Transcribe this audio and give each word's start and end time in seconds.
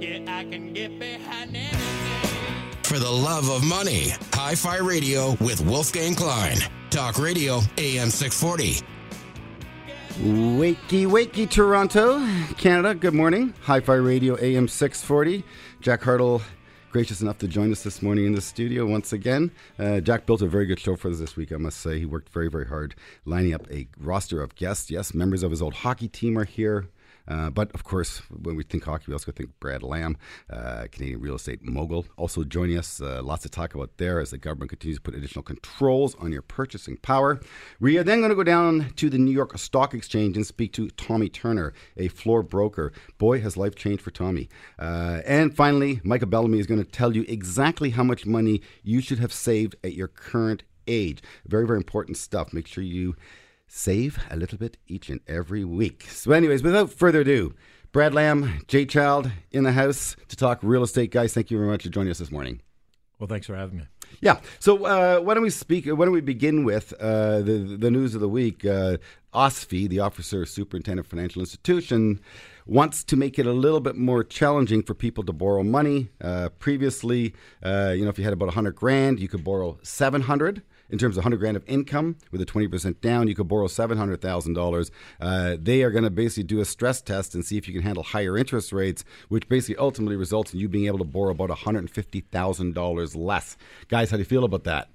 Yeah, 0.00 0.20
I 0.28 0.44
can 0.44 0.72
get 0.72 0.96
behind 0.98 1.56
anything. 1.56 2.82
For 2.84 2.98
the 3.00 3.10
love 3.10 3.50
of 3.50 3.64
money, 3.64 4.10
Hi 4.34 4.54
Fi 4.54 4.78
Radio 4.78 5.32
with 5.40 5.60
Wolfgang 5.60 6.14
Klein. 6.14 6.58
Talk 6.90 7.18
Radio 7.18 7.60
AM 7.78 8.08
640. 8.10 8.86
Wakey, 10.20 11.06
wakey, 11.06 11.50
Toronto, 11.50 12.24
Canada. 12.56 12.94
Good 12.94 13.14
morning. 13.14 13.52
Hi 13.62 13.80
Fi 13.80 13.94
Radio 13.94 14.36
AM 14.40 14.68
640. 14.68 15.42
Jack 15.80 16.02
Hartle, 16.02 16.42
gracious 16.92 17.20
enough 17.20 17.38
to 17.38 17.48
join 17.48 17.72
us 17.72 17.82
this 17.82 18.00
morning 18.00 18.24
in 18.24 18.34
the 18.34 18.40
studio 18.40 18.86
once 18.86 19.12
again. 19.12 19.50
Uh, 19.80 19.98
Jack 19.98 20.26
built 20.26 20.42
a 20.42 20.46
very 20.46 20.66
good 20.66 20.78
show 20.78 20.94
for 20.94 21.10
us 21.10 21.18
this 21.18 21.36
week, 21.36 21.52
I 21.52 21.56
must 21.56 21.80
say. 21.80 21.98
He 21.98 22.06
worked 22.06 22.28
very, 22.28 22.48
very 22.48 22.66
hard 22.66 22.94
lining 23.24 23.52
up 23.52 23.68
a 23.70 23.88
roster 23.98 24.40
of 24.42 24.54
guests. 24.54 24.90
Yes, 24.92 25.12
members 25.12 25.42
of 25.42 25.50
his 25.50 25.60
old 25.60 25.74
hockey 25.74 26.06
team 26.08 26.38
are 26.38 26.44
here. 26.44 26.86
Uh, 27.28 27.50
but 27.50 27.70
of 27.72 27.84
course, 27.84 28.22
when 28.42 28.56
we 28.56 28.64
think 28.64 28.84
hockey, 28.84 29.04
we 29.08 29.12
also 29.12 29.30
think 29.30 29.50
Brad 29.60 29.82
Lamb, 29.82 30.16
uh, 30.50 30.86
Canadian 30.90 31.20
real 31.20 31.34
estate 31.34 31.62
mogul, 31.62 32.06
also 32.16 32.42
joining 32.42 32.78
us. 32.78 33.00
Uh, 33.00 33.20
lots 33.22 33.42
to 33.42 33.48
talk 33.48 33.74
about 33.74 33.98
there 33.98 34.18
as 34.18 34.30
the 34.30 34.38
government 34.38 34.70
continues 34.70 34.96
to 34.98 35.02
put 35.02 35.14
additional 35.14 35.42
controls 35.42 36.14
on 36.16 36.32
your 36.32 36.42
purchasing 36.42 36.96
power. 36.96 37.40
We 37.80 37.98
are 37.98 38.02
then 38.02 38.20
going 38.20 38.30
to 38.30 38.36
go 38.36 38.44
down 38.44 38.92
to 38.96 39.10
the 39.10 39.18
New 39.18 39.30
York 39.32 39.56
Stock 39.58 39.94
Exchange 39.94 40.36
and 40.36 40.46
speak 40.46 40.72
to 40.74 40.88
Tommy 40.90 41.28
Turner, 41.28 41.72
a 41.96 42.08
floor 42.08 42.42
broker. 42.42 42.92
Boy, 43.18 43.40
has 43.40 43.56
life 43.56 43.74
changed 43.74 44.02
for 44.02 44.10
Tommy. 44.10 44.48
Uh, 44.78 45.20
and 45.26 45.54
finally, 45.54 46.00
Michael 46.04 46.28
Bellamy 46.28 46.58
is 46.58 46.66
going 46.66 46.82
to 46.82 46.90
tell 46.90 47.14
you 47.14 47.24
exactly 47.28 47.90
how 47.90 48.02
much 48.02 48.24
money 48.24 48.62
you 48.82 49.00
should 49.00 49.18
have 49.18 49.32
saved 49.32 49.76
at 49.84 49.94
your 49.94 50.08
current 50.08 50.62
age. 50.86 51.22
Very, 51.46 51.66
very 51.66 51.76
important 51.76 52.16
stuff. 52.16 52.52
Make 52.52 52.66
sure 52.66 52.82
you 52.82 53.14
save 53.68 54.18
a 54.30 54.36
little 54.36 54.58
bit 54.58 54.78
each 54.88 55.08
and 55.08 55.20
every 55.28 55.64
week. 55.64 56.06
So, 56.10 56.32
anyways, 56.32 56.62
without 56.62 56.90
further 56.90 57.20
ado, 57.20 57.54
Brad 57.92 58.14
Lamb, 58.14 58.62
Jay 58.66 58.84
Child 58.84 59.30
in 59.52 59.64
the 59.64 59.72
house 59.72 60.16
to 60.28 60.36
talk 60.36 60.58
real 60.62 60.82
estate. 60.82 61.10
Guys, 61.10 61.32
thank 61.32 61.50
you 61.50 61.58
very 61.58 61.70
much 61.70 61.84
for 61.84 61.88
joining 61.90 62.10
us 62.10 62.18
this 62.18 62.30
morning. 62.30 62.60
Well, 63.18 63.28
thanks 63.28 63.46
for 63.46 63.56
having 63.56 63.78
me. 63.78 63.84
Yeah. 64.20 64.40
So 64.58 64.84
uh, 64.84 65.20
why 65.20 65.34
don't 65.34 65.42
we 65.42 65.50
speak? 65.50 65.86
Why 65.86 66.04
don't 66.04 66.12
we 66.12 66.20
begin 66.20 66.64
with 66.64 66.92
uh, 67.00 67.40
the 67.40 67.76
the 67.78 67.90
news 67.90 68.14
of 68.14 68.20
the 68.20 68.28
week? 68.28 68.64
Uh, 68.64 68.98
OSFI, 69.34 69.88
the 69.88 70.00
Officer 70.00 70.46
Superintendent 70.46 71.06
of 71.06 71.10
Financial 71.10 71.40
Institution, 71.40 72.20
wants 72.66 73.04
to 73.04 73.16
make 73.16 73.38
it 73.38 73.46
a 73.46 73.52
little 73.52 73.80
bit 73.80 73.96
more 73.96 74.24
challenging 74.24 74.82
for 74.82 74.94
people 74.94 75.24
to 75.24 75.32
borrow 75.32 75.62
money. 75.62 76.08
Uh, 76.20 76.48
previously, 76.58 77.34
uh, 77.62 77.92
you 77.94 78.04
know, 78.04 78.10
if 78.10 78.18
you 78.18 78.24
had 78.24 78.32
about 78.32 78.54
hundred 78.54 78.76
grand, 78.76 79.20
you 79.20 79.28
could 79.28 79.44
borrow 79.44 79.78
seven 79.82 80.22
hundred 80.22 80.62
in 80.90 80.98
terms 80.98 81.16
of 81.16 81.24
100 81.24 81.36
grand 81.38 81.56
of 81.56 81.64
income 81.66 82.16
with 82.30 82.40
a 82.40 82.46
20% 82.46 83.00
down, 83.00 83.28
you 83.28 83.34
could 83.34 83.48
borrow 83.48 83.66
$700,000. 83.66 84.90
Uh, 85.20 85.56
they 85.60 85.82
are 85.82 85.90
going 85.90 86.04
to 86.04 86.10
basically 86.10 86.44
do 86.44 86.60
a 86.60 86.64
stress 86.64 87.00
test 87.00 87.34
and 87.34 87.44
see 87.44 87.58
if 87.58 87.68
you 87.68 87.74
can 87.74 87.82
handle 87.82 88.02
higher 88.02 88.36
interest 88.36 88.72
rates, 88.72 89.04
which 89.28 89.48
basically 89.48 89.76
ultimately 89.76 90.16
results 90.16 90.52
in 90.52 90.60
you 90.60 90.68
being 90.68 90.86
able 90.86 90.98
to 90.98 91.04
borrow 91.04 91.30
about 91.30 91.50
$150,000 91.50 93.16
less. 93.16 93.56
Guys, 93.88 94.10
how 94.10 94.16
do 94.16 94.20
you 94.20 94.24
feel 94.24 94.44
about 94.44 94.64
that? 94.64 94.88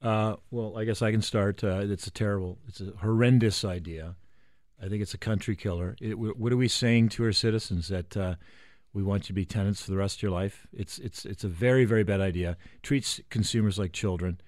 Uh, 0.00 0.36
well, 0.50 0.78
I 0.78 0.84
guess 0.84 1.02
I 1.02 1.10
can 1.10 1.22
start. 1.22 1.64
Uh, 1.64 1.80
it's 1.82 2.06
a 2.06 2.10
terrible, 2.10 2.58
it's 2.68 2.80
a 2.80 2.92
horrendous 3.00 3.64
idea. 3.64 4.14
I 4.80 4.88
think 4.88 5.02
it's 5.02 5.14
a 5.14 5.18
country 5.18 5.56
killer. 5.56 5.96
It, 6.00 6.18
what 6.18 6.52
are 6.52 6.56
we 6.56 6.68
saying 6.68 7.08
to 7.10 7.24
our 7.24 7.32
citizens 7.32 7.88
that 7.88 8.16
uh, 8.16 8.36
we 8.92 9.02
want 9.02 9.24
you 9.24 9.26
to 9.28 9.32
be 9.32 9.44
tenants 9.44 9.82
for 9.82 9.90
the 9.90 9.96
rest 9.96 10.18
of 10.18 10.22
your 10.22 10.30
life? 10.30 10.68
It's 10.72 10.98
it's 10.98 11.24
it's 11.24 11.42
a 11.42 11.48
very 11.48 11.84
very 11.84 12.04
bad 12.04 12.20
idea. 12.20 12.56
Treats 12.82 13.20
consumers 13.28 13.76
like 13.76 13.92
children. 13.92 14.40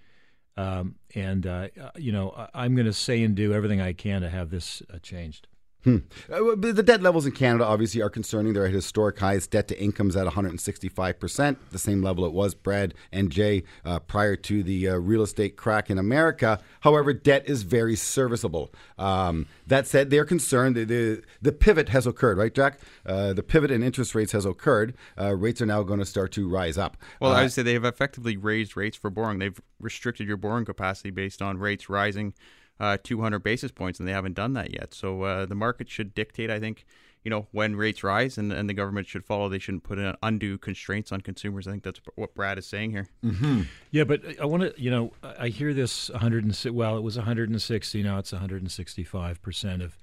Um, 0.57 0.97
and, 1.15 1.47
uh, 1.47 1.69
you 1.97 2.13
know, 2.13 2.49
I'm 2.55 2.75
going 2.75 2.87
to 2.87 2.93
say 2.93 3.23
and 3.23 3.35
do 3.35 3.53
everything 3.53 3.81
I 3.81 3.93
can 3.93 4.23
to 4.23 4.29
have 4.29 4.51
this 4.51 4.83
uh, 4.93 4.99
changed. 4.99 5.47
Hmm. 5.85 5.99
Uh, 6.31 6.55
the 6.57 6.83
debt 6.83 7.03
levels 7.03 7.25
in 7.25 7.33
Canada 7.33 7.65
obviously 7.65 8.03
are 8.03 8.11
concerning. 8.11 8.53
They're 8.53 8.67
at 8.67 8.73
historic 8.73 9.19
highs. 9.19 9.47
Debt 9.47 9.67
to 9.69 9.83
income 9.83 10.11
is 10.11 10.17
at 10.17 10.27
165%, 10.27 11.57
the 11.71 11.79
same 11.79 12.03
level 12.03 12.27
it 12.27 12.33
was, 12.33 12.55
Brad 12.55 12.93
and 13.11 13.31
Jay, 13.31 13.63
uh, 13.85 13.99
prior 14.01 14.37
to 14.37 14.63
the 14.63 14.89
uh, 14.89 14.97
real 14.97 15.23
estate 15.23 15.57
crack 15.57 15.89
in 15.89 15.97
America. 15.97 16.61
However, 16.81 17.15
debt 17.15 17.49
is 17.49 17.63
very 17.63 17.97
serviceable. 17.97 18.73
Um, 18.99 19.47
that 19.67 19.87
said, 19.87 20.11
they're 20.11 20.27
concerned. 20.27 20.77
The, 20.77 20.85
the, 20.85 21.23
the, 21.41 21.53
pivot 21.53 21.89
has 21.89 22.07
occurred, 22.07 22.37
right, 22.37 22.55
Jack? 22.55 22.79
Uh, 23.07 23.33
the 23.33 23.43
pivot 23.43 23.71
in 23.71 23.83
interest 23.83 24.15
rates 24.15 24.33
has 24.33 24.45
occurred. 24.45 24.95
Uh, 25.19 25.35
rates 25.35 25.63
are 25.63 25.67
now 25.67 25.83
going 25.83 26.01
to 26.01 26.07
start 26.07 26.33
to 26.33 26.49
rise 26.49 26.77
up. 26.77 26.99
Well, 27.21 27.33
I 27.33 27.43
would 27.43 27.53
say 27.53 27.63
they've 27.63 27.85
effectively 27.85 28.37
raised 28.37 28.77
rates 28.77 28.99
for 28.99 29.09
borrowing. 29.09 29.39
They've 29.39 29.61
restricted 29.79 30.29
your 30.29 30.37
borrowing 30.37 30.67
capacity 30.67 31.11
based 31.11 31.41
on 31.41 31.59
rates 31.59 31.89
rising 31.89 32.35
uh, 32.81 32.97
200 33.03 33.41
basis 33.41 33.71
points, 33.71 33.99
and 34.01 34.09
they 34.09 34.13
haven't 34.13 34.35
done 34.35 34.55
that 34.55 34.73
yet. 34.73 34.95
So 34.95 35.23
uh, 35.23 35.47
the 35.47 35.55
market 35.55 35.89
should 35.89 36.15
dictate, 36.15 36.51
I 36.51 36.59
think, 36.59 36.87
you 37.23 37.31
know, 37.31 37.47
when 37.53 37.77
rates 37.77 38.03
rise, 38.03 38.39
and, 38.39 38.51
and 38.51 38.69
the 38.69 38.75
government 38.75 39.07
should 39.07 39.25
follow. 39.25 39.49
They 39.49 39.59
shouldn't 39.59 39.85
put 39.85 39.99
in 39.99 40.17
undue 40.23 40.57
constraints 40.57 41.13
on 41.13 41.21
consumers. 41.21 41.69
I 41.69 41.73
think 41.73 41.83
that's 41.83 42.01
what 42.17 42.35
Brad 42.35 42.57
is 42.57 42.67
saying 42.67 42.93
here. 42.93 43.09
Mm-hmm. 43.23 43.63
Yeah, 43.91 44.05
but 44.05 44.23
I 44.41 44.47
want 44.47 44.63
to, 44.63 44.83
you 44.83 44.91
know, 44.91 45.13
I 45.23 45.49
hear 45.49 45.75
this 45.75 46.09
106. 46.11 46.73
Well, 46.73 46.97
it 46.97 47.03
was 47.03 47.17
160. 47.17 48.03
Now 48.03 48.19
it's 48.19 48.33
165 48.33 49.43
percent 49.43 49.83
of 49.83 49.99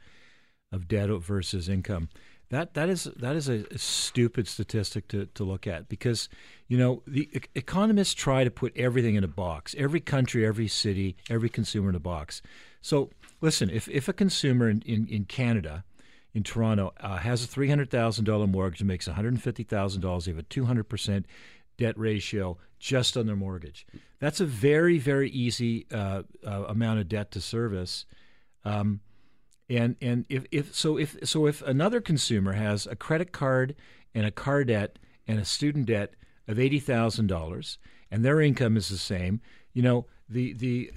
of 0.72 0.88
debt 0.88 1.10
versus 1.10 1.70
income. 1.70 2.10
That 2.50 2.76
that 2.76 2.88
is 2.88 3.06
that 3.18 3.36
is 3.36 3.50
a, 3.50 3.66
a, 3.72 3.78
stupid 3.78 4.48
statistic 4.48 5.10
to, 5.10 5.26
to 5.26 5.44
look 5.44 5.68
at 5.68 5.90
because 5.90 6.30
you 6.70 6.78
know 6.78 7.04
the 7.06 7.30
e- 7.34 7.42
economists 7.56 8.14
try 8.14 8.46
to 8.46 8.52
put 8.52 8.76
everything 8.78 9.16
in 9.16 9.24
a 9.24 9.28
box. 9.28 9.76
Every 9.78 10.00
country, 10.00 10.46
every 10.46 10.70
city, 10.70 11.18
every 11.30 11.50
consumer 11.50 11.90
in 11.90 11.96
a 11.96 12.00
box. 12.00 12.42
So 12.82 13.10
listen, 13.42 13.70
if, 13.70 13.88
if 13.90 14.08
a 14.08 14.14
consumer 14.14 14.70
in, 14.70 14.82
in, 14.86 15.08
in 15.08 15.26
Canada, 15.26 15.84
in 16.34 16.44
Toronto, 16.44 16.94
uh, 17.00 17.18
has 17.18 17.44
a 17.44 17.48
three 17.48 17.70
hundred 17.70 17.90
thousand 17.90 18.26
dollar 18.26 18.48
mortgage 18.48 18.82
and 18.82 18.88
makes 18.88 19.08
one 19.08 19.16
hundred 19.16 19.34
and 19.34 19.42
fifty 19.42 19.64
thousand 19.64 20.02
dollars, 20.02 20.26
they 20.26 20.32
have 20.32 20.40
a 20.40 20.44
two 20.44 20.66
hundred 20.66 20.88
percent 20.88 21.26
debt 21.78 21.98
ratio 21.98 22.58
just 22.80 23.18
on 23.18 23.26
their 23.26 23.36
mortgage. 23.36 23.88
That's 24.20 24.40
a 24.40 24.46
very 24.46 25.00
very 25.00 25.30
easy 25.32 25.88
uh, 25.92 26.24
uh, 26.46 26.66
amount 26.68 27.00
of 27.00 27.10
debt 27.10 27.32
to 27.32 27.42
service. 27.42 28.06
Um, 28.64 29.00
and 29.70 29.96
and 30.02 30.26
if, 30.30 30.46
if 30.52 30.76
so 30.76 30.98
if 30.98 31.18
so 31.24 31.48
if 31.48 31.62
another 31.64 32.02
consumer 32.02 32.54
has 32.54 32.86
a 32.86 32.96
credit 32.96 33.32
card 33.32 33.76
and 34.14 34.26
a 34.26 34.32
car 34.32 34.64
debt 34.64 35.00
and 35.28 35.40
a 35.40 35.46
student 35.46 35.88
debt 35.88 36.14
of 36.48 36.60
eighty 36.60 36.80
thousand 36.80 37.28
dollars 37.28 37.80
and 38.12 38.24
their 38.24 38.42
income 38.42 38.78
is 38.78 38.90
the 38.90 38.98
same, 38.98 39.42
you 39.74 39.82
know 39.82 40.06
the 40.30 40.54
the 40.54 40.92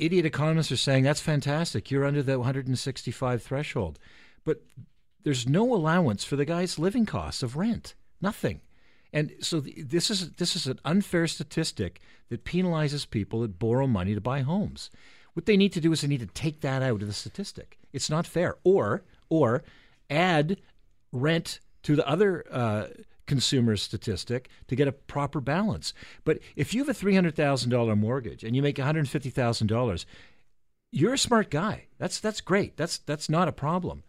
idiot 0.00 0.26
economists 0.26 0.72
are 0.72 0.76
saying 0.76 1.04
that's 1.04 1.20
fantastic. 1.20 1.90
You're 1.90 2.04
under 2.04 2.22
the 2.22 2.38
165 2.38 3.42
threshold, 3.42 3.98
but 4.44 4.62
there's 5.24 5.48
no 5.48 5.74
allowance 5.74 6.24
for 6.24 6.36
the 6.36 6.44
guy's 6.44 6.78
living 6.78 7.06
costs 7.06 7.42
of 7.42 7.56
rent. 7.56 7.94
Nothing. 8.20 8.60
And 9.12 9.32
so 9.40 9.60
this 9.60 10.10
is 10.10 10.32
this 10.32 10.54
is 10.54 10.66
an 10.66 10.80
unfair 10.84 11.26
statistic 11.26 12.00
that 12.28 12.44
penalizes 12.44 13.08
people 13.08 13.40
that 13.40 13.58
borrow 13.58 13.86
money 13.86 14.14
to 14.14 14.20
buy 14.20 14.40
homes. 14.40 14.90
What 15.32 15.46
they 15.46 15.56
need 15.56 15.72
to 15.72 15.80
do 15.80 15.92
is 15.92 16.00
they 16.00 16.08
need 16.08 16.20
to 16.20 16.26
take 16.26 16.60
that 16.60 16.82
out 16.82 17.00
of 17.00 17.06
the 17.06 17.14
statistic. 17.14 17.78
It's 17.92 18.10
not 18.10 18.26
fair. 18.26 18.56
Or 18.64 19.02
or 19.28 19.62
add 20.10 20.58
rent 21.12 21.60
to 21.84 21.96
the 21.96 22.06
other 22.06 22.44
uh, 22.50 22.88
consumer 23.28 23.76
statistic 23.76 24.48
to 24.66 24.74
get 24.74 24.88
a 24.88 24.92
proper 24.92 25.40
balance. 25.40 25.94
But 26.24 26.40
if 26.56 26.74
you 26.74 26.80
have 26.80 26.88
a 26.88 26.94
three 26.94 27.14
hundred 27.14 27.36
thousand 27.36 27.70
dollar 27.70 27.94
mortgage 27.94 28.42
and 28.42 28.56
you 28.56 28.62
make 28.62 28.78
one 28.78 28.86
hundred 28.86 29.08
fifty 29.08 29.30
thousand 29.30 29.68
dollars, 29.68 30.04
you're 30.90 31.14
a 31.14 31.18
smart 31.18 31.50
guy. 31.50 31.86
That's 31.98 32.18
that's 32.18 32.40
great. 32.40 32.76
That's 32.76 32.98
that's 32.98 33.30
not 33.30 33.46
a 33.46 33.52
problem. 33.52 34.02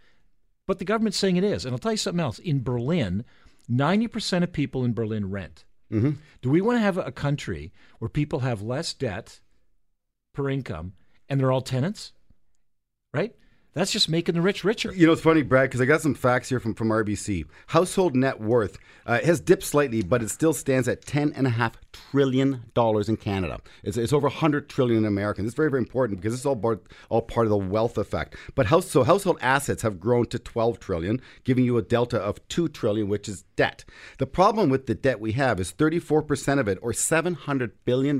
But 0.66 0.80
the 0.80 0.85
government's 0.85 1.18
saying 1.18 1.38
it 1.38 1.44
is. 1.44 1.66
And 1.66 1.74
I'll 1.74 1.80
tell 1.80 1.91
you 1.91 1.97
something 1.97 2.19
else. 2.19 2.40
In 2.40 2.63
Berlin, 2.63 3.25
ninety 3.68 4.07
percent 4.07 4.44
of 4.44 4.52
people 4.52 4.84
in 4.84 4.94
Berlin 4.94 5.30
rent. 5.30 5.66
Mm-hmm. 5.91 6.12
Do 6.41 6.50
we 6.50 6.62
want 6.62 6.78
to 6.78 6.81
have 6.81 6.97
a 6.97 7.12
country 7.12 7.72
where 8.00 8.09
people 8.09 8.40
have 8.40 8.62
less 8.62 8.94
debt 8.94 9.40
per 10.34 10.50
income 10.50 10.94
and 11.28 11.40
they're 11.40 11.51
all 11.51 11.62
tenants, 11.62 12.13
right? 13.13 13.36
That's 13.79 13.94
just 13.94 14.09
making 14.09 14.35
the 14.35 14.41
rich 14.41 14.66
richer. 14.66 14.94
You 14.94 15.07
know, 15.07 15.13
it's 15.13 15.22
funny, 15.22 15.41
Brad, 15.41 15.69
because 15.69 15.79
I 15.79 15.85
got 15.85 16.01
some 16.01 16.13
facts 16.13 16.50
here 16.50 16.59
from, 16.59 16.73
from 16.73 16.90
RBC. 16.90 17.45
Household 17.68 18.13
net 18.13 18.42
worth 18.42 18.77
uh, 19.06 19.21
has 19.21 19.39
dipped 19.39 19.63
slightly, 19.63 20.01
but 20.01 20.21
it 20.21 20.30
still 20.30 20.51
stands 20.51 20.89
at 20.89 21.06
$10.5 21.06 21.75
trillion 21.91 22.65
dollars 22.74 23.09
in 23.09 23.18
Canada. 23.18 23.59
It's, 23.83 23.97
it's 23.97 24.13
over 24.13 24.30
$100 24.30 24.68
trillion 24.68 25.00
in 25.00 25.06
America. 25.06 25.41
This 25.41 25.50
is 25.50 25.56
very, 25.56 25.69
very 25.69 25.81
important 25.81 26.19
because 26.19 26.33
is 26.33 26.45
all 26.45 26.56
part, 26.56 26.83
all 27.09 27.21
part 27.21 27.45
of 27.45 27.51
the 27.51 27.57
wealth 27.57 27.97
effect. 27.97 28.36
But 28.56 28.68
house, 28.68 28.89
so 28.89 29.03
household 29.03 29.38
assets 29.41 29.81
have 29.81 30.00
grown 30.00 30.25
to 30.27 30.39
12 30.39 30.80
trillion, 30.80 31.21
giving 31.44 31.65
you 31.65 31.77
a 31.77 31.81
delta 31.81 32.18
of 32.18 32.45
2 32.47 32.69
trillion, 32.69 33.07
which 33.07 33.27
is 33.27 33.44
debt. 33.56 33.86
The 34.18 34.27
problem 34.27 34.69
with 34.69 34.86
the 34.88 34.95
debt 34.95 35.19
we 35.19 35.33
have 35.33 35.59
is 35.59 35.71
34% 35.74 36.59
of 36.59 36.68
it, 36.68 36.77
or 36.81 36.91
$700 36.91 37.71
billion, 37.86 38.19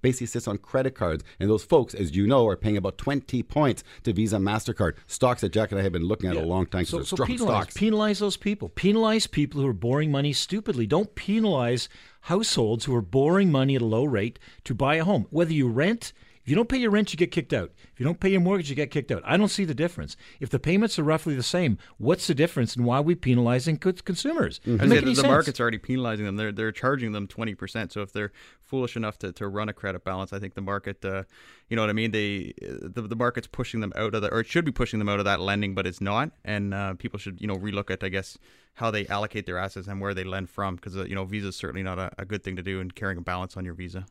basically 0.00 0.26
sits 0.26 0.48
on 0.48 0.58
credit 0.58 0.94
cards. 0.94 1.24
And 1.38 1.48
those 1.48 1.64
folks, 1.64 1.94
as 1.94 2.14
you 2.14 2.26
know, 2.26 2.46
are 2.48 2.56
paying 2.56 2.76
about 2.76 2.98
20 2.98 3.42
points 3.44 3.84
to 4.04 4.12
Visa 4.12 4.38
MasterCard. 4.38 4.96
Stocks 5.06 5.42
that 5.42 5.52
Jack 5.52 5.70
and 5.70 5.80
I 5.80 5.82
have 5.82 5.92
been 5.92 6.06
looking 6.06 6.30
at 6.30 6.36
yeah. 6.36 6.42
a 6.42 6.44
long 6.44 6.66
time. 6.66 6.84
So, 6.84 7.02
so 7.02 7.16
penalize, 7.16 7.64
stocks. 7.64 7.76
penalize 7.76 8.18
those 8.18 8.36
people. 8.36 8.68
Penalize 8.68 9.26
people 9.26 9.60
who 9.60 9.66
are 9.66 9.72
borrowing 9.72 10.10
money 10.10 10.32
stupidly. 10.32 10.86
Don't 10.86 11.14
penalize 11.14 11.88
households 12.22 12.84
who 12.84 12.94
are 12.94 13.02
borrowing 13.02 13.50
money 13.50 13.76
at 13.76 13.82
a 13.82 13.86
low 13.86 14.04
rate 14.04 14.38
to 14.64 14.74
buy 14.74 14.96
a 14.96 15.04
home. 15.04 15.26
Whether 15.30 15.52
you 15.52 15.68
rent 15.68 16.12
If 16.42 16.48
you 16.48 16.56
don't 16.56 16.68
pay 16.68 16.78
your 16.78 16.90
rent, 16.90 17.12
you 17.12 17.16
get 17.16 17.30
kicked 17.30 17.52
out. 17.52 17.70
If 17.92 18.00
you 18.00 18.04
don't 18.04 18.18
pay 18.18 18.30
your 18.30 18.40
mortgage, 18.40 18.68
you 18.68 18.74
get 18.74 18.90
kicked 18.90 19.12
out. 19.12 19.22
I 19.24 19.36
don't 19.36 19.48
see 19.48 19.64
the 19.64 19.74
difference. 19.74 20.16
If 20.40 20.50
the 20.50 20.58
payments 20.58 20.98
are 20.98 21.04
roughly 21.04 21.36
the 21.36 21.42
same, 21.42 21.78
what's 21.98 22.26
the 22.26 22.34
difference 22.34 22.74
and 22.74 22.84
why 22.84 22.96
are 22.98 23.02
we 23.02 23.14
penalizing 23.14 23.78
consumers? 23.78 24.58
Mm-hmm. 24.60 24.72
I 24.72 24.76
Doesn't 24.78 24.90
say 24.90 24.94
make 25.06 25.16
the, 25.16 25.22
the 25.22 25.28
market's 25.28 25.60
already 25.60 25.78
penalizing 25.78 26.26
them. 26.26 26.36
They're 26.36 26.50
they're 26.50 26.72
charging 26.72 27.12
them 27.12 27.28
twenty 27.28 27.54
percent. 27.54 27.92
So 27.92 28.02
if 28.02 28.12
they're 28.12 28.32
foolish 28.72 28.96
enough 28.96 29.18
to, 29.18 29.30
to 29.32 29.46
run 29.48 29.68
a 29.68 29.72
credit 29.74 30.02
balance, 30.02 30.32
I 30.32 30.38
think 30.38 30.54
the 30.54 30.62
market, 30.62 31.04
uh, 31.04 31.24
you 31.68 31.76
know 31.76 31.82
what 31.82 31.90
I 31.90 31.92
mean. 31.92 32.10
They 32.10 32.54
the, 32.58 33.02
the 33.02 33.14
market's 33.14 33.46
pushing 33.46 33.80
them 33.80 33.92
out 33.96 34.14
of 34.14 34.22
the, 34.22 34.32
or 34.32 34.40
it 34.40 34.46
should 34.46 34.64
be 34.64 34.72
pushing 34.72 34.98
them 34.98 35.10
out 35.10 35.18
of 35.18 35.26
that 35.26 35.40
lending, 35.40 35.74
but 35.74 35.86
it's 35.86 36.00
not. 36.00 36.30
And 36.42 36.72
uh, 36.72 36.94
people 36.94 37.18
should 37.18 37.38
you 37.38 37.46
know 37.46 37.56
relook 37.56 37.90
at 37.90 38.02
I 38.02 38.08
guess 38.08 38.38
how 38.74 38.90
they 38.90 39.06
allocate 39.08 39.44
their 39.44 39.58
assets 39.58 39.88
and 39.88 40.00
where 40.00 40.14
they 40.14 40.24
lend 40.24 40.48
from 40.48 40.76
because 40.76 40.96
uh, 40.96 41.04
you 41.04 41.14
know 41.14 41.26
Visa 41.26 41.48
is 41.48 41.56
certainly 41.56 41.82
not 41.82 41.98
a, 41.98 42.10
a 42.16 42.24
good 42.24 42.42
thing 42.42 42.56
to 42.56 42.62
do 42.62 42.80
in 42.80 42.90
carrying 42.90 43.18
a 43.18 43.20
balance 43.20 43.58
on 43.58 43.64
your 43.66 43.74
Visa. 43.74 44.06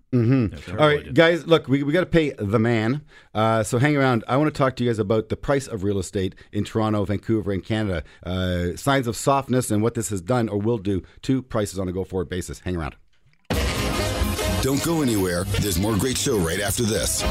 All 0.80 0.88
right, 0.88 1.12
guys, 1.12 1.48
look, 1.48 1.68
we, 1.68 1.82
we 1.82 1.92
got 1.92 2.02
to 2.02 2.06
pay 2.06 2.30
the 2.32 2.60
man. 2.60 3.02
Uh, 3.34 3.64
so 3.64 3.80
hang 3.80 3.98
around. 3.98 4.24
I 4.28 4.38
want 4.38 4.54
to 4.54 4.58
talk 4.58 4.76
to 4.76 4.84
you 4.84 4.92
guys 4.92 5.00
about 5.00 5.30
the 5.30 5.38
price 5.38 5.66
of 5.66 5.84
real 5.84 5.98
estate 5.98 6.36
in 6.52 6.66
Toronto, 6.66 7.04
Vancouver, 7.04 7.52
and 7.52 7.66
Canada. 7.66 8.04
Uh, 8.24 8.76
signs 8.76 9.08
of 9.08 9.16
softness 9.16 9.72
and 9.72 9.82
what 9.82 9.96
this 9.96 10.10
has 10.10 10.22
done 10.22 10.48
or 10.50 10.60
will 10.60 10.78
do 10.78 11.02
to 11.24 11.42
prices 11.42 11.80
on 11.80 11.90
a 11.90 11.92
go 11.92 12.04
forward 12.04 12.30
basis. 12.30 12.60
Hang 12.60 12.76
around. 12.76 12.96
Don't 14.62 14.84
go 14.84 15.02
anywhere. 15.02 15.44
There's 15.60 15.80
more 15.80 15.98
great 15.98 16.18
show 16.18 16.38
right 16.38 16.60
after 16.60 16.84
this. 16.84 17.24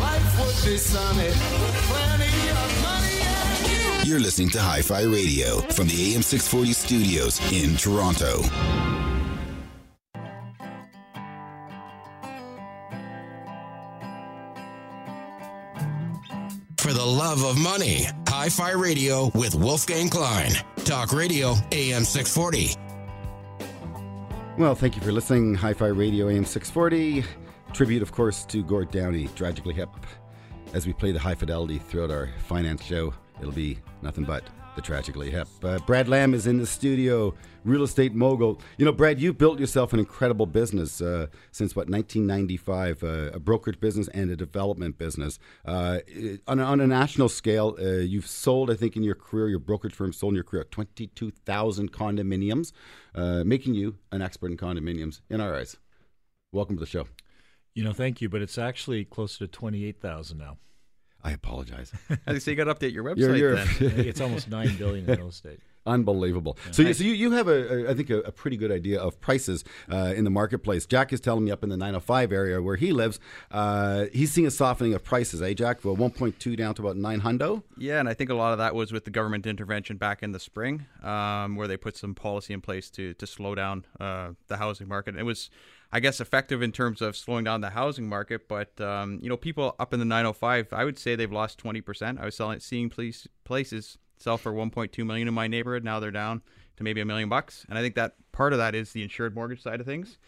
You're 4.04 4.18
listening 4.18 4.50
to 4.50 4.60
Hi 4.60 4.82
Fi 4.82 5.02
Radio 5.02 5.60
from 5.60 5.86
the 5.86 6.14
AM640 6.14 6.74
studios 6.74 7.40
in 7.52 7.76
Toronto. 7.76 8.42
For 16.78 16.92
the 16.92 17.04
love 17.04 17.44
of 17.44 17.56
money, 17.56 18.06
Hi 18.26 18.48
Fi 18.48 18.72
Radio 18.72 19.30
with 19.34 19.54
Wolfgang 19.54 20.08
Klein. 20.08 20.50
Talk 20.84 21.12
Radio 21.12 21.54
AM 21.70 22.04
640. 22.04 22.89
Well, 24.60 24.74
thank 24.74 24.94
you 24.94 25.00
for 25.00 25.10
listening. 25.10 25.54
Hi 25.54 25.72
Fi 25.72 25.86
Radio 25.86 26.28
AM 26.28 26.44
640. 26.44 27.24
Tribute, 27.72 28.02
of 28.02 28.12
course, 28.12 28.44
to 28.44 28.62
Gord 28.62 28.90
Downie, 28.90 29.28
tragically 29.28 29.72
hip. 29.72 29.88
As 30.74 30.86
we 30.86 30.92
play 30.92 31.12
the 31.12 31.18
high 31.18 31.34
fidelity 31.34 31.78
throughout 31.78 32.10
our 32.10 32.28
finance 32.46 32.84
show, 32.84 33.14
it'll 33.40 33.52
be 33.52 33.78
nothing 34.02 34.24
but 34.24 34.44
the 34.76 34.82
tragically 34.82 35.30
hip. 35.30 35.48
Uh, 35.62 35.78
Brad 35.86 36.08
Lamb 36.08 36.34
is 36.34 36.46
in 36.46 36.58
the 36.58 36.66
studio, 36.66 37.34
real 37.64 37.82
estate 37.82 38.14
mogul. 38.14 38.60
You 38.76 38.84
know, 38.84 38.92
Brad, 38.92 39.20
you've 39.20 39.38
built 39.38 39.58
yourself 39.58 39.92
an 39.92 39.98
incredible 39.98 40.46
business 40.46 41.00
uh, 41.00 41.26
since 41.52 41.74
what 41.74 41.88
1995, 41.88 43.02
uh, 43.02 43.06
a 43.32 43.40
brokerage 43.40 43.80
business 43.80 44.08
and 44.08 44.30
a 44.30 44.36
development 44.36 44.98
business. 44.98 45.38
Uh, 45.64 46.00
on, 46.46 46.60
a, 46.60 46.64
on 46.64 46.80
a 46.80 46.86
national 46.86 47.28
scale, 47.28 47.76
uh, 47.80 47.84
you've 47.84 48.26
sold, 48.26 48.70
I 48.70 48.74
think, 48.74 48.96
in 48.96 49.02
your 49.02 49.14
career, 49.14 49.48
your 49.48 49.58
brokerage 49.58 49.94
firm 49.94 50.12
sold 50.12 50.32
in 50.32 50.36
your 50.36 50.44
career 50.44 50.64
22,000 50.64 51.92
condominiums, 51.92 52.72
uh, 53.14 53.42
making 53.44 53.74
you 53.74 53.96
an 54.12 54.22
expert 54.22 54.50
in 54.50 54.56
condominiums 54.56 55.20
in 55.28 55.40
our 55.40 55.54
eyes. 55.54 55.76
Welcome 56.52 56.76
to 56.76 56.80
the 56.80 56.86
show. 56.86 57.06
You 57.74 57.84
know, 57.84 57.92
thank 57.92 58.20
you, 58.20 58.28
but 58.28 58.42
it's 58.42 58.58
actually 58.58 59.04
closer 59.04 59.38
to 59.38 59.46
28,000 59.46 60.36
now. 60.36 60.58
I 61.22 61.32
apologize. 61.32 61.92
I 62.26 62.38
say 62.38 62.52
you 62.52 62.56
got 62.56 62.64
to 62.64 62.74
update 62.74 62.92
your 62.92 63.04
website 63.04 63.18
You're, 63.18 63.36
you're 63.36 63.54
then. 63.56 63.68
it's 63.80 64.20
almost 64.20 64.48
9 64.48 64.76
billion 64.76 65.08
in 65.08 65.18
real 65.18 65.28
estate. 65.28 65.60
Unbelievable. 65.86 66.56
So, 66.70 66.82
you, 66.82 66.94
so 66.94 67.04
you, 67.04 67.12
you 67.12 67.30
have 67.32 67.48
a, 67.48 67.86
a 67.86 67.90
I 67.90 67.94
think 67.94 68.10
a, 68.10 68.18
a 68.20 68.32
pretty 68.32 68.56
good 68.56 68.70
idea 68.70 69.00
of 69.00 69.20
prices 69.20 69.64
uh, 69.90 70.12
in 70.16 70.24
the 70.24 70.30
marketplace. 70.30 70.86
Jack 70.86 71.12
is 71.12 71.20
telling 71.20 71.44
me 71.44 71.50
up 71.50 71.62
in 71.62 71.70
the 71.70 71.76
905 71.76 72.32
area 72.32 72.62
where 72.62 72.76
he 72.76 72.92
lives, 72.92 73.18
uh, 73.50 74.06
he's 74.12 74.32
seeing 74.32 74.46
a 74.46 74.50
softening 74.50 74.94
of 74.94 75.02
prices. 75.02 75.42
Eh, 75.42 75.54
Jack? 75.54 75.84
Well, 75.84 75.96
1.2 75.96 76.56
down 76.56 76.74
to 76.74 76.82
about 76.82 76.96
9 76.96 77.20
hundo. 77.22 77.62
Yeah, 77.78 78.00
and 78.00 78.08
I 78.08 78.14
think 78.14 78.30
a 78.30 78.34
lot 78.34 78.52
of 78.52 78.58
that 78.58 78.74
was 78.74 78.92
with 78.92 79.04
the 79.04 79.10
government 79.10 79.46
intervention 79.46 79.96
back 79.96 80.22
in 80.22 80.32
the 80.32 80.40
spring, 80.40 80.86
um, 81.02 81.56
where 81.56 81.66
they 81.66 81.76
put 81.76 81.96
some 81.96 82.14
policy 82.14 82.52
in 82.52 82.60
place 82.60 82.90
to 82.90 83.14
to 83.14 83.26
slow 83.26 83.54
down 83.54 83.84
uh, 83.98 84.30
the 84.48 84.56
housing 84.58 84.88
market. 84.88 85.16
It 85.16 85.24
was, 85.24 85.50
I 85.92 86.00
guess, 86.00 86.20
effective 86.20 86.62
in 86.62 86.72
terms 86.72 87.00
of 87.00 87.16
slowing 87.16 87.44
down 87.44 87.60
the 87.60 87.70
housing 87.70 88.08
market. 88.08 88.48
But 88.48 88.80
um, 88.80 89.18
you 89.22 89.28
know, 89.28 89.36
people 89.36 89.74
up 89.78 89.92
in 89.92 89.98
the 89.98 90.04
905, 90.04 90.72
I 90.72 90.84
would 90.84 90.98
say 90.98 91.16
they've 91.16 91.32
lost 91.32 91.58
20 91.58 91.80
percent. 91.80 92.18
I 92.20 92.24
was 92.26 92.34
selling, 92.34 92.60
seeing 92.60 92.90
place, 92.90 93.26
places 93.44 93.98
sell 94.20 94.38
for 94.38 94.52
1.2 94.52 95.04
million 95.04 95.26
in 95.26 95.34
my 95.34 95.48
neighborhood. 95.48 95.82
Now 95.82 95.98
they're 95.98 96.10
down 96.10 96.42
to 96.76 96.84
maybe 96.84 97.00
a 97.00 97.04
million 97.04 97.28
bucks, 97.28 97.66
and 97.68 97.78
I 97.78 97.82
think 97.82 97.94
that 97.96 98.14
part 98.32 98.52
of 98.52 98.58
that 98.58 98.74
is 98.74 98.92
the 98.92 99.02
insured 99.02 99.34
mortgage 99.34 99.62
side 99.62 99.80
of 99.80 99.86
things. 99.86 100.18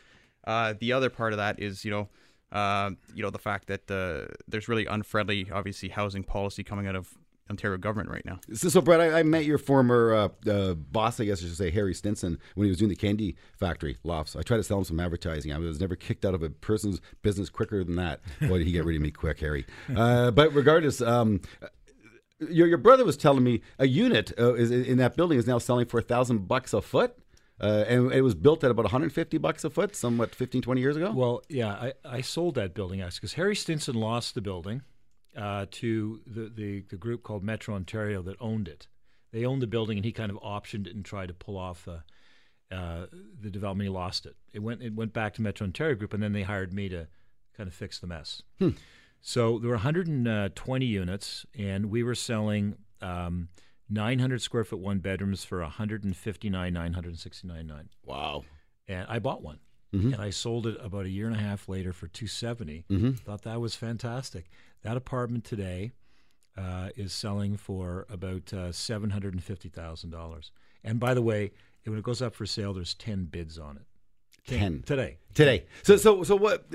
Uh, 0.45 0.75
the 0.79 0.93
other 0.93 1.11
part 1.11 1.33
of 1.33 1.37
that 1.37 1.61
is, 1.61 1.85
you 1.85 1.91
know, 1.91 2.09
uh, 2.51 2.91
you 3.15 3.23
know, 3.23 3.31
the 3.31 3.39
fact 3.39 3.69
that 3.69 3.91
uh, 3.91 4.33
there's 4.49 4.69
really 4.69 4.87
unfriendly, 4.87 5.49
obviously, 5.51 5.89
housing 5.89 6.23
policy 6.25 6.63
coming 6.63 6.87
out 6.87 6.97
of 6.97 7.15
Ontario 7.49 7.79
government 7.79 8.11
right 8.11 8.25
now. 8.25 8.41
So, 8.53 8.69
so 8.69 8.81
Brett, 8.81 9.01
I, 9.01 9.21
I 9.21 9.23
met 9.23 9.45
your 9.45 9.59
former 9.59 10.15
uh, 10.15 10.51
uh, 10.51 10.75
boss, 10.75 11.21
I 11.21 11.25
guess 11.25 11.41
I 11.41 11.47
should 11.47 11.57
say, 11.57 11.71
Harry 11.71 11.95
Stinson, 11.95 12.39
when 12.55 12.67
he 12.67 12.69
was 12.69 12.79
doing 12.79 12.89
the 12.89 12.97
candy 12.97 13.37
factory 13.59 13.99
lofts. 14.05 14.37
I 14.37 14.43
tried 14.43 14.59
to 14.59 14.63
sell 14.63 14.79
him 14.79 14.85
some 14.85 15.01
advertising. 15.01 15.53
I 15.53 15.59
was 15.59 15.81
never 15.81 15.97
kicked 15.97 16.25
out 16.25 16.35
of 16.35 16.43
a 16.43 16.51
person's 16.51 17.01
business 17.23 17.49
quicker 17.49 17.85
than 17.85 17.97
that. 17.97 18.21
Boy, 18.41 18.59
did 18.59 18.67
he 18.67 18.73
get 18.73 18.85
rid 18.85 18.97
of 18.97 19.03
me 19.03 19.11
quick, 19.11 19.41
Harry. 19.41 19.67
Uh, 19.95 20.31
but 20.31 20.55
regardless, 20.55 21.01
um, 21.01 21.41
your, 22.51 22.67
your 22.67 22.79
brother 22.79 23.05
was 23.05 23.17
telling 23.17 23.45
me 23.45 23.63
a 23.79 23.87
unit 23.87 24.33
uh, 24.39 24.55
is, 24.55 24.71
in 24.71 24.99
that 24.99 25.17
building 25.17 25.39
is 25.39 25.47
now 25.47 25.59
selling 25.59 25.87
for 25.87 25.99
a 25.99 26.03
thousand 26.03 26.49
bucks 26.49 26.73
a 26.73 26.81
foot. 26.81 27.17
Uh, 27.61 27.85
and 27.87 28.13
it 28.13 28.23
was 28.23 28.35
built 28.35 28.65
at 28.65 28.73
about 28.73 28.85
150 28.85 29.39
bucks 29.39 29.63
a 29.63 29.71
foot, 29.71 29.95
somewhat 29.95 30.35
15, 30.35 30.63
20 30.63 30.81
years 30.81 30.97
ago. 30.97 31.13
Well, 31.13 31.43
yeah, 31.49 31.69
I, 31.69 31.93
I 32.05 32.21
sold 32.21 32.57
that 32.57 32.75
building 32.75 33.01
actually 33.01 33.19
because 33.19 33.35
Harry 33.35 33.55
Stinson 33.55 33.95
lost 33.95 34.35
the 34.35 34.41
building 34.41 34.83
uh, 35.37 35.67
to 35.71 36.21
the, 36.27 36.53
the, 36.53 36.85
the 36.89 36.97
group 36.97 37.23
called 37.23 37.45
Metro 37.45 37.75
Ontario 37.75 38.21
that 38.23 38.37
owned 38.41 38.67
it. 38.67 38.89
They 39.33 39.45
owned 39.45 39.63
the 39.63 39.69
building 39.69 39.97
and 39.97 40.05
he 40.05 40.13
kind 40.13 40.31
of 40.31 40.39
optioned 40.39 40.87
it 40.87 40.95
and 40.97 41.05
tried 41.05 41.29
to 41.29 41.35
pull 41.35 41.57
off 41.57 41.85
the, 41.85 42.03
uh, 42.75 43.07
the 43.41 43.51
development. 43.51 43.89
He 43.89 43.95
lost 43.95 44.27
it. 44.27 44.37
It 44.53 44.59
went 44.61 44.83
it 44.83 44.95
went 44.95 45.13
back 45.13 45.35
to 45.35 45.43
Metro 45.43 45.65
Ontario 45.65 45.95
Group 45.95 46.13
and 46.13 46.23
then 46.23 46.33
they 46.33 46.43
hired 46.43 46.73
me 46.73 46.89
to 46.89 47.07
kind 47.57 47.69
of 47.69 47.75
fix 47.75 47.99
the 47.99 48.07
mess. 48.07 48.43
So 49.23 49.61
there 49.61 49.69
were 49.69 49.77
120 49.77 50.85
units 50.85 51.47
and 51.57 51.87
we 51.87 52.03
were 52.03 52.15
selling 52.15 52.77
um, 53.01 53.49
900 53.89 54.43
square 54.43 54.65
foot 54.65 54.81
one 54.81 54.99
bedrooms 54.99 55.45
for 55.45 55.61
159 55.61 56.73
969 56.73 57.67
nine 57.67 57.89
wow. 58.05 58.45
and 58.89 59.07
I 59.09 59.21
bought 59.21 59.43
one. 59.43 59.61
Mm-hmm. 59.95 60.15
And 60.15 60.23
I 60.23 60.31
sold 60.31 60.67
it 60.67 60.77
about 60.81 61.05
a 61.05 61.11
year 61.11 61.27
and 61.27 61.37
a 61.37 61.39
half 61.39 61.69
later 61.69 61.93
for 61.93 62.09
270. 62.09 62.85
Thought 63.13 63.43
that 63.43 63.61
was 63.61 63.75
fantastic. 63.75 64.51
That 64.83 64.97
apartment 64.97 65.45
today 65.45 65.93
uh, 66.57 66.89
is 66.97 67.13
selling 67.13 67.57
for 67.57 68.07
about 68.09 68.53
uh, 68.53 68.71
$750,000. 68.71 70.51
And 70.83 70.99
by 70.99 71.15
the 71.15 71.23
way, 71.23 71.53
when 71.85 71.99
it 71.99 72.05
goes 72.05 72.23
up 72.23 72.35
for 72.35 72.47
sale, 72.47 72.73
there's 72.73 72.95
10 72.95 73.27
bids 73.27 73.59
on 73.59 73.77
it. 73.77 73.87
10. 74.47 74.83
Today. 74.85 75.19
today. 75.35 75.65
So, 75.83 75.97
so, 75.97 76.23
so 76.23 76.37
what? 76.37 76.67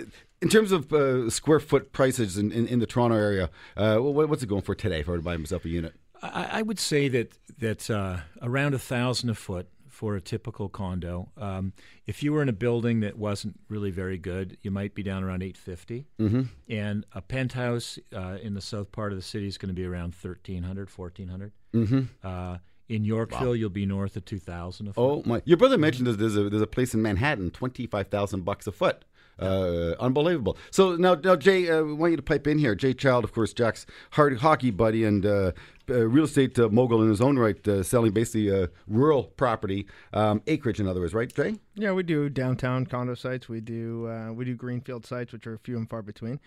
In 0.41 0.49
terms 0.49 0.71
of 0.71 0.93
uh, 0.93 1.29
square 1.29 1.59
foot 1.59 1.91
prices 1.91 2.37
in, 2.37 2.51
in, 2.51 2.67
in 2.67 2.79
the 2.79 2.85
Toronto 2.85 3.15
area, 3.15 3.49
uh, 3.75 3.97
what, 3.97 4.29
what's 4.29 4.43
it 4.43 4.47
going 4.47 4.61
for 4.61 4.75
today 4.75 4.99
if 4.99 5.07
I 5.07 5.11
were 5.11 5.17
to 5.17 5.23
buy 5.23 5.37
myself 5.37 5.65
a 5.65 5.69
unit? 5.69 5.93
I, 6.21 6.49
I 6.51 6.61
would 6.61 6.79
say 6.79 7.07
that 7.09 7.37
that 7.59 7.89
uh, 7.89 8.17
around 8.41 8.73
a 8.73 8.79
thousand 8.79 9.29
a 9.29 9.35
foot 9.35 9.67
for 9.97 10.15
a 10.15 10.21
typical 10.21 10.69
condo. 10.69 11.27
Um, 11.37 11.73
if 12.05 12.21
you 12.21 12.31
were 12.31 12.43
in 12.43 12.49
a 12.49 12.53
building 12.53 12.99
that 12.99 13.17
wasn't 13.17 13.59
really 13.67 13.89
very 13.89 14.19
good, 14.19 14.55
you 14.61 14.69
might 14.69 14.93
be 14.93 15.01
down 15.01 15.23
around 15.23 15.41
850. 15.41 16.05
Mm-hmm. 16.19 16.41
And 16.69 17.03
a 17.13 17.21
penthouse 17.23 17.97
uh, 18.15 18.37
in 18.39 18.53
the 18.53 18.61
south 18.61 18.91
part 18.91 19.11
of 19.11 19.17
the 19.17 19.23
city 19.23 19.47
is 19.47 19.57
going 19.57 19.69
to 19.69 19.73
be 19.73 19.85
around 19.85 20.13
1,300, 20.13 20.87
1,400. 20.95 21.51
Mm-hmm. 21.73 22.01
Uh, 22.23 22.57
in 22.89 23.03
Yorkville, 23.03 23.55
you'll 23.55 23.69
be 23.69 23.85
north 23.85 24.15
of 24.15 24.25
2,000. 24.25 24.93
Oh 24.97 25.23
my! 25.25 25.41
Your 25.45 25.57
brother 25.57 25.77
mentioned 25.77 26.07
that 26.07 26.17
there's 26.17 26.37
a 26.37 26.49
there's 26.49 26.61
a 26.61 26.67
place 26.67 26.93
in 26.93 27.01
Manhattan, 27.01 27.51
twenty 27.51 27.87
five 27.87 28.07
thousand 28.07 28.45
bucks 28.45 28.67
a 28.67 28.71
foot. 28.71 29.03
Uh, 29.39 29.93
unbelievable. 29.99 30.57
So 30.71 30.95
now, 30.95 31.13
now 31.13 31.35
Jay, 31.35 31.69
uh, 31.69 31.83
we 31.83 31.93
want 31.93 32.11
you 32.11 32.17
to 32.17 32.23
pipe 32.23 32.47
in 32.47 32.57
here. 32.57 32.73
Jay 32.73 32.93
Child, 32.93 33.23
of 33.23 33.33
course, 33.33 33.53
Jack's 33.53 33.85
hard 34.11 34.39
hockey 34.39 34.71
buddy 34.71 35.03
and 35.03 35.23
uh, 35.25 35.51
uh, 35.89 36.07
real 36.07 36.25
estate 36.25 36.57
uh, 36.57 36.69
mogul 36.69 37.03
in 37.03 37.09
his 37.09 37.21
own 37.21 37.37
right, 37.37 37.67
uh, 37.67 37.83
selling 37.83 38.11
basically 38.11 38.49
uh, 38.51 38.67
rural 38.87 39.25
property, 39.25 39.85
um, 40.13 40.41
acreage, 40.47 40.79
in 40.79 40.87
other 40.87 41.01
words, 41.01 41.13
right, 41.13 41.33
Jay? 41.33 41.55
Yeah, 41.75 41.91
we 41.91 42.03
do 42.03 42.29
downtown 42.29 42.85
condo 42.87 43.13
sites. 43.13 43.47
We 43.47 43.61
do 43.61 44.07
uh, 44.07 44.31
we 44.33 44.45
do 44.45 44.55
greenfield 44.55 45.05
sites, 45.05 45.31
which 45.31 45.45
are 45.45 45.57
few 45.59 45.77
and 45.77 45.89
far 45.89 46.01
between. 46.01 46.39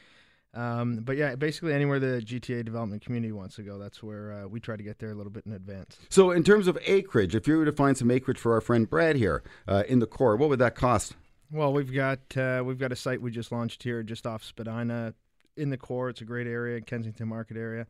Um, 0.52 0.96
but 1.04 1.16
yeah, 1.16 1.36
basically 1.36 1.72
anywhere 1.72 2.00
the 2.00 2.20
GTA 2.24 2.64
development 2.64 3.04
community 3.04 3.30
wants 3.32 3.54
to 3.56 3.62
go, 3.62 3.78
that's 3.78 4.02
where 4.02 4.32
uh, 4.32 4.48
we 4.48 4.58
try 4.58 4.76
to 4.76 4.82
get 4.82 4.98
there 4.98 5.12
a 5.12 5.14
little 5.14 5.30
bit 5.30 5.46
in 5.46 5.52
advance. 5.52 5.96
So, 6.08 6.32
in 6.32 6.42
terms 6.42 6.66
of 6.66 6.76
acreage, 6.86 7.34
if 7.36 7.46
you 7.46 7.56
were 7.56 7.64
to 7.64 7.72
find 7.72 7.96
some 7.96 8.10
acreage 8.10 8.38
for 8.38 8.54
our 8.54 8.60
friend 8.60 8.88
Brad 8.90 9.14
here 9.16 9.44
uh, 9.68 9.84
in 9.88 10.00
the 10.00 10.06
core, 10.06 10.36
what 10.36 10.48
would 10.48 10.58
that 10.58 10.74
cost? 10.74 11.14
Well, 11.52 11.72
we've 11.72 11.92
got 11.92 12.36
uh, 12.36 12.62
we've 12.64 12.78
got 12.78 12.90
a 12.90 12.96
site 12.96 13.22
we 13.22 13.30
just 13.30 13.52
launched 13.52 13.82
here, 13.84 14.02
just 14.02 14.26
off 14.26 14.42
Spadina, 14.42 15.14
in 15.56 15.70
the 15.70 15.76
core. 15.76 16.08
It's 16.08 16.20
a 16.20 16.24
great 16.24 16.46
area, 16.46 16.80
Kensington 16.80 17.28
Market 17.28 17.56
area. 17.56 17.86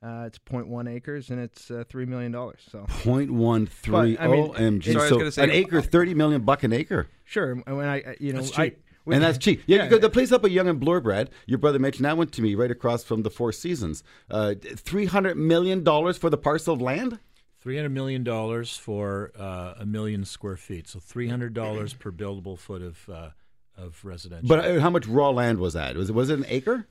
Uh, 0.00 0.24
it's 0.26 0.38
0.1 0.38 0.88
acres 0.88 1.28
and 1.30 1.40
it's 1.40 1.72
uh, 1.72 1.82
three 1.88 2.06
million 2.06 2.30
dollars. 2.30 2.60
So 2.70 2.86
0.13 3.02 3.90
But, 3.90 3.98
I 4.22 4.28
mean, 4.28 4.52
OMG. 4.52 4.92
So 4.92 4.98
I 4.98 5.02
was 5.02 5.08
so 5.08 5.30
say- 5.30 5.42
an 5.42 5.50
acre, 5.50 5.82
30 5.82 6.14
million 6.14 6.42
buck 6.42 6.62
an 6.62 6.72
acre. 6.72 7.08
sure, 7.24 7.50
and 7.66 7.76
when 7.76 7.88
I 7.88 7.96
I- 7.96 8.16
you 8.20 8.32
know 8.32 8.42
That's 8.42 8.56
I 8.58 8.72
cheap. 9.08 9.14
and 9.14 9.24
that's 9.24 9.38
cheap. 9.38 9.62
Yeah, 9.66 9.76
yeah. 9.84 9.88
got 9.88 10.00
the 10.00 10.10
place 10.10 10.32
up 10.32 10.44
at 10.44 10.50
Yonge 10.50 10.68
and 10.68 10.80
Bloor, 10.80 11.00
Brad. 11.00 11.30
Your 11.46 11.58
brother 11.58 11.78
mentioned 11.78 12.04
that 12.04 12.16
one 12.16 12.28
to 12.28 12.42
me, 12.42 12.54
right 12.54 12.70
across 12.70 13.04
from 13.04 13.22
the 13.22 13.30
Four 13.30 13.52
Seasons. 13.52 14.02
Uh, 14.30 14.54
Three 14.76 15.06
hundred 15.06 15.36
million 15.36 15.82
dollars 15.84 16.16
for 16.18 16.30
the 16.30 16.38
parcel 16.38 16.74
of 16.74 16.80
land. 16.80 17.18
Three 17.60 17.76
hundred 17.76 17.90
million 17.90 18.22
dollars 18.24 18.76
for 18.76 19.32
uh, 19.38 19.74
a 19.78 19.86
million 19.86 20.24
square 20.24 20.56
feet, 20.56 20.88
so 20.88 21.00
three 21.00 21.28
hundred 21.28 21.54
dollars 21.54 21.92
per 21.92 22.12
buildable 22.12 22.58
foot 22.58 22.82
of 22.82 23.08
uh, 23.08 23.30
of 23.76 24.04
residential. 24.04 24.48
But 24.48 24.64
uh, 24.64 24.80
how 24.80 24.90
much 24.90 25.06
raw 25.06 25.30
land 25.30 25.58
was 25.58 25.74
that? 25.74 25.96
Was 25.96 26.10
it 26.10 26.14
was 26.14 26.30
it 26.30 26.38
an 26.38 26.46
acre? 26.48 26.86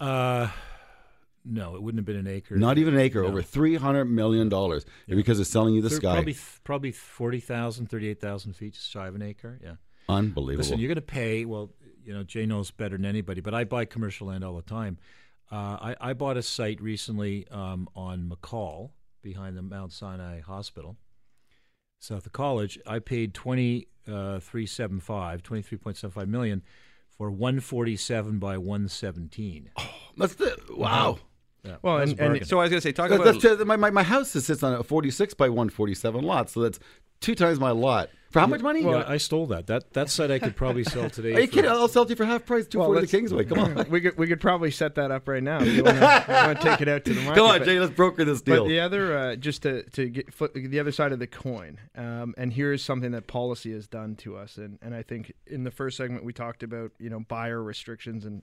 Uh, 0.00 0.48
no, 1.44 1.76
it 1.76 1.82
wouldn't 1.82 1.98
have 1.98 2.06
been 2.06 2.16
an 2.16 2.26
acre. 2.26 2.56
Not 2.56 2.78
even 2.78 2.94
an 2.94 3.00
acre. 3.00 3.22
Over 3.22 3.42
three 3.42 3.76
hundred 3.76 4.06
million 4.06 4.48
dollars 4.48 4.84
because 5.06 5.38
it's 5.38 5.50
selling 5.50 5.74
you 5.74 5.82
the 5.82 5.90
sky. 5.90 6.14
Probably 6.14 6.36
probably 6.64 6.90
40,000, 6.92 7.86
38,000 7.88 8.54
feet, 8.54 8.74
just 8.74 8.90
shy 8.90 9.06
of 9.06 9.14
an 9.14 9.22
acre. 9.22 9.58
Yeah. 9.62 9.74
Unbelievable. 10.08 10.58
Listen, 10.64 10.78
you're 10.78 10.88
going 10.88 10.96
to 10.96 11.02
pay. 11.02 11.44
Well, 11.44 11.70
you 12.04 12.12
know, 12.14 12.22
Jay 12.22 12.46
knows 12.46 12.70
better 12.70 12.96
than 12.96 13.04
anybody, 13.04 13.40
but 13.40 13.54
I 13.54 13.64
buy 13.64 13.84
commercial 13.84 14.28
land 14.28 14.44
all 14.44 14.54
the 14.56 14.62
time. 14.62 14.98
Uh, 15.50 15.54
I, 15.54 15.96
I 16.00 16.12
bought 16.12 16.36
a 16.36 16.42
site 16.42 16.80
recently 16.80 17.46
um, 17.50 17.88
on 17.94 18.30
McCaul 18.32 18.90
behind 19.22 19.56
the 19.56 19.62
Mount 19.62 19.92
Sinai 19.92 20.40
Hospital, 20.40 20.96
south 22.00 22.26
of 22.26 22.32
college. 22.32 22.78
I 22.86 22.98
paid 22.98 23.34
twenty 23.34 23.88
uh, 24.10 24.38
three 24.40 24.66
seven 24.66 25.00
five, 25.00 25.42
twenty 25.42 25.62
three 25.62 25.78
point 25.78 25.96
seven 25.96 26.12
five 26.12 26.28
million 26.28 26.62
for 27.16 27.30
one 27.30 27.60
forty 27.60 27.96
seven 27.96 28.38
by 28.38 28.58
one 28.58 28.88
seventeen. 28.88 29.70
That's 30.16 30.34
the, 30.34 30.56
wow. 30.70 31.18
Yeah, 31.64 31.76
Well, 31.82 31.98
and- 31.98 32.10
and 32.10 32.18
bargain. 32.18 32.44
So 32.44 32.58
I 32.60 32.62
was 32.62 32.70
going 32.70 32.80
to 32.80 32.88
say, 32.88 32.92
talk 32.92 33.08
That- 33.10 33.20
about 33.20 33.40
that's, 33.42 33.64
my, 33.64 33.76
my, 33.76 33.90
my 33.90 34.02
house 34.04 34.30
sits 34.30 34.62
on 34.62 34.74
a 34.74 34.84
46 34.84 35.34
by 35.34 35.48
147 35.48 36.22
lot, 36.24 36.48
so 36.48 36.60
that's 36.60 36.78
two 37.20 37.34
times 37.34 37.58
my 37.60 37.70
lot. 37.70 38.10
For 38.30 38.40
how 38.40 38.48
much 38.48 38.60
money? 38.60 38.82
yeah, 38.82 39.04
I 39.06 39.16
stole 39.16 39.46
that. 39.46 39.66
That 39.68 39.94
that 39.94 40.10
site 40.10 40.30
I 40.30 40.38
could 40.38 40.56
probably 40.56 40.84
sell 40.84 41.08
today. 41.10 41.32
Are 41.34 41.40
you 41.40 41.46
for- 41.46 41.52
kidding? 41.54 41.70
I'll 41.70 41.88
sell 41.88 42.02
it 42.02 42.06
to 42.06 42.10
you 42.10 42.16
for 42.16 42.26
half 42.26 42.44
price, 42.44 42.66
240 42.66 42.90
Well, 42.98 43.00
to 43.00 43.06
Kingsway. 43.06 43.44
Come 43.44 43.58
on. 43.78 43.86
we 43.90 44.00
could 44.00 44.18
we 44.18 44.26
could 44.26 44.40
probably 44.40 44.70
set 44.70 44.96
that 44.96 45.10
up 45.10 45.26
right 45.28 45.42
now. 45.42 45.60
If 45.62 45.68
you 45.74 45.84
want 45.84 45.96
to 45.98 46.58
take 46.60 46.82
it 46.82 46.88
out 46.88 47.04
to 47.06 47.14
the 47.14 47.20
market. 47.24 47.36
Come 47.40 47.46
on, 47.50 47.58
but- 47.60 47.64
Jay, 47.64 47.78
let's 47.80 47.94
broker 47.94 48.24
this 48.24 48.42
But 48.42 48.54
deal. 48.54 48.66
the 48.66 48.80
other, 48.80 49.16
uh, 49.16 49.36
just 49.36 49.62
to, 49.62 49.84
to 49.90 50.08
get 50.08 50.34
flip 50.34 50.52
the 50.54 50.80
other 50.80 50.92
side 50.92 51.12
of 51.12 51.18
the 51.18 51.26
coin, 51.28 51.78
um, 51.96 52.34
and 52.36 52.52
here's 52.52 52.82
something 52.82 53.12
that 53.12 53.26
policy 53.26 53.72
has 53.72 53.86
done 53.86 54.16
to 54.16 54.36
us, 54.36 54.58
and, 54.58 54.78
and 54.82 54.94
I 54.94 55.02
think 55.02 55.32
in 55.46 55.64
the 55.64 55.70
first 55.70 55.96
segment 55.96 56.22
we 56.24 56.32
talked 56.34 56.62
about 56.62 56.90
you 56.98 57.08
know 57.08 57.20
buyer 57.20 57.62
restrictions 57.62 58.26
and 58.26 58.42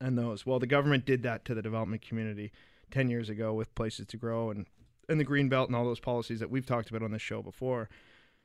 and 0.00 0.16
those. 0.16 0.44
Well, 0.46 0.60
the 0.60 0.66
government 0.68 1.04
did 1.04 1.22
that 1.24 1.44
to 1.46 1.54
the 1.54 1.62
development 1.62 2.02
community 2.02 2.52
ten 2.92 3.08
years 3.08 3.28
ago 3.28 3.54
with 3.54 3.74
places 3.74 4.06
to 4.08 4.16
grow 4.16 4.50
and 4.50 4.66
and 5.08 5.18
the 5.18 5.24
green 5.24 5.48
belt 5.48 5.68
and 5.68 5.74
all 5.74 5.84
those 5.84 5.98
policies 6.00 6.38
that 6.38 6.50
we've 6.50 6.66
talked 6.66 6.90
about 6.90 7.02
on 7.02 7.10
this 7.10 7.22
show 7.22 7.42
before. 7.42 7.88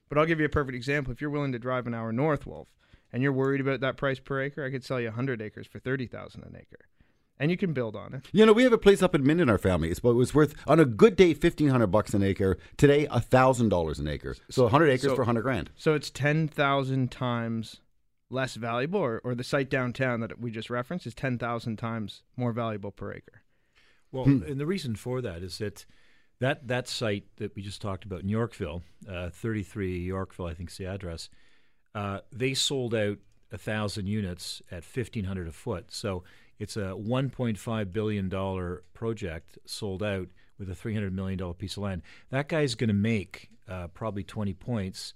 But 0.10 0.18
I'll 0.18 0.26
give 0.26 0.40
you 0.40 0.46
a 0.46 0.50
perfect 0.50 0.76
example. 0.76 1.12
If 1.12 1.22
you're 1.22 1.30
willing 1.30 1.52
to 1.52 1.60
drive 1.60 1.88
an 1.88 1.94
hour 1.94 2.12
north, 2.12 2.46
Wolf, 2.46 2.68
and 3.12 3.22
you're 3.24 3.34
worried 3.34 3.62
about 3.62 3.80
that 3.82 3.98
price 3.98 4.20
per 4.20 4.42
acre, 4.42 4.64
I 4.66 4.72
could 4.72 4.84
sell 4.84 5.00
you 5.00 5.08
100 5.08 5.42
acres 5.42 5.68
for 5.68 5.80
30,000 5.80 6.44
an 6.44 6.56
acre, 6.60 6.86
and 7.40 7.52
you 7.52 7.58
can 7.58 7.74
build 7.74 7.96
on 7.96 8.14
it. 8.14 8.26
You 8.32 8.46
know, 8.46 8.54
we 8.54 8.64
have 8.64 8.74
a 8.74 8.78
place 8.78 9.02
up 9.02 9.14
in 9.16 9.24
Minden 9.26 9.42
in 9.44 9.50
our 9.50 9.58
family. 9.58 9.90
It's, 9.90 10.00
it 10.00 10.04
was 10.04 10.34
worth, 10.34 10.56
on 10.66 10.80
a 10.80 10.86
good 10.86 11.16
day, 11.16 11.30
1500 11.34 11.88
bucks 11.88 12.14
an 12.14 12.24
acre. 12.24 12.58
Today, 12.78 13.06
$1,000 13.08 14.00
an 14.00 14.08
acre. 14.08 14.36
So 14.50 14.64
100 14.64 14.88
acres 14.90 15.02
So- 15.04 15.16
for 15.16 15.22
100 15.22 15.42
grand. 15.42 15.70
So 15.76 15.94
it's 15.94 16.10
10,000 16.10 17.12
times 17.12 17.82
less 18.30 18.56
valuable, 18.56 19.00
or, 19.00 19.22
or 19.24 19.36
the 19.36 19.44
site 19.44 19.70
downtown 19.70 20.20
that 20.20 20.40
we 20.40 20.52
just 20.52 20.70
referenced 20.70 21.08
is 21.08 21.14
10,000 21.14 21.78
times 21.78 22.24
more 22.36 22.52
valuable 22.52 22.92
per 22.92 23.14
acre. 23.14 23.42
Well, 24.12 24.26
Hmm. 24.26 24.44
and 24.44 24.60
the 24.60 24.66
reason 24.66 24.96
for 24.96 25.22
that 25.22 25.44
is 25.44 25.58
that 25.60 25.86
that 26.40 26.68
that 26.68 26.88
site 26.88 27.26
that 27.38 27.56
we 27.56 27.62
just 27.62 27.82
talked 27.82 28.06
about 28.06 28.22
in 28.22 28.30
Yorkville, 28.30 28.84
uh, 29.10 29.30
33 29.30 30.00
Yorkville, 30.00 30.46
I 30.48 30.54
think 30.54 30.70
is 30.70 30.78
the 30.78 30.86
address. 30.86 31.30
Uh, 31.96 32.20
they 32.32 32.54
sold 32.54 32.94
out 32.94 33.18
thousand 33.56 34.08
units 34.08 34.62
at 34.72 34.84
1,500 34.84 35.48
a 35.48 35.52
foot. 35.52 35.86
So 35.90 36.24
it's 36.60 36.76
a 36.76 36.94
1.5 36.98 37.94
billion 37.94 38.30
dollar 38.30 38.84
project 38.94 39.58
sold 39.66 40.04
out 40.04 40.28
with 40.60 40.70
a 40.70 40.76
300 40.76 41.14
million 41.14 41.38
dollar 41.38 41.54
piece 41.54 41.78
of 41.78 41.84
land. 41.84 42.02
That 42.30 42.50
guy's 42.50 42.76
going 42.76 42.90
to 42.90 42.94
make 42.94 43.50
uh, 43.68 43.88
probably 43.88 44.24
20 44.24 44.54
points. 44.54 45.14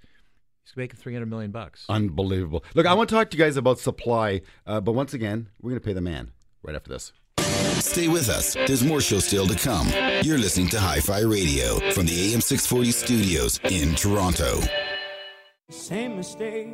He's 0.63 0.77
making 0.77 0.97
300 0.99 1.25
million 1.25 1.51
bucks. 1.51 1.85
Unbelievable. 1.89 2.63
Look, 2.75 2.85
I 2.85 2.93
want 2.93 3.09
to 3.09 3.15
talk 3.15 3.31
to 3.31 3.37
you 3.37 3.43
guys 3.43 3.57
about 3.57 3.79
supply, 3.79 4.41
uh, 4.67 4.79
but 4.79 4.91
once 4.91 5.13
again, 5.13 5.49
we're 5.61 5.71
going 5.71 5.81
to 5.81 5.85
pay 5.85 5.93
the 5.93 6.01
man 6.01 6.31
right 6.61 6.75
after 6.75 6.89
this. 6.91 7.11
Stay 7.79 8.07
with 8.07 8.29
us. 8.29 8.53
There's 8.53 8.83
more 8.83 9.01
show 9.01 9.19
still 9.19 9.47
to 9.47 9.55
come. 9.55 9.89
You're 10.23 10.37
listening 10.37 10.69
to 10.69 10.79
Hi 10.79 10.99
Fi 10.99 11.19
Radio 11.21 11.79
from 11.91 12.05
the 12.05 12.33
AM 12.33 12.41
640 12.41 12.91
studios 12.91 13.59
in 13.69 13.95
Toronto. 13.95 14.61
Same 15.69 16.17
mistake. 16.17 16.69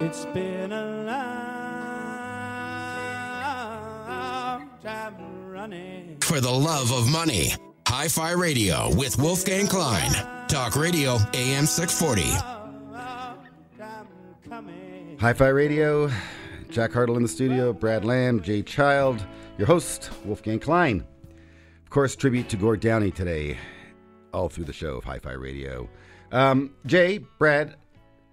It's 0.00 0.24
been 0.26 0.72
a 0.72 1.04
long 4.50 4.70
time 4.82 5.46
running. 5.46 6.16
For 6.20 6.40
the 6.40 6.50
love 6.50 6.90
of 6.92 7.10
money, 7.10 7.52
Hi 7.86 8.08
Fi 8.08 8.32
Radio 8.32 8.94
with 8.94 9.18
Wolfgang 9.18 9.66
Klein. 9.66 10.10
Talk 10.48 10.74
Radio 10.76 11.18
AM 11.34 11.66
640. 11.66 12.22
Hi 15.20 15.32
Fi 15.34 15.48
Radio, 15.48 16.10
Jack 16.70 16.92
Hartle 16.92 17.16
in 17.16 17.22
the 17.24 17.28
studio, 17.28 17.72
Brad 17.72 18.04
Lamb, 18.04 18.40
Jay 18.40 18.62
Child, 18.62 19.26
your 19.58 19.66
host, 19.66 20.08
Wolfgang 20.24 20.60
Klein. 20.60 21.04
Of 21.82 21.90
course, 21.90 22.14
tribute 22.14 22.48
to 22.50 22.56
Gord 22.56 22.78
Downie 22.78 23.10
today, 23.10 23.58
all 24.32 24.48
through 24.48 24.66
the 24.66 24.72
show 24.72 24.96
of 24.96 25.02
Hi 25.02 25.18
Fi 25.18 25.32
Radio. 25.32 25.88
Um, 26.30 26.72
Jay, 26.86 27.18
Brad, 27.40 27.74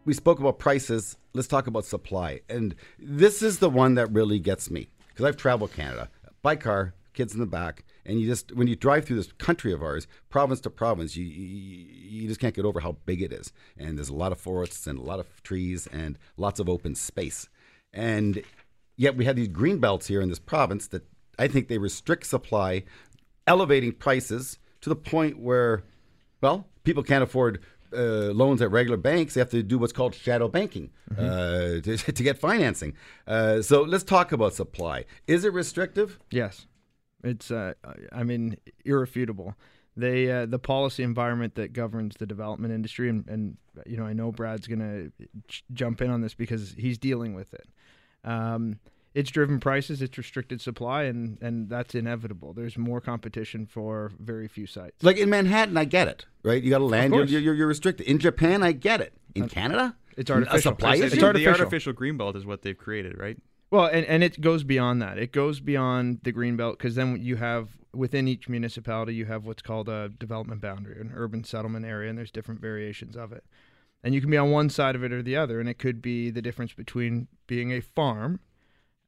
we 0.06 0.13
spoke 0.13 0.39
about 0.39 0.60
prices. 0.60 1.17
Let's 1.34 1.48
talk 1.48 1.65
about 1.65 1.86
supply. 1.86 2.41
And 2.48 2.75
this 3.00 3.41
is 3.41 3.58
the 3.58 3.72
one 3.72 3.96
that 3.96 4.12
really 4.12 4.38
gets 4.38 4.70
me 4.70 4.89
because 5.08 5.25
I've 5.25 5.38
traveled 5.38 5.74
Canada 5.74 6.08
by 6.44 6.58
car, 6.58 6.94
kids 7.15 7.34
in 7.34 7.39
the 7.39 7.48
back, 7.48 7.86
and 8.06 8.22
you 8.22 8.27
just 8.27 8.51
when 8.51 8.67
you 8.67 8.75
drive 8.75 9.06
through 9.06 9.17
this 9.17 9.32
country 9.39 9.74
of 9.74 9.82
ours, 9.82 10.06
province 10.29 10.62
to 10.62 10.70
province, 10.70 11.17
you 11.17 11.25
you, 11.25 11.86
you 12.22 12.27
just 12.27 12.39
can't 12.39 12.53
get 12.53 12.65
over 12.65 12.82
how 12.82 12.98
big 13.08 13.24
it 13.24 13.34
is. 13.34 13.51
And 13.79 13.98
there's 13.98 14.10
a 14.10 14.15
lot 14.15 14.32
of 14.32 14.39
forests 14.39 14.86
and 14.86 15.00
a 15.00 15.01
lot 15.01 15.20
of 15.20 15.41
trees 15.41 15.88
and 15.88 16.20
lots 16.38 16.60
of 16.60 16.70
open 16.70 16.94
space. 16.94 17.50
And 17.98 18.44
yet 18.96 19.18
we 19.18 19.25
have 19.25 19.36
these 19.36 19.48
green 19.48 19.80
belts 19.80 20.08
here 20.08 20.22
in 20.22 20.30
this 20.30 20.39
province 20.39 20.88
that 20.89 21.04
I 21.39 21.48
think 21.48 21.68
they 21.68 21.80
restrict 21.80 22.27
supply, 22.27 22.84
elevating 23.48 23.92
prices 23.92 24.60
to 24.82 24.89
the 24.89 24.96
point 24.96 25.39
where, 25.39 25.84
well, 26.39 26.68
people 26.84 27.01
can't 27.01 27.24
afford 27.24 27.60
uh, 27.92 28.32
loans 28.34 28.62
at 28.62 28.70
regular 28.70 28.98
banks. 28.98 29.34
They 29.34 29.42
have 29.42 29.50
to 29.50 29.63
do 29.63 29.80
what's 29.80 29.94
called 29.94 30.13
shadow 30.13 30.48
banking 30.48 30.92
uh, 31.18 31.18
to, 31.84 31.98
to 31.98 32.24
get 32.24 32.38
financing. 32.38 32.94
Uh, 33.25 33.63
so 33.63 33.82
let's 33.82 34.04
talk 34.04 34.32
about 34.32 34.54
supply. 34.54 35.06
Is 35.25 35.44
it 35.44 35.54
restrictive? 35.54 36.20
Yes, 36.30 36.68
it's 37.24 37.50
uh, 37.50 37.74
I 38.12 38.24
mean 38.24 38.58
irrefutable. 38.86 39.56
They 39.96 40.30
uh, 40.30 40.46
the 40.46 40.60
policy 40.60 41.01
environment 41.01 41.56
that 41.56 41.74
governs 41.74 42.18
the 42.18 42.27
development 42.27 42.72
industry, 42.74 43.10
and, 43.10 43.27
and 43.27 43.58
you 43.88 43.98
know 43.98 44.06
I 44.06 44.13
know 44.13 44.32
Brad's 44.32 44.68
gonna 44.68 45.10
j- 45.48 45.63
jump 45.74 46.01
in 46.01 46.12
on 46.12 46.22
this 46.22 46.36
because 46.36 46.75
he's 46.77 47.00
dealing 47.00 47.34
with 47.34 47.54
it. 47.56 47.68
Um, 48.27 48.79
it's 49.13 49.31
driven 49.31 49.60
prices, 49.60 50.01
it's 50.03 50.15
restricted 50.17 50.62
supply, 50.62 51.03
and 51.03 51.39
and 51.41 51.69
that's 51.69 51.96
inevitable. 51.96 52.53
There's 52.53 52.77
more 52.77 53.01
competition 53.01 53.65
for 53.65 54.12
very 54.19 54.48
few 54.48 54.67
sites. 54.67 55.03
Like 55.03 55.17
in 55.17 55.29
Manhattan, 55.29 55.75
I 55.77 55.86
get 55.86 56.07
it, 56.07 56.25
right? 56.43 56.62
You 56.62 56.69
got 56.69 56.79
to 56.79 56.86
land, 56.86 57.15
you're, 57.15 57.25
you're, 57.25 57.53
you're 57.55 57.67
restricted. 57.67 58.05
In 58.05 58.19
Japan, 58.19 58.62
I 58.62 58.74
get 58.74 59.01
it. 59.01 59.13
In 59.34 59.48
Canada, 59.50 59.96
It's 60.17 60.29
a 60.29 60.34
artificial. 60.34 60.72
supply 60.72 60.96
It's 60.96 61.05
issue? 61.13 61.19
the 61.19 61.25
artificial. 61.25 61.51
artificial 61.51 61.93
green 61.93 62.17
belt 62.17 62.36
is 62.36 62.46
what 62.46 62.62
they've 62.62 62.77
created, 62.77 63.17
right? 63.17 63.38
Well, 63.72 63.86
and, 63.88 64.05
and 64.05 64.24
it 64.24 64.39
goes 64.39 64.63
beyond 64.63 65.01
that. 65.01 65.17
It 65.17 65.31
goes 65.31 65.60
beyond 65.60 66.19
the 66.24 66.31
green 66.31 66.55
belt 66.55 66.77
because 66.77 66.96
then 66.96 67.17
you 67.22 67.36
have 67.38 67.69
within 67.93 68.27
each 68.27 68.48
municipality 68.48 69.13
you 69.15 69.25
have 69.25 69.46
what's 69.46 69.62
called 69.62 69.89
a 69.89 70.10
development 70.10 70.62
boundary, 70.62 71.01
an 71.01 71.12
urban 71.15 71.43
settlement 71.43 71.86
area, 71.86 72.10
and 72.10 72.17
there's 72.17 72.31
different 72.31 72.62
variations 72.62 73.15
of 73.17 73.31
it. 73.31 73.43
And 74.07 74.15
you 74.15 74.21
can 74.21 74.31
be 74.31 74.37
on 74.37 74.51
one 74.51 74.69
side 74.69 74.95
of 74.95 75.03
it 75.03 75.11
or 75.11 75.21
the 75.21 75.35
other, 75.35 75.59
and 75.59 75.67
it 75.67 75.79
could 75.79 76.01
be 76.01 76.29
the 76.29 76.41
difference 76.41 76.71
between 76.71 77.27
being 77.45 77.73
a 77.73 77.81
farm 77.81 78.39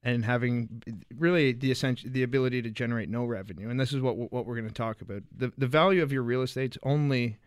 and 0.03 0.25
having 0.25 0.83
really 1.17 1.53
the 1.53 1.71
essential 1.71 2.09
the 2.11 2.21
ability 2.21 2.61
to 2.63 2.69
generate 2.69 3.07
no 3.07 3.23
revenue. 3.23 3.69
And 3.69 3.79
this 3.79 3.93
is 3.93 4.01
what 4.01 4.17
what 4.17 4.45
we're 4.45 4.57
going 4.57 4.67
to 4.67 4.73
talk 4.73 4.99
about. 4.99 5.23
the 5.33 5.53
The 5.57 5.67
value 5.67 6.03
of 6.03 6.11
your 6.11 6.21
real 6.21 6.41
estate's 6.41 6.77
only 6.83 7.37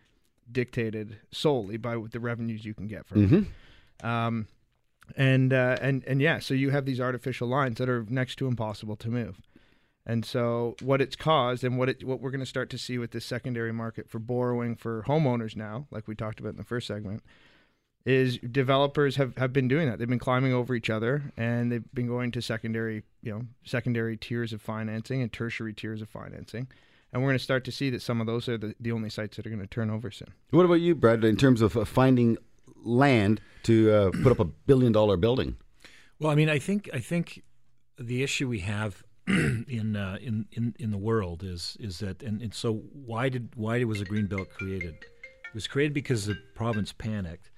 dictated 0.51 1.19
solely 1.31 1.77
by 1.77 1.95
the 2.09 2.19
revenues 2.19 2.65
you 2.65 2.73
can 2.73 2.87
get 2.87 3.05
from 3.05 3.23
it. 3.23 3.29
Mhm. 3.29 4.03
Um, 4.03 4.47
and 5.15 5.53
uh, 5.53 5.77
and 5.79 6.03
and 6.05 6.21
yeah, 6.23 6.39
so 6.39 6.55
you 6.55 6.71
have 6.71 6.85
these 6.85 6.99
artificial 6.99 7.47
lines 7.47 7.77
that 7.77 7.87
are 7.87 8.03
next 8.09 8.37
to 8.37 8.47
impossible 8.47 8.95
to 8.95 9.09
move. 9.09 9.39
And 10.05 10.25
so 10.25 10.75
what 10.81 11.01
it's 11.01 11.15
caused, 11.15 11.63
and 11.63 11.77
what 11.77 11.89
it 11.89 12.03
what 12.03 12.19
we're 12.19 12.31
going 12.31 12.41
to 12.41 12.45
start 12.45 12.69
to 12.71 12.77
see 12.77 12.97
with 12.97 13.11
this 13.11 13.25
secondary 13.25 13.71
market 13.71 14.09
for 14.09 14.19
borrowing 14.19 14.75
for 14.75 15.03
homeowners 15.07 15.55
now, 15.55 15.87
like 15.91 16.07
we 16.07 16.15
talked 16.15 16.39
about 16.39 16.49
in 16.49 16.57
the 16.57 16.63
first 16.63 16.87
segment, 16.87 17.23
is 18.05 18.37
developers 18.39 19.15
have, 19.15 19.37
have 19.37 19.53
been 19.53 19.69
doing 19.69 19.89
that. 19.89 19.99
They've 19.99 20.09
been 20.09 20.19
climbing 20.19 20.53
over 20.53 20.75
each 20.75 20.89
other, 20.89 21.31
and 21.37 21.71
they've 21.71 21.93
been 21.93 22.07
going 22.07 22.31
to 22.31 22.41
secondary 22.41 23.03
you 23.21 23.31
know 23.31 23.43
secondary 23.63 24.17
tiers 24.17 24.51
of 24.51 24.61
financing 24.61 25.21
and 25.21 25.31
tertiary 25.31 25.73
tiers 25.73 26.01
of 26.01 26.09
financing. 26.09 26.67
And 27.13 27.21
we're 27.21 27.29
going 27.29 27.37
to 27.37 27.43
start 27.43 27.63
to 27.65 27.71
see 27.71 27.89
that 27.91 28.01
some 28.01 28.19
of 28.19 28.27
those 28.27 28.49
are 28.49 28.57
the, 28.57 28.73
the 28.79 28.91
only 28.91 29.09
sites 29.09 29.37
that 29.37 29.45
are 29.45 29.49
going 29.49 29.61
to 29.61 29.67
turn 29.67 29.91
over 29.91 30.09
soon. 30.09 30.33
What 30.49 30.65
about 30.65 30.81
you, 30.81 30.95
Brad? 30.95 31.23
In 31.23 31.37
terms 31.37 31.61
of 31.61 31.77
uh, 31.77 31.85
finding 31.85 32.37
land 32.83 33.39
to 33.63 33.91
uh, 33.91 34.11
put 34.23 34.31
up 34.31 34.39
a 34.39 34.45
billion 34.45 34.91
dollar 34.91 35.15
building. 35.15 35.55
Well, 36.19 36.31
I 36.31 36.35
mean, 36.35 36.49
I 36.49 36.59
think 36.59 36.89
I 36.93 36.99
think 36.99 37.43
the 37.97 38.23
issue 38.23 38.49
we 38.49 38.59
have 38.59 39.03
in, 39.27 39.95
uh, 39.95 40.17
in 40.21 40.47
in 40.51 40.75
in 40.79 40.91
the 40.91 40.97
world 40.97 41.43
is 41.43 41.77
is 41.79 41.99
that, 41.99 42.21
and, 42.21 42.41
and 42.41 42.53
so 42.53 42.73
why 42.91 43.29
did 43.29 43.49
why 43.55 43.81
was 43.85 44.01
a 44.01 44.05
green 44.05 44.27
belt 44.27 44.49
created? 44.49 44.95
It 44.95 45.53
was 45.53 45.67
created 45.67 45.93
because 45.93 46.25
the 46.25 46.35
province 46.55 46.91
panicked 46.91 47.49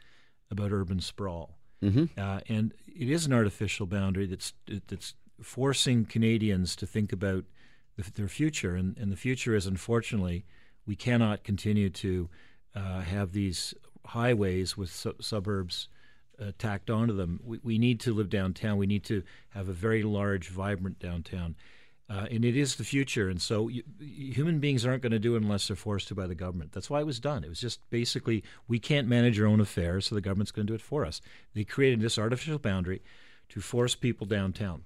about 0.51 0.71
urban 0.71 0.99
sprawl, 0.99 1.57
mm-hmm. 1.83 2.05
uh, 2.19 2.41
and 2.47 2.73
it 2.87 3.09
is 3.09 3.25
an 3.25 3.33
artificial 3.33 3.87
boundary 3.87 4.27
that's 4.27 4.53
that's 4.87 5.15
forcing 5.41 6.05
Canadians 6.05 6.75
to 6.75 6.85
think 6.85 7.11
about 7.11 7.45
the, 7.97 8.11
their 8.11 8.27
future, 8.27 8.75
and, 8.75 8.95
and 8.97 9.11
the 9.11 9.17
future 9.17 9.55
is 9.55 9.65
unfortunately 9.65 10.45
we 10.85 10.95
cannot 10.95 11.43
continue 11.43 11.89
to 11.89 12.29
uh, 12.75 13.01
have 13.01 13.31
these 13.31 13.73
highways 14.05 14.77
with 14.77 14.91
su- 14.91 15.15
suburbs 15.19 15.87
uh, 16.39 16.51
tacked 16.57 16.89
onto 16.89 17.15
them. 17.15 17.39
We, 17.43 17.59
we, 17.63 17.77
need 17.77 17.99
to 18.01 18.13
live 18.13 18.29
downtown. 18.29 18.77
We 18.77 18.87
need 18.87 19.03
to 19.05 19.23
have 19.49 19.69
a 19.69 19.73
very 19.73 20.03
large, 20.03 20.49
vibrant 20.49 20.99
downtown. 20.99 21.55
Uh, 22.07 22.27
and 22.29 22.45
it 22.45 22.55
is 22.55 22.75
the 22.75 22.83
future. 22.83 23.29
And 23.29 23.41
so 23.41 23.67
you, 23.67 23.83
human 23.99 24.59
beings 24.59 24.85
aren't 24.85 25.01
going 25.01 25.11
to 25.11 25.19
do 25.19 25.35
it 25.35 25.41
unless 25.41 25.67
they're 25.67 25.75
forced 25.75 26.07
to 26.09 26.15
by 26.15 26.27
the 26.27 26.35
government. 26.35 26.71
That's 26.71 26.89
why 26.89 26.99
it 26.99 27.05
was 27.05 27.19
done. 27.19 27.43
It 27.43 27.49
was 27.49 27.59
just 27.59 27.79
basically 27.89 28.43
we 28.67 28.77
can't 28.77 29.07
manage 29.07 29.39
our 29.39 29.47
own 29.47 29.59
affairs, 29.59 30.07
so 30.07 30.15
the 30.15 30.21
government's 30.21 30.51
going 30.51 30.67
to 30.67 30.71
do 30.71 30.75
it 30.75 30.81
for 30.81 31.05
us. 31.05 31.21
They 31.53 31.63
created 31.63 32.01
this 32.01 32.19
artificial 32.19 32.59
boundary 32.59 33.01
to 33.49 33.59
force 33.59 33.95
people 33.95 34.27
downtown. 34.27 34.83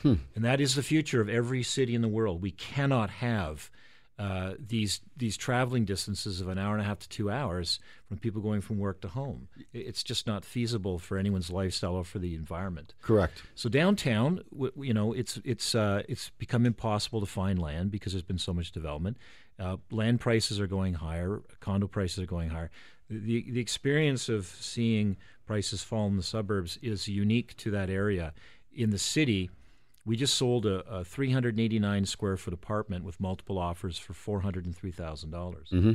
Hmm. 0.00 0.14
And 0.34 0.44
that 0.44 0.60
is 0.60 0.74
the 0.74 0.82
future 0.82 1.20
of 1.20 1.28
every 1.28 1.62
city 1.62 1.94
in 1.94 2.02
the 2.02 2.08
world. 2.08 2.40
We 2.40 2.50
cannot 2.50 3.10
have 3.10 3.70
uh, 4.16 4.52
these 4.58 5.00
these 5.16 5.36
traveling 5.36 5.84
distances 5.84 6.40
of 6.40 6.46
an 6.48 6.56
hour 6.56 6.72
and 6.72 6.80
a 6.80 6.84
half 6.84 7.00
to 7.00 7.08
two 7.08 7.30
hours 7.30 7.80
from 8.08 8.18
people 8.18 8.40
going 8.40 8.60
from 8.60 8.78
work 8.78 9.00
to 9.00 9.08
home. 9.08 9.48
It's 9.72 10.04
just 10.04 10.26
not 10.26 10.44
feasible 10.44 11.00
for 11.00 11.18
anyone's 11.18 11.50
lifestyle 11.50 11.96
or 11.96 12.04
for 12.04 12.20
the 12.20 12.34
environment. 12.36 12.94
Correct. 13.02 13.42
So 13.56 13.68
downtown, 13.68 14.42
you 14.76 14.94
know, 14.94 15.12
it's 15.12 15.40
it's 15.44 15.74
uh, 15.74 16.02
it's 16.08 16.30
become 16.38 16.64
impossible 16.64 17.20
to 17.20 17.26
find 17.26 17.58
land 17.58 17.90
because 17.90 18.12
there's 18.12 18.22
been 18.22 18.38
so 18.38 18.54
much 18.54 18.70
development. 18.70 19.16
Uh, 19.58 19.78
land 19.90 20.20
prices 20.20 20.60
are 20.60 20.68
going 20.68 20.94
higher. 20.94 21.42
Condo 21.58 21.88
prices 21.88 22.22
are 22.22 22.26
going 22.26 22.50
higher. 22.50 22.70
The 23.10 23.50
the 23.50 23.60
experience 23.60 24.28
of 24.28 24.46
seeing 24.46 25.16
prices 25.44 25.82
fall 25.82 26.06
in 26.06 26.16
the 26.16 26.22
suburbs 26.22 26.78
is 26.82 27.08
unique 27.08 27.56
to 27.56 27.72
that 27.72 27.90
area. 27.90 28.32
In 28.72 28.90
the 28.90 28.98
city 28.98 29.50
we 30.04 30.16
just 30.16 30.34
sold 30.34 30.66
a, 30.66 30.80
a 30.86 31.04
389 31.04 32.06
square 32.06 32.36
foot 32.36 32.54
apartment 32.54 33.04
with 33.04 33.20
multiple 33.20 33.58
offers 33.58 33.98
for 33.98 34.12
$403,000. 34.12 35.26
Mm-hmm. 35.30 35.92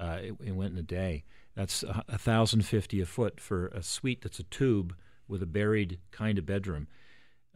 Uh, 0.00 0.18
it, 0.22 0.34
it, 0.44 0.52
went 0.52 0.72
in 0.72 0.78
a 0.78 0.82
day. 0.82 1.24
That's 1.56 1.82
a 1.82 2.18
thousand 2.18 2.62
fifty 2.62 3.00
a 3.00 3.06
foot 3.06 3.40
for 3.40 3.66
a 3.68 3.82
suite 3.82 4.22
that's 4.22 4.38
a 4.38 4.44
tube 4.44 4.94
with 5.26 5.42
a 5.42 5.46
buried 5.46 5.98
kind 6.12 6.38
of 6.38 6.46
bedroom. 6.46 6.86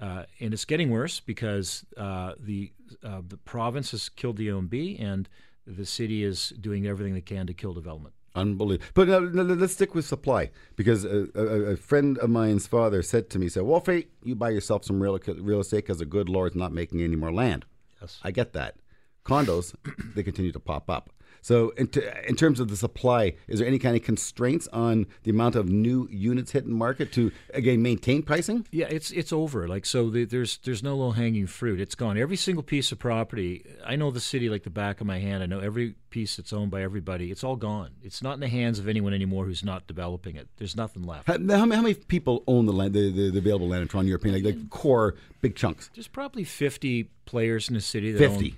Uh, 0.00 0.24
and 0.40 0.52
it's 0.52 0.64
getting 0.64 0.90
worse 0.90 1.20
because 1.20 1.84
uh, 1.96 2.32
the 2.40 2.72
uh, 3.04 3.22
the 3.24 3.36
province 3.36 3.92
has 3.92 4.08
killed 4.08 4.38
the 4.38 4.48
OMB 4.48 5.00
and 5.00 5.28
the 5.68 5.86
city 5.86 6.24
is 6.24 6.52
doing 6.60 6.84
everything 6.84 7.14
they 7.14 7.20
can 7.20 7.46
to 7.46 7.54
kill 7.54 7.72
development. 7.72 8.14
Unbelievable. 8.34 8.86
But 8.94 9.08
now, 9.08 9.18
let's 9.18 9.74
stick 9.74 9.94
with 9.94 10.06
supply 10.06 10.50
because 10.74 11.04
a, 11.04 11.28
a, 11.34 11.42
a, 11.72 11.76
friend 11.76 12.16
of 12.18 12.30
mine's 12.30 12.66
father 12.66 13.02
said 13.02 13.28
to 13.30 13.38
me, 13.38 13.48
"said 13.48 13.64
Wolfie, 13.64 14.08
you 14.22 14.34
buy 14.34 14.50
yourself 14.50 14.84
some 14.84 15.02
real, 15.02 15.18
real 15.38 15.60
estate 15.60 15.78
because 15.78 15.98
the 15.98 16.06
good 16.06 16.30
Lord's 16.30 16.56
not 16.56 16.72
making 16.72 17.02
any 17.02 17.16
more 17.16 17.32
land." 17.32 17.66
Yes, 18.00 18.18
I 18.22 18.30
get 18.30 18.54
that. 18.54 18.76
Condos, 19.24 19.74
they 20.14 20.22
continue 20.22 20.52
to 20.52 20.60
pop 20.60 20.88
up. 20.88 21.10
So, 21.42 21.70
in, 21.70 21.88
t- 21.88 22.02
in, 22.28 22.36
terms 22.36 22.60
of 22.60 22.68
the 22.68 22.76
supply, 22.76 23.34
is 23.48 23.58
there 23.58 23.66
any 23.66 23.80
kind 23.80 23.96
of 23.96 24.02
constraints 24.02 24.68
on 24.68 25.06
the 25.24 25.30
amount 25.30 25.56
of 25.56 25.68
new 25.68 26.08
units 26.08 26.52
hitting 26.52 26.72
market 26.72 27.12
to 27.14 27.32
again 27.52 27.82
maintain 27.82 28.22
pricing? 28.22 28.66
Yeah, 28.70 28.86
it's 28.88 29.10
it's 29.10 29.32
over. 29.32 29.66
Like 29.66 29.84
so, 29.84 30.08
the, 30.08 30.24
there's 30.24 30.58
there's 30.58 30.84
no 30.84 30.96
low 30.96 31.10
hanging 31.10 31.48
fruit. 31.48 31.80
It's 31.80 31.96
gone. 31.96 32.16
Every 32.16 32.36
single 32.36 32.62
piece 32.62 32.92
of 32.92 33.00
property. 33.00 33.64
I 33.84 33.96
know 33.96 34.12
the 34.12 34.20
city 34.20 34.48
like 34.48 34.62
the 34.62 34.70
back 34.70 35.00
of 35.00 35.06
my 35.06 35.18
hand. 35.18 35.42
I 35.42 35.46
know 35.46 35.58
every 35.58 35.96
piece 36.10 36.36
that's 36.36 36.52
owned 36.52 36.70
by 36.70 36.82
everybody. 36.82 37.32
It's 37.32 37.42
all 37.42 37.56
gone. 37.56 37.90
It's 38.02 38.22
not 38.22 38.34
in 38.34 38.40
the 38.40 38.48
hands 38.48 38.78
of 38.78 38.86
anyone 38.86 39.12
anymore 39.12 39.46
who's 39.46 39.64
not 39.64 39.88
developing 39.88 40.36
it. 40.36 40.48
There's 40.58 40.76
nothing 40.76 41.02
left. 41.02 41.26
How, 41.26 41.38
how, 41.48 41.66
many 41.66 41.94
people 41.94 42.44
own 42.46 42.66
the 42.66 42.72
land, 42.72 42.94
the, 42.94 43.10
the, 43.10 43.30
the 43.30 43.38
available 43.38 43.66
land 43.68 43.82
in 43.82 43.88
Toronto, 43.88 44.08
European, 44.08 44.34
like, 44.34 44.44
like 44.44 44.70
core 44.70 45.16
big 45.40 45.56
chunks? 45.56 45.90
There's 45.94 46.06
probably 46.06 46.44
50 46.44 47.10
players 47.24 47.68
in 47.68 47.74
the 47.74 47.80
city. 47.80 48.12
That 48.12 48.18
50. 48.18 48.50
Own, 48.50 48.56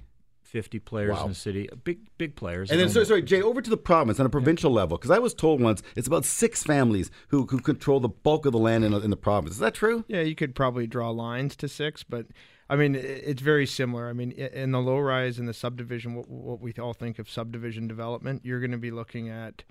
50 0.54 0.78
players 0.78 1.16
wow. 1.16 1.24
in 1.24 1.30
the 1.30 1.34
city, 1.34 1.68
big 1.82 1.98
big 2.16 2.36
players. 2.36 2.70
And 2.70 2.78
then, 2.78 2.88
sorry, 2.88 3.06
sorry, 3.06 3.22
Jay, 3.22 3.42
over 3.42 3.60
to 3.60 3.68
the 3.68 3.76
province 3.76 4.20
on 4.20 4.26
a 4.26 4.30
provincial 4.30 4.70
yeah. 4.70 4.76
level, 4.76 4.96
because 4.96 5.10
I 5.10 5.18
was 5.18 5.34
told 5.34 5.60
once 5.60 5.82
it's 5.96 6.06
about 6.06 6.24
six 6.24 6.62
families 6.62 7.10
who, 7.28 7.44
who 7.46 7.58
control 7.58 7.98
the 7.98 8.08
bulk 8.08 8.46
of 8.46 8.52
the 8.52 8.58
land 8.60 8.84
in, 8.84 8.94
in 8.94 9.10
the 9.10 9.16
province. 9.16 9.54
Is 9.54 9.58
that 9.58 9.74
true? 9.74 10.04
Yeah, 10.06 10.20
you 10.20 10.36
could 10.36 10.54
probably 10.54 10.86
draw 10.86 11.10
lines 11.10 11.56
to 11.56 11.66
six, 11.66 12.04
but 12.04 12.26
I 12.70 12.76
mean, 12.76 12.94
it's 12.94 13.42
very 13.42 13.66
similar. 13.66 14.08
I 14.08 14.12
mean, 14.12 14.30
in 14.30 14.70
the 14.70 14.78
low 14.78 15.00
rise 15.00 15.40
and 15.40 15.48
the 15.48 15.54
subdivision, 15.54 16.14
what, 16.14 16.28
what 16.28 16.60
we 16.60 16.72
all 16.74 16.94
think 16.94 17.18
of 17.18 17.28
subdivision 17.28 17.88
development, 17.88 18.42
you're 18.44 18.60
going 18.60 18.70
to 18.70 18.78
be 18.78 18.92
looking 18.92 19.28
at, 19.28 19.64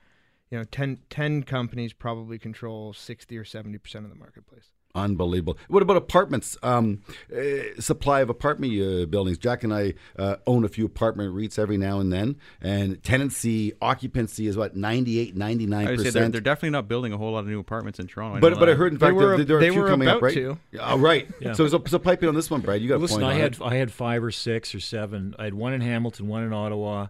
you 0.52 0.58
know, 0.58 0.65
10, 0.65 1.00
10 1.10 1.43
companies 1.43 1.93
probably 1.93 2.38
control 2.38 2.91
60 2.91 3.38
or 3.38 3.46
70% 3.46 3.96
of 4.04 4.10
the 4.10 4.15
marketplace. 4.15 4.74
Unbelievable. 4.95 5.58
What 5.69 5.82
about 5.82 5.97
apartments? 5.97 6.56
Um, 6.62 7.01
uh, 7.36 7.79
supply 7.79 8.21
of 8.21 8.29
apartment 8.29 8.73
uh, 8.73 9.08
buildings. 9.08 9.39
Jack 9.39 9.63
and 9.63 9.73
I 9.73 9.95
uh, 10.19 10.36
own 10.45 10.63
a 10.63 10.67
few 10.67 10.86
apartment 10.86 11.34
REITs 11.34 11.58
every 11.58 11.77
now 11.77 11.99
and 11.99 12.13
then, 12.13 12.36
and 12.62 13.01
tenancy 13.03 13.73
occupancy 13.82 14.45
is 14.45 14.56
what 14.56 14.75
98, 14.75 15.36
99 15.36 15.86
percent. 15.88 16.13
They're, 16.13 16.29
they're, 16.29 16.41
definitely 16.41 16.69
not 16.71 16.88
building 16.88 17.12
a 17.12 17.17
whole 17.17 17.32
lot 17.32 17.39
of 17.39 17.47
new 17.47 17.60
apartments 17.60 17.97
in 17.97 18.06
Toronto. 18.06 18.38
I 18.38 18.39
but 18.39 18.60
but 18.60 18.69
I 18.69 18.75
heard 18.75 18.93
in 18.93 18.99
fact 18.99 19.15
were, 19.15 19.38
there, 19.38 19.45
there, 19.45 19.58
are 19.58 19.62
a 19.62 19.71
few 19.71 19.86
coming 19.88 20.08
up, 20.08 20.21
right? 20.21 20.34
To. 20.36 20.60
Oh, 20.79 20.99
right. 20.99 21.27
Yeah. 21.39 21.53
So, 21.53 21.67
so 21.67 21.82
so 21.88 21.97
pipe 21.97 22.21
in 22.21 22.29
on 22.29 22.36
this 22.36 22.51
one, 22.51 22.62
Brad. 22.62 22.79
You 22.79 22.89
got 22.89 23.01
listen. 23.01 23.23
I 23.23 23.34
had 23.34 23.53
it. 23.53 23.62
I 23.63 23.73
had 23.73 23.91
five 23.91 24.23
or 24.23 24.32
six 24.32 24.75
or 24.75 24.79
seven. 24.79 25.34
I 25.39 25.45
had 25.45 25.56
one 25.56 25.73
in 25.73 25.82
Hamilton, 25.82 26.27
one 26.27 26.43
in 26.43 26.53
Ottawa 26.53 27.08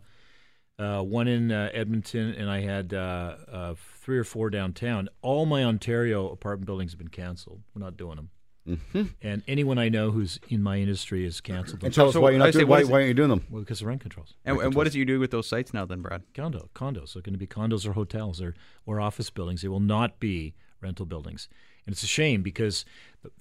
uh, 0.79 1.01
one 1.01 1.27
in 1.27 1.51
uh, 1.51 1.69
Edmonton, 1.73 2.33
and 2.33 2.49
I 2.49 2.61
had 2.61 2.93
uh, 2.93 3.35
uh, 3.51 3.75
three 4.03 4.17
or 4.17 4.23
four 4.25 4.49
downtown. 4.49 5.07
All 5.21 5.45
my 5.45 5.63
Ontario 5.63 6.29
apartment 6.29 6.65
buildings 6.65 6.91
have 6.91 6.99
been 6.99 7.07
canceled. 7.07 7.61
We're 7.73 7.83
not 7.83 7.95
doing 7.95 8.17
them. 8.17 8.29
Mm-hmm. 8.67 9.03
And 9.21 9.43
anyone 9.47 9.77
I 9.77 9.89
know 9.89 10.11
who's 10.11 10.39
in 10.49 10.61
my 10.61 10.77
industry 10.77 11.23
has 11.23 11.41
canceled 11.41 11.81
them. 11.81 11.87
And 11.87 11.95
tell 11.95 12.07
us 12.07 12.13
so 12.13 12.21
why 12.21 12.31
you're 12.31 12.39
not 12.39 12.53
doing, 12.53 12.67
why, 12.67 12.83
why 12.83 12.95
aren't 12.95 13.07
you 13.07 13.13
doing 13.13 13.29
them? 13.29 13.45
Well, 13.49 13.61
because 13.61 13.81
of 13.81 13.87
rent 13.87 14.01
controls. 14.01 14.35
And, 14.45 14.57
rent 14.57 14.67
and 14.67 14.75
what 14.75 14.85
does 14.85 14.95
you 14.95 15.05
do 15.05 15.19
with 15.19 15.31
those 15.31 15.47
sites 15.47 15.73
now, 15.73 15.85
then, 15.85 16.01
Brad? 16.01 16.23
Condo, 16.33 16.69
condos. 16.73 17.13
They're 17.13 17.21
going 17.21 17.33
to 17.33 17.39
be 17.39 17.47
condos 17.47 17.85
or 17.87 17.93
hotels 17.93 18.41
or 18.41 18.55
or 18.85 19.01
office 19.01 19.29
buildings. 19.29 19.61
They 19.61 19.67
will 19.67 19.79
not 19.79 20.19
be 20.19 20.53
rental 20.81 21.05
buildings. 21.05 21.49
And 21.85 21.93
it's 21.93 22.03
a 22.03 22.07
shame 22.07 22.41
because 22.41 22.85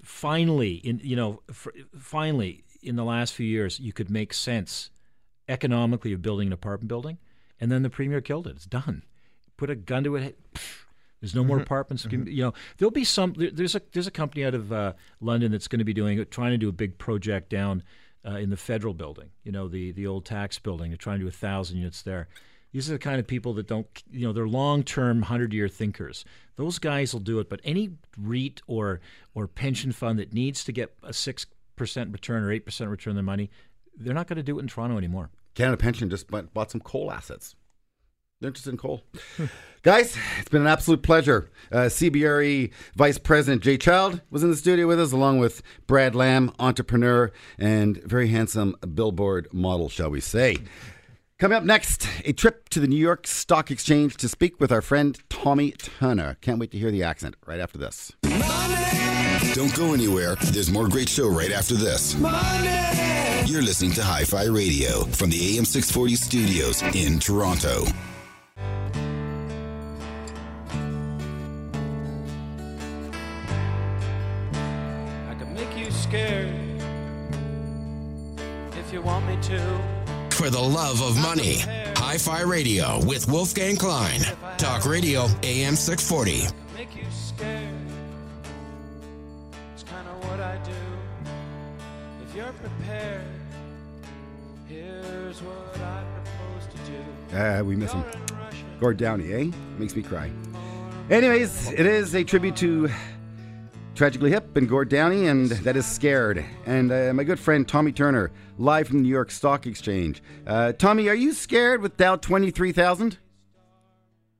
finally, 0.02 0.74
in 0.74 1.00
you 1.02 1.16
know, 1.16 1.42
finally 1.96 2.64
in 2.82 2.96
the 2.96 3.04
last 3.04 3.34
few 3.34 3.46
years, 3.46 3.78
you 3.78 3.92
could 3.92 4.10
make 4.10 4.34
sense 4.34 4.90
economically 5.48 6.12
of 6.12 6.22
building 6.22 6.48
an 6.48 6.52
apartment 6.52 6.88
building, 6.88 7.18
and 7.60 7.70
then 7.70 7.82
the 7.82 7.90
premier 7.90 8.20
killed 8.20 8.46
it. 8.48 8.56
It's 8.56 8.66
done. 8.66 9.02
Put 9.62 9.70
a 9.70 9.76
gun 9.76 10.02
to 10.02 10.16
it. 10.16 10.36
There's 11.20 11.36
no 11.36 11.44
more 11.44 11.58
mm-hmm. 11.58 11.62
apartments. 11.62 12.04
Mm-hmm. 12.04 12.26
You 12.26 12.42
know, 12.42 12.54
there'll 12.78 12.90
be 12.90 13.04
some. 13.04 13.32
There's 13.36 13.76
a 13.76 13.82
there's 13.92 14.08
a 14.08 14.10
company 14.10 14.44
out 14.44 14.54
of 14.54 14.72
uh, 14.72 14.94
London 15.20 15.52
that's 15.52 15.68
going 15.68 15.78
to 15.78 15.84
be 15.84 15.94
doing 15.94 16.26
trying 16.32 16.50
to 16.50 16.58
do 16.58 16.68
a 16.68 16.72
big 16.72 16.98
project 16.98 17.48
down 17.48 17.84
uh, 18.26 18.38
in 18.38 18.50
the 18.50 18.56
federal 18.56 18.92
building. 18.92 19.30
You 19.44 19.52
know, 19.52 19.68
the 19.68 19.92
the 19.92 20.04
old 20.04 20.24
tax 20.24 20.58
building. 20.58 20.90
They're 20.90 20.96
trying 20.96 21.20
to 21.20 21.26
do 21.26 21.28
a 21.28 21.30
thousand 21.30 21.76
units 21.76 22.02
there. 22.02 22.26
These 22.72 22.90
are 22.90 22.94
the 22.94 22.98
kind 22.98 23.20
of 23.20 23.26
people 23.28 23.54
that 23.54 23.68
don't, 23.68 23.86
you 24.10 24.26
know, 24.26 24.32
they're 24.32 24.48
long 24.48 24.82
term, 24.82 25.22
hundred 25.22 25.52
year 25.52 25.68
thinkers. 25.68 26.24
Those 26.56 26.80
guys 26.80 27.12
will 27.12 27.20
do 27.20 27.38
it. 27.38 27.48
But 27.48 27.60
any 27.62 27.90
REIT 28.18 28.62
or 28.66 29.00
or 29.32 29.46
pension 29.46 29.92
fund 29.92 30.18
that 30.18 30.32
needs 30.32 30.64
to 30.64 30.72
get 30.72 30.92
a 31.04 31.12
six 31.12 31.46
percent 31.76 32.10
return 32.10 32.42
or 32.42 32.50
eight 32.50 32.64
percent 32.64 32.90
return 32.90 33.12
on 33.12 33.14
their 33.14 33.22
money, 33.22 33.48
they're 33.96 34.12
not 34.12 34.26
going 34.26 34.38
to 34.38 34.42
do 34.42 34.58
it 34.58 34.62
in 34.62 34.66
Toronto 34.66 34.98
anymore. 34.98 35.30
Canada 35.54 35.76
Pension 35.76 36.10
just 36.10 36.26
bought 36.28 36.72
some 36.72 36.80
coal 36.80 37.12
assets. 37.12 37.54
They're 38.42 38.48
interested 38.48 38.70
in 38.70 38.76
coal. 38.76 39.04
Guys, 39.84 40.16
it's 40.40 40.48
been 40.48 40.62
an 40.62 40.66
absolute 40.68 41.02
pleasure. 41.02 41.48
Uh, 41.70 41.86
CBRE 41.86 42.72
Vice 42.96 43.16
President 43.16 43.62
Jay 43.62 43.78
Child 43.78 44.20
was 44.30 44.42
in 44.42 44.50
the 44.50 44.56
studio 44.56 44.88
with 44.88 45.00
us, 45.00 45.12
along 45.12 45.38
with 45.38 45.62
Brad 45.86 46.16
Lamb, 46.16 46.52
entrepreneur 46.58 47.30
and 47.56 48.02
very 48.02 48.28
handsome 48.28 48.76
billboard 48.94 49.46
model, 49.52 49.88
shall 49.88 50.10
we 50.10 50.20
say. 50.20 50.58
Coming 51.38 51.56
up 51.56 51.62
next, 51.62 52.08
a 52.24 52.32
trip 52.32 52.68
to 52.70 52.80
the 52.80 52.88
New 52.88 52.98
York 52.98 53.28
Stock 53.28 53.70
Exchange 53.70 54.16
to 54.16 54.28
speak 54.28 54.60
with 54.60 54.72
our 54.72 54.82
friend 54.82 55.16
Tommy 55.28 55.70
Turner. 55.72 56.36
Can't 56.40 56.58
wait 56.58 56.72
to 56.72 56.78
hear 56.78 56.90
the 56.90 57.04
accent 57.04 57.36
right 57.46 57.60
after 57.60 57.78
this. 57.78 58.12
Money! 58.24 59.54
Don't 59.54 59.74
go 59.76 59.94
anywhere. 59.94 60.34
There's 60.36 60.70
more 60.70 60.88
great 60.88 61.08
show 61.08 61.28
right 61.28 61.52
after 61.52 61.74
this. 61.74 62.16
Money! 62.16 62.68
You're 63.46 63.62
listening 63.62 63.92
to 63.92 64.02
Hi 64.02 64.24
Fi 64.24 64.44
Radio 64.46 65.04
from 65.06 65.30
the 65.30 65.56
AM 65.56 65.64
640 65.64 66.16
studios 66.16 66.82
in 66.94 67.20
Toronto. 67.20 67.84
scared 76.12 76.52
if 78.76 78.92
you 78.92 79.00
want 79.00 79.26
me 79.26 79.34
to. 79.40 79.58
For 80.28 80.50
the 80.50 80.60
love 80.60 81.00
of 81.00 81.16
money, 81.16 81.60
Hi 81.96 82.18
Fi 82.18 82.42
Radio 82.42 83.02
with 83.06 83.26
Wolfgang 83.28 83.76
Klein. 83.76 84.20
Talk 84.58 84.84
Radio 84.84 85.22
AM 85.42 85.74
640. 85.74 86.54
Make 86.76 86.94
you 86.94 87.04
scared. 87.10 87.66
It's 89.72 89.84
kind 89.84 90.06
of 90.06 90.28
what 90.28 90.38
I 90.38 90.58
do. 90.58 91.30
If 92.28 92.36
you're 92.36 92.52
prepared, 92.52 93.24
here's 94.68 95.40
what 95.40 95.80
I 95.80 96.04
propose 96.12 96.66
to 96.72 96.92
do. 96.92 96.98
Ah, 97.32 97.62
we 97.62 97.74
miss 97.74 97.90
him. 97.90 98.04
Gord 98.80 98.98
Downie, 98.98 99.32
eh? 99.32 99.50
Makes 99.78 99.96
me 99.96 100.02
cry. 100.02 100.30
Anyways, 101.08 101.72
it 101.72 101.86
is 101.86 102.14
a 102.14 102.22
tribute 102.22 102.56
to 102.56 102.90
Tragically 103.94 104.30
Hip 104.30 104.56
and 104.56 104.68
Gord 104.68 104.88
Downie, 104.88 105.26
and 105.26 105.50
that 105.50 105.76
is 105.76 105.84
Scared. 105.84 106.44
And 106.64 106.90
uh, 106.90 107.12
my 107.12 107.24
good 107.24 107.38
friend 107.38 107.68
Tommy 107.68 107.92
Turner, 107.92 108.30
live 108.58 108.88
from 108.88 108.98
the 108.98 109.02
New 109.02 109.08
York 109.08 109.30
Stock 109.30 109.66
Exchange. 109.66 110.22
Uh, 110.46 110.72
Tommy, 110.72 111.08
are 111.08 111.14
you 111.14 111.32
scared 111.32 111.82
with 111.82 111.98
Dow 111.98 112.16
23,000? 112.16 113.18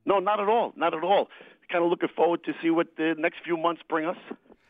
No, 0.07 0.19
not 0.19 0.41
at 0.41 0.49
all. 0.49 0.73
Not 0.75 0.95
at 0.95 1.05
all. 1.05 1.29
Kind 1.71 1.85
of 1.85 1.91
looking 1.91 2.09
forward 2.17 2.43
to 2.45 2.53
see 2.63 2.71
what 2.71 2.97
the 2.97 3.15
next 3.19 3.37
few 3.45 3.57
months 3.57 3.83
bring 3.89 4.07
us. 4.07 4.17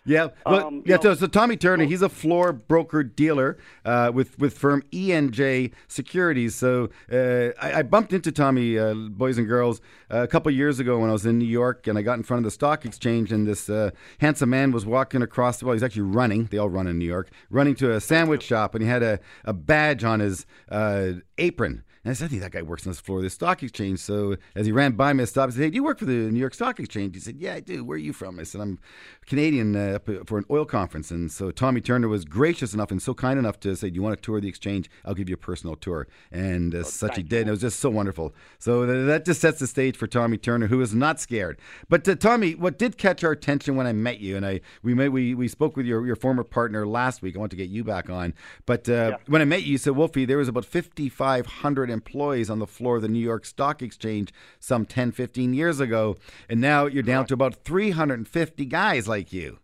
Yeah, 0.04 0.28
well, 0.44 0.66
Um, 0.66 0.82
yeah. 0.84 0.98
So, 1.00 1.14
so 1.14 1.26
Tommy 1.28 1.56
Turner, 1.56 1.84
he's 1.84 2.02
a 2.02 2.08
floor 2.08 2.52
broker 2.52 3.04
dealer 3.04 3.56
uh, 3.84 4.10
with 4.12 4.36
with 4.38 4.58
firm 4.58 4.82
ENJ 4.92 5.72
Securities. 5.86 6.56
So 6.56 6.90
uh, 7.10 7.50
I, 7.64 7.78
I 7.78 7.82
bumped 7.82 8.12
into 8.12 8.32
Tommy, 8.32 8.76
uh, 8.78 8.94
boys 8.94 9.38
and 9.38 9.46
girls, 9.46 9.80
uh, 10.10 10.22
a 10.22 10.26
couple 10.26 10.50
years 10.50 10.80
ago 10.80 10.98
when 10.98 11.08
I 11.08 11.12
was 11.12 11.24
in 11.24 11.38
New 11.38 11.46
York, 11.46 11.86
and 11.86 11.96
I 11.96 12.02
got 12.02 12.14
in 12.18 12.24
front 12.24 12.38
of 12.40 12.44
the 12.44 12.50
stock 12.50 12.84
exchange, 12.84 13.30
and 13.30 13.46
this 13.46 13.70
uh, 13.70 13.90
handsome 14.18 14.50
man 14.50 14.72
was 14.72 14.84
walking 14.84 15.22
across. 15.22 15.58
The 15.58 15.66
well, 15.66 15.74
he's 15.74 15.84
actually 15.84 16.02
running. 16.02 16.46
They 16.46 16.58
all 16.58 16.70
run 16.70 16.88
in 16.88 16.98
New 16.98 17.06
York, 17.06 17.30
running 17.48 17.76
to 17.76 17.92
a 17.92 18.00
sandwich 18.00 18.42
shop, 18.42 18.74
and 18.74 18.82
he 18.82 18.90
had 18.90 19.04
a, 19.04 19.20
a 19.44 19.52
badge 19.52 20.02
on 20.02 20.18
his 20.18 20.46
uh, 20.68 21.12
apron. 21.38 21.84
And 22.04 22.10
I 22.10 22.14
said, 22.14 22.24
I 22.24 22.28
think 22.28 22.42
that 22.42 22.50
guy 22.50 22.62
works 22.62 22.84
on 22.84 22.92
the 22.92 22.98
floor 22.98 23.18
of 23.18 23.24
the 23.24 23.30
stock 23.30 23.62
exchange. 23.62 24.00
So 24.00 24.36
as 24.56 24.66
he 24.66 24.72
ran 24.72 24.92
by 24.92 25.12
me, 25.12 25.22
I 25.22 25.26
stopped 25.26 25.52
and 25.52 25.54
said, 25.54 25.62
Hey, 25.62 25.70
do 25.70 25.76
you 25.76 25.84
work 25.84 26.00
for 26.00 26.04
the 26.04 26.12
New 26.12 26.40
York 26.40 26.52
Stock 26.52 26.80
Exchange? 26.80 27.14
He 27.14 27.20
said, 27.20 27.36
Yeah, 27.36 27.54
I 27.54 27.60
do. 27.60 27.84
Where 27.84 27.94
are 27.94 27.98
you 27.98 28.12
from? 28.12 28.40
I 28.40 28.42
said, 28.42 28.60
I'm 28.60 28.80
Canadian 29.26 29.76
uh, 29.76 30.00
for 30.26 30.38
an 30.38 30.44
oil 30.50 30.64
conference. 30.64 31.12
And 31.12 31.30
so 31.30 31.52
Tommy 31.52 31.80
Turner 31.80 32.08
was 32.08 32.24
gracious 32.24 32.74
enough 32.74 32.90
and 32.90 33.00
so 33.00 33.14
kind 33.14 33.38
enough 33.38 33.60
to 33.60 33.76
say, 33.76 33.88
Do 33.88 33.94
you 33.94 34.02
want 34.02 34.16
to 34.16 34.20
tour 34.20 34.40
the 34.40 34.48
exchange? 34.48 34.90
I'll 35.04 35.14
give 35.14 35.28
you 35.28 35.34
a 35.34 35.38
personal 35.38 35.76
tour. 35.76 36.08
And 36.32 36.74
uh, 36.74 36.82
such 36.82 37.16
he 37.16 37.22
did. 37.22 37.42
And 37.42 37.48
it 37.48 37.52
was 37.52 37.60
just 37.60 37.78
so 37.78 37.88
wonderful. 37.88 38.34
So 38.58 38.84
th- 38.84 39.06
that 39.06 39.24
just 39.24 39.40
sets 39.40 39.60
the 39.60 39.68
stage 39.68 39.96
for 39.96 40.08
Tommy 40.08 40.38
Turner, 40.38 40.66
who 40.66 40.80
is 40.80 40.96
not 40.96 41.20
scared. 41.20 41.60
But 41.88 42.08
uh, 42.08 42.16
Tommy, 42.16 42.56
what 42.56 42.78
did 42.78 42.98
catch 42.98 43.22
our 43.22 43.30
attention 43.30 43.76
when 43.76 43.86
I 43.86 43.92
met 43.92 44.18
you, 44.18 44.36
and 44.36 44.44
I 44.44 44.60
we 44.82 44.92
met, 44.94 45.12
we, 45.12 45.36
we 45.36 45.46
spoke 45.46 45.76
with 45.76 45.86
your, 45.86 46.04
your 46.04 46.16
former 46.16 46.42
partner 46.42 46.84
last 46.84 47.22
week. 47.22 47.36
I 47.36 47.38
want 47.38 47.52
to 47.52 47.56
get 47.56 47.68
you 47.68 47.84
back 47.84 48.10
on. 48.10 48.34
But 48.66 48.88
uh, 48.88 49.18
when 49.28 49.40
I 49.40 49.44
met 49.44 49.62
you, 49.62 49.72
you 49.72 49.78
said, 49.78 49.94
Wolfie, 49.94 50.24
there 50.24 50.38
was 50.38 50.48
about 50.48 50.64
5,500 50.64 51.91
employees 51.92 52.50
on 52.50 52.58
the 52.58 52.66
floor 52.66 52.96
of 52.96 53.02
the 53.02 53.08
New 53.08 53.20
York 53.20 53.44
Stock 53.44 53.82
Exchange 53.82 54.32
some 54.58 54.84
10, 54.84 55.12
15 55.12 55.54
years 55.54 55.80
ago. 55.80 56.16
And 56.48 56.60
now 56.60 56.86
you're 56.86 57.02
down 57.02 57.26
to 57.26 57.34
about 57.34 57.64
350 57.64 58.64
guys 58.66 59.06
like 59.06 59.32
you. 59.32 59.58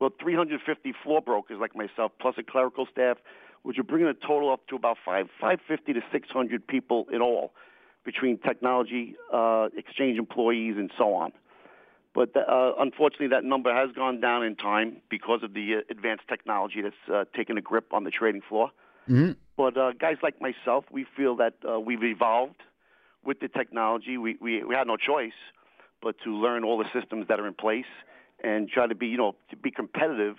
Well, 0.00 0.10
350 0.20 0.94
floor 1.02 1.20
brokers 1.20 1.58
like 1.60 1.74
myself, 1.74 2.12
plus 2.20 2.36
a 2.38 2.42
clerical 2.42 2.86
staff, 2.90 3.18
which 3.62 3.78
are 3.78 3.84
bringing 3.84 4.08
a 4.08 4.14
total 4.14 4.52
up 4.52 4.66
to 4.68 4.76
about 4.76 4.96
five 5.04 5.26
550 5.40 5.94
to 5.94 6.00
600 6.12 6.66
people 6.66 7.06
in 7.12 7.20
all, 7.20 7.52
between 8.04 8.38
technology, 8.38 9.16
uh, 9.32 9.68
exchange 9.76 10.18
employees, 10.18 10.76
and 10.76 10.90
so 10.96 11.14
on. 11.14 11.32
But 12.14 12.34
uh, 12.36 12.72
unfortunately, 12.78 13.28
that 13.28 13.44
number 13.44 13.74
has 13.74 13.94
gone 13.94 14.20
down 14.20 14.44
in 14.44 14.56
time 14.56 15.02
because 15.10 15.42
of 15.42 15.54
the 15.54 15.76
uh, 15.76 15.80
advanced 15.90 16.24
technology 16.28 16.80
that's 16.80 16.96
uh, 17.12 17.24
taken 17.36 17.58
a 17.58 17.60
grip 17.60 17.92
on 17.92 18.04
the 18.04 18.10
trading 18.10 18.42
floor. 18.48 18.70
But 19.58 19.76
uh, 19.76 19.90
guys 20.00 20.16
like 20.22 20.40
myself, 20.40 20.84
we 20.90 21.04
feel 21.16 21.34
that 21.36 21.54
uh, 21.68 21.80
we've 21.80 22.04
evolved 22.04 22.62
with 23.24 23.40
the 23.40 23.48
technology. 23.48 24.16
We, 24.16 24.38
we 24.40 24.62
we 24.62 24.74
had 24.76 24.86
no 24.86 24.96
choice 24.96 25.38
but 26.00 26.14
to 26.22 26.30
learn 26.30 26.62
all 26.62 26.78
the 26.78 26.88
systems 26.98 27.26
that 27.28 27.40
are 27.40 27.46
in 27.48 27.54
place 27.54 27.90
and 28.44 28.68
try 28.68 28.86
to 28.86 28.94
be 28.94 29.08
you 29.08 29.18
know 29.18 29.34
to 29.50 29.56
be 29.56 29.72
competitive 29.72 30.36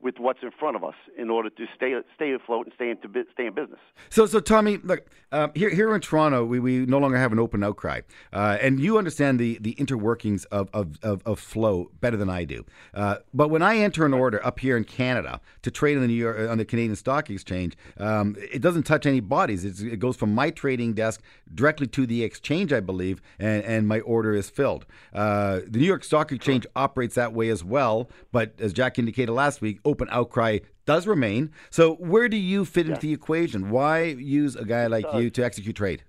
with 0.00 0.18
what's 0.18 0.42
in 0.42 0.50
front 0.50 0.76
of 0.76 0.84
us 0.84 0.94
in 1.16 1.30
order 1.30 1.50
to 1.50 1.66
stay 1.74 1.94
stay 2.14 2.32
afloat 2.32 2.66
and 2.66 2.74
stay 2.74 2.90
into 2.90 3.08
bu- 3.08 3.24
stay 3.32 3.46
in 3.46 3.54
business. 3.54 3.80
So, 4.10 4.26
so 4.26 4.40
Tommy, 4.40 4.78
look 4.78 5.06
um, 5.32 5.52
here 5.54 5.70
here 5.70 5.94
in 5.94 6.00
Toronto, 6.00 6.44
we, 6.44 6.60
we 6.60 6.86
no 6.86 6.98
longer 6.98 7.16
have 7.16 7.32
an 7.32 7.38
open 7.38 7.64
outcry, 7.64 8.02
uh, 8.32 8.58
and 8.60 8.80
you 8.80 8.98
understand 8.98 9.38
the 9.38 9.58
the 9.60 9.74
interworkings 9.74 10.44
of 10.50 10.68
of, 10.72 10.98
of, 11.02 11.22
of 11.24 11.38
flow 11.38 11.90
better 12.00 12.16
than 12.16 12.28
I 12.28 12.44
do. 12.44 12.64
Uh, 12.92 13.16
but 13.32 13.48
when 13.48 13.62
I 13.62 13.78
enter 13.78 14.04
an 14.04 14.14
order 14.14 14.44
up 14.44 14.60
here 14.60 14.76
in 14.76 14.84
Canada 14.84 15.40
to 15.62 15.70
trade 15.70 15.96
on 15.96 16.02
the 16.02 16.08
New 16.08 16.14
York 16.14 16.50
on 16.50 16.58
the 16.58 16.64
Canadian 16.64 16.96
Stock 16.96 17.30
Exchange, 17.30 17.76
um, 17.98 18.36
it 18.38 18.60
doesn't 18.60 18.84
touch 18.84 19.06
any 19.06 19.20
bodies. 19.20 19.64
It's, 19.64 19.80
it 19.80 19.98
goes 19.98 20.16
from 20.16 20.34
my 20.34 20.50
trading 20.50 20.94
desk 20.94 21.22
directly 21.54 21.86
to 21.88 22.06
the 22.06 22.22
exchange, 22.22 22.72
I 22.72 22.80
believe, 22.80 23.20
and, 23.38 23.64
and 23.64 23.88
my 23.88 24.00
order 24.00 24.34
is 24.34 24.50
filled. 24.50 24.86
Uh, 25.12 25.60
the 25.66 25.78
New 25.78 25.86
York 25.86 26.04
Stock 26.04 26.32
Exchange 26.32 26.66
operates 26.76 27.14
that 27.14 27.32
way 27.32 27.48
as 27.48 27.64
well, 27.64 28.08
but 28.32 28.52
as 28.58 28.72
Jack 28.72 28.98
indicated 28.98 29.32
last 29.32 29.60
week, 29.60 29.80
open 29.84 30.08
outcry 30.10 30.58
does 30.86 31.06
remain. 31.06 31.50
So 31.70 31.94
where 31.94 32.28
do 32.28 32.36
you 32.36 32.64
fit 32.64 32.88
into 32.88 33.00
the 33.00 33.12
equation? 33.12 33.70
Why 33.70 34.04
use 34.04 34.56
a 34.56 34.64
guy 34.64 34.86
like 34.86 35.06
you 35.14 35.30
to 35.30 35.44
execute 35.44 35.76
trade? 35.76 36.04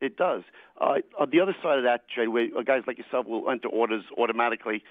It 0.00 0.16
does. 0.16 0.42
Uh, 0.80 0.96
on 1.20 1.30
the 1.30 1.40
other 1.40 1.54
side 1.62 1.78
of 1.78 1.84
that, 1.84 2.02
Jay, 2.14 2.26
where 2.26 2.48
uh, 2.58 2.62
guys 2.62 2.82
like 2.86 2.98
yourself 2.98 3.26
will 3.26 3.48
enter 3.48 3.68
orders 3.68 4.04
automatically, 4.18 4.82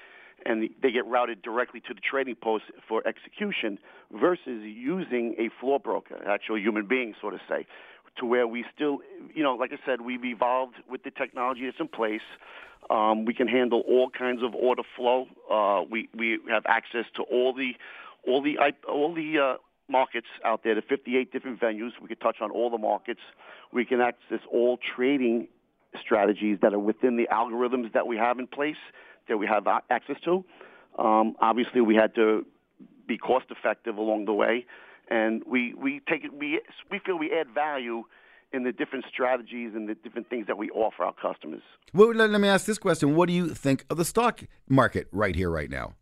and 0.45 0.69
they 0.81 0.91
get 0.91 1.05
routed 1.05 1.41
directly 1.41 1.81
to 1.81 1.93
the 1.93 1.99
trading 1.99 2.35
post 2.35 2.65
for 2.87 3.05
execution, 3.07 3.77
versus 4.11 4.63
using 4.63 5.35
a 5.37 5.49
floor 5.59 5.79
broker, 5.79 6.17
actual 6.27 6.57
human 6.57 6.87
being, 6.87 7.13
so 7.21 7.29
to 7.29 7.39
say, 7.49 7.65
to 8.17 8.25
where 8.25 8.47
we 8.47 8.65
still, 8.75 8.99
you 9.33 9.43
know, 9.43 9.55
like 9.55 9.71
I 9.73 9.77
said, 9.85 10.01
we've 10.01 10.23
evolved 10.23 10.75
with 10.89 11.03
the 11.03 11.11
technology 11.11 11.65
that's 11.65 11.79
in 11.79 11.87
place. 11.87 12.21
Um, 12.89 13.25
we 13.25 13.33
can 13.33 13.47
handle 13.47 13.81
all 13.87 14.09
kinds 14.09 14.43
of 14.43 14.53
order 14.53 14.83
flow. 14.95 15.27
Uh, 15.51 15.83
we 15.89 16.09
we 16.17 16.39
have 16.49 16.63
access 16.67 17.05
to 17.15 17.23
all 17.23 17.53
the 17.53 17.71
all 18.27 18.41
the 18.41 18.57
all 18.87 19.13
the 19.13 19.39
uh, 19.39 19.57
markets 19.89 20.27
out 20.45 20.63
there, 20.63 20.75
the 20.75 20.81
58 20.81 21.31
different 21.31 21.59
venues. 21.59 21.91
We 22.01 22.07
can 22.07 22.17
touch 22.17 22.37
on 22.41 22.51
all 22.51 22.69
the 22.69 22.77
markets. 22.77 23.21
We 23.71 23.85
can 23.85 24.01
access 24.01 24.39
all 24.51 24.77
trading 24.95 25.47
strategies 26.01 26.57
that 26.61 26.73
are 26.73 26.79
within 26.79 27.17
the 27.17 27.27
algorithms 27.31 27.93
that 27.93 28.07
we 28.07 28.17
have 28.17 28.39
in 28.39 28.47
place 28.47 28.77
that 29.27 29.37
we 29.37 29.47
have 29.47 29.65
access 29.89 30.17
to. 30.25 30.43
Um, 30.97 31.35
obviously, 31.39 31.81
we 31.81 31.95
had 31.95 32.13
to 32.15 32.45
be 33.07 33.17
cost 33.17 33.45
effective 33.49 33.97
along 33.97 34.25
the 34.25 34.33
way, 34.33 34.65
and 35.09 35.43
we 35.45 35.73
we 35.73 36.01
take 36.09 36.23
it 36.23 36.33
we 36.33 36.61
we 36.91 36.99
feel 36.99 37.17
we 37.17 37.31
add 37.31 37.47
value 37.53 38.03
in 38.53 38.63
the 38.63 38.71
different 38.71 39.05
strategies 39.11 39.71
and 39.73 39.89
the 39.89 39.95
different 39.95 40.29
things 40.29 40.47
that 40.47 40.57
we 40.57 40.69
offer 40.69 41.03
our 41.03 41.13
customers. 41.13 41.63
Well, 41.93 42.13
let, 42.13 42.29
let 42.29 42.39
me 42.39 42.47
ask 42.47 42.65
this 42.65 42.77
question: 42.77 43.15
What 43.15 43.27
do 43.27 43.33
you 43.33 43.49
think 43.49 43.85
of 43.89 43.97
the 43.97 44.05
stock 44.05 44.41
market 44.69 45.07
right 45.11 45.35
here, 45.35 45.49
right 45.49 45.69
now? 45.69 45.95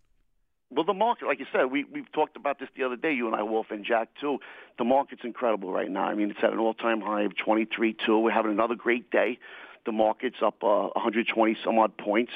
Well, 0.73 0.85
the 0.85 0.93
market, 0.93 1.25
like 1.25 1.39
you 1.39 1.45
said, 1.51 1.65
we 1.65 1.83
we've 1.85 2.11
talked 2.13 2.37
about 2.37 2.59
this 2.59 2.69
the 2.77 2.83
other 2.83 2.95
day, 2.95 3.13
you 3.13 3.27
and 3.27 3.35
I, 3.35 3.43
Wolf 3.43 3.67
and 3.71 3.83
Jack 3.83 4.09
too. 4.19 4.39
The 4.77 4.85
market's 4.85 5.23
incredible 5.23 5.71
right 5.71 5.89
now. 5.89 6.03
I 6.03 6.15
mean, 6.15 6.31
it's 6.31 6.39
at 6.43 6.53
an 6.53 6.59
all-time 6.59 7.01
high 7.01 7.23
of 7.23 7.33
23.2. 7.33 8.23
We're 8.23 8.31
having 8.31 8.51
another 8.51 8.75
great 8.75 9.11
day. 9.11 9.37
The 9.85 9.91
market's 9.91 10.37
up 10.41 10.63
uh, 10.63 10.89
120 10.93 11.57
some 11.63 11.77
odd 11.77 11.97
points. 11.97 12.31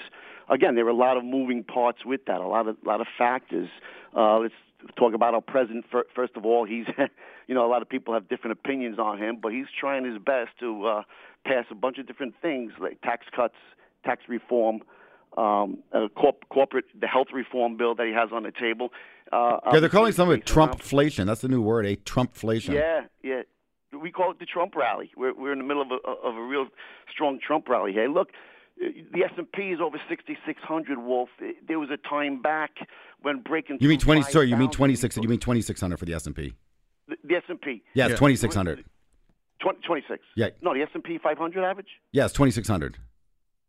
Again, 0.49 0.75
there 0.75 0.85
are 0.85 0.89
a 0.89 0.93
lot 0.93 1.15
of 1.15 1.23
moving 1.23 1.63
parts 1.63 2.03
with 2.05 2.25
that, 2.25 2.41
a 2.41 2.47
lot 2.47 2.67
of 2.67 2.77
lot 2.83 2.99
of 2.99 3.07
factors. 3.17 3.69
Uh, 4.15 4.39
let's 4.39 4.53
talk 4.93 5.13
about 5.13 5.33
our 5.33 5.41
president 5.41 5.85
fir- 5.91 6.05
first 6.15 6.35
of 6.35 6.45
all. 6.45 6.65
He's, 6.65 6.85
you 7.47 7.55
know, 7.55 7.65
a 7.65 7.69
lot 7.69 7.81
of 7.81 7.89
people 7.89 8.13
have 8.13 8.27
different 8.27 8.57
opinions 8.59 8.99
on 8.99 9.17
him, 9.17 9.37
but 9.41 9.51
he's 9.51 9.67
trying 9.79 10.05
his 10.05 10.17
best 10.17 10.51
to 10.59 10.85
uh, 10.85 11.01
pass 11.45 11.65
a 11.71 11.75
bunch 11.75 11.97
of 11.97 12.07
different 12.07 12.33
things 12.41 12.71
like 12.79 13.01
tax 13.01 13.25
cuts, 13.35 13.55
tax 14.03 14.23
reform 14.27 14.81
um, 15.37 15.79
uh, 15.93 16.07
corp- 16.15 16.47
corporate 16.49 16.85
the 16.99 17.07
health 17.07 17.27
reform 17.33 17.77
bill 17.77 17.95
that 17.95 18.07
he 18.07 18.13
has 18.13 18.29
on 18.31 18.43
the 18.43 18.51
table. 18.51 18.91
Uh, 19.33 19.57
Yeah, 19.73 19.79
they're 19.79 19.89
calling 19.89 20.13
some 20.13 20.29
of 20.29 20.37
it 20.37 20.45
Trumpflation. 20.45 21.25
That's 21.25 21.41
the 21.41 21.47
new 21.49 21.61
word, 21.61 21.85
a 21.85 21.95
Trumpflation. 21.97 22.73
Yeah, 22.73 23.01
yeah. 23.23 23.41
We 23.99 24.11
call 24.11 24.31
it 24.31 24.39
the 24.39 24.45
Trump 24.45 24.75
rally. 24.75 25.11
We're 25.15 25.33
we're 25.33 25.53
in 25.53 25.57
the 25.59 25.63
middle 25.63 25.81
of 25.81 25.89
a 25.91 26.09
of 26.09 26.35
a 26.35 26.41
real 26.41 26.67
strong 27.11 27.39
Trump 27.45 27.67
rally. 27.69 27.93
Hey, 27.93 28.07
look, 28.07 28.29
the 28.77 29.23
S 29.23 29.31
and 29.37 29.51
P 29.51 29.63
is 29.71 29.79
over 29.81 29.99
sixty 30.09 30.37
six 30.45 30.61
hundred. 30.61 30.99
Wolf. 30.99 31.29
There 31.67 31.79
was 31.79 31.89
a 31.89 31.97
time 31.97 32.41
back 32.41 32.71
when 33.21 33.41
breaking. 33.41 33.77
You 33.79 33.89
mean 33.89 33.99
twenty? 33.99 34.21
Sorry, 34.23 34.47
you 34.47 34.55
mean 34.57 34.67
5,000, 34.67 34.77
twenty 34.77 34.95
six? 34.95 35.17
You 35.17 35.27
mean 35.29 35.39
twenty 35.39 35.61
six 35.61 35.79
hundred 35.81 35.97
for 35.97 36.05
the 36.05 36.13
S 36.13 36.25
and 36.25 36.35
P? 36.35 36.53
the, 37.07 37.15
the 37.23 37.35
S 37.35 37.43
and 37.47 37.61
P? 37.61 37.83
Yeah, 37.93 38.07
it's 38.07 38.19
twenty 38.19 38.35
six 38.35 38.55
hundred. 38.55 38.83
26. 39.61 40.21
Yeah. 40.35 40.49
No, 40.61 40.73
the 40.73 40.81
S 40.81 40.89
and 40.93 41.03
P 41.03 41.17
500 41.17 41.63
average. 41.63 41.87
Yes, 42.11 42.25
it's 42.29 42.33
twenty 42.35 42.51
six 42.51 42.67
hundred. 42.67 42.97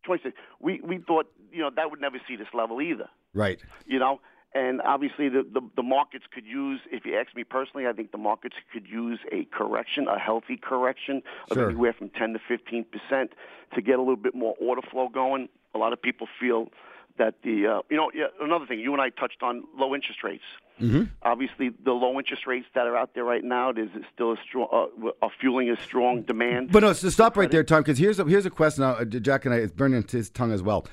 26. 0.04 0.36
We 0.60 0.80
we 0.82 0.98
thought 0.98 1.26
you 1.52 1.60
know 1.60 1.70
that 1.74 1.90
would 1.90 2.00
never 2.00 2.18
see 2.28 2.36
this 2.36 2.48
level 2.52 2.80
either. 2.80 3.08
Right. 3.34 3.60
you 3.86 3.98
know. 3.98 4.20
And 4.56 4.80
obviously, 4.80 5.28
the, 5.28 5.42
the 5.42 5.60
the 5.76 5.82
markets 5.82 6.24
could 6.32 6.46
use. 6.46 6.80
If 6.90 7.04
you 7.04 7.14
ask 7.18 7.36
me 7.36 7.44
personally, 7.44 7.86
I 7.86 7.92
think 7.92 8.10
the 8.10 8.16
markets 8.30 8.56
could 8.72 8.86
use 8.88 9.18
a 9.30 9.44
correction, 9.52 10.08
a 10.08 10.18
healthy 10.18 10.56
correction 10.56 11.22
of 11.50 11.56
Sure. 11.58 11.68
anywhere 11.68 11.92
from 11.92 12.08
10 12.08 12.32
to 12.32 12.38
15 12.48 12.84
percent 12.84 13.32
to 13.74 13.82
get 13.82 13.96
a 13.98 14.02
little 14.02 14.16
bit 14.16 14.34
more 14.34 14.54
order 14.58 14.80
flow 14.80 15.08
going. 15.08 15.50
A 15.74 15.78
lot 15.78 15.92
of 15.92 16.00
people 16.00 16.26
feel 16.40 16.68
that 17.18 17.34
the 17.42 17.66
uh, 17.66 17.82
you 17.90 17.98
know 17.98 18.10
yeah, 18.14 18.28
another 18.40 18.64
thing 18.64 18.80
you 18.80 18.94
and 18.94 19.02
I 19.02 19.10
touched 19.10 19.42
on 19.42 19.64
low 19.76 19.94
interest 19.94 20.24
rates. 20.24 20.44
Mm-hmm. 20.80 21.04
Obviously, 21.22 21.70
the 21.84 21.92
low 21.92 22.18
interest 22.18 22.46
rates 22.46 22.66
that 22.74 22.86
are 22.86 22.96
out 22.96 23.14
there 23.14 23.24
right 23.24 23.44
now 23.44 23.72
is 23.72 23.90
still 24.14 24.32
a 24.32 24.36
strong 24.48 24.68
uh, 24.72 25.10
are 25.20 25.30
fueling 25.38 25.68
a 25.68 25.76
strong 25.82 26.22
demand. 26.22 26.72
But 26.72 26.82
no, 26.82 26.94
so 26.94 27.10
stop 27.10 27.36
right 27.36 27.50
there, 27.50 27.64
Tom, 27.64 27.82
because 27.82 27.98
here's 27.98 28.18
a, 28.18 28.24
here's 28.24 28.46
a 28.46 28.50
question. 28.50 28.84
Now, 28.84 28.92
uh, 28.92 29.04
Jack 29.04 29.44
and 29.44 29.52
I, 29.52 29.58
it's 29.58 29.72
burning 29.72 29.98
into 29.98 30.16
his 30.16 30.30
tongue 30.30 30.52
as 30.52 30.62
well. 30.62 30.86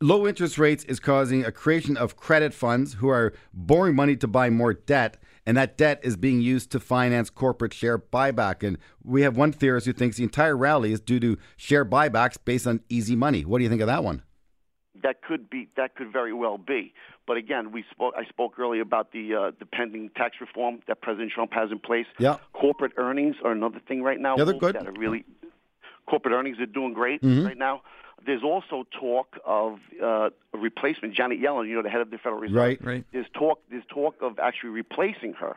Low 0.00 0.28
interest 0.28 0.58
rates 0.58 0.84
is 0.84 1.00
causing 1.00 1.44
a 1.44 1.50
creation 1.50 1.96
of 1.96 2.14
credit 2.16 2.54
funds 2.54 2.94
who 2.94 3.08
are 3.08 3.32
borrowing 3.52 3.96
money 3.96 4.14
to 4.16 4.28
buy 4.28 4.48
more 4.48 4.72
debt, 4.72 5.16
and 5.44 5.56
that 5.56 5.76
debt 5.76 5.98
is 6.04 6.16
being 6.16 6.40
used 6.40 6.70
to 6.70 6.78
finance 6.78 7.30
corporate 7.30 7.74
share 7.74 7.98
buyback. 7.98 8.62
And 8.62 8.78
we 9.02 9.22
have 9.22 9.36
one 9.36 9.50
theorist 9.50 9.86
who 9.86 9.92
thinks 9.92 10.18
the 10.18 10.22
entire 10.22 10.56
rally 10.56 10.92
is 10.92 11.00
due 11.00 11.18
to 11.18 11.36
share 11.56 11.84
buybacks 11.84 12.36
based 12.44 12.64
on 12.64 12.80
easy 12.88 13.16
money. 13.16 13.44
What 13.44 13.58
do 13.58 13.64
you 13.64 13.68
think 13.70 13.80
of 13.80 13.88
that 13.88 14.04
one? 14.04 14.22
That 15.02 15.20
could 15.22 15.50
be. 15.50 15.68
That 15.76 15.96
could 15.96 16.12
very 16.12 16.32
well 16.32 16.58
be. 16.58 16.94
But 17.26 17.36
again, 17.36 17.72
we 17.72 17.84
spoke. 17.90 18.14
I 18.16 18.24
spoke 18.28 18.56
earlier 18.56 18.82
about 18.82 19.10
the 19.10 19.34
uh, 19.34 19.50
the 19.58 19.66
pending 19.66 20.10
tax 20.16 20.36
reform 20.40 20.78
that 20.86 21.02
President 21.02 21.32
Trump 21.32 21.52
has 21.54 21.72
in 21.72 21.80
place. 21.80 22.06
Yeah. 22.20 22.36
Corporate 22.52 22.92
earnings 22.98 23.34
are 23.44 23.50
another 23.50 23.80
thing 23.88 24.02
right 24.04 24.20
now. 24.20 24.36
Yeah, 24.38 24.44
they're 24.44 24.54
good. 24.54 24.76
That 24.76 24.86
are 24.86 24.92
really 24.92 25.24
corporate 26.08 26.34
earnings 26.34 26.58
are 26.60 26.66
doing 26.66 26.94
great 26.94 27.20
Mhm. 27.20 27.44
right 27.44 27.58
now. 27.58 27.82
There's 28.26 28.42
also 28.42 28.84
talk 29.00 29.38
of 29.44 29.78
uh, 30.02 30.30
a 30.52 30.58
replacement. 30.58 31.14
Janet 31.14 31.40
Yellen, 31.40 31.68
you 31.68 31.74
know, 31.74 31.82
the 31.82 31.88
head 31.90 32.00
of 32.00 32.10
the 32.10 32.18
Federal 32.18 32.40
Reserve. 32.40 32.56
Right. 32.56 32.84
Right. 32.84 33.04
There's 33.12 33.26
talk. 33.32 33.60
There's 33.70 33.84
talk 33.88 34.16
of 34.20 34.38
actually 34.38 34.70
replacing 34.70 35.34
her, 35.34 35.56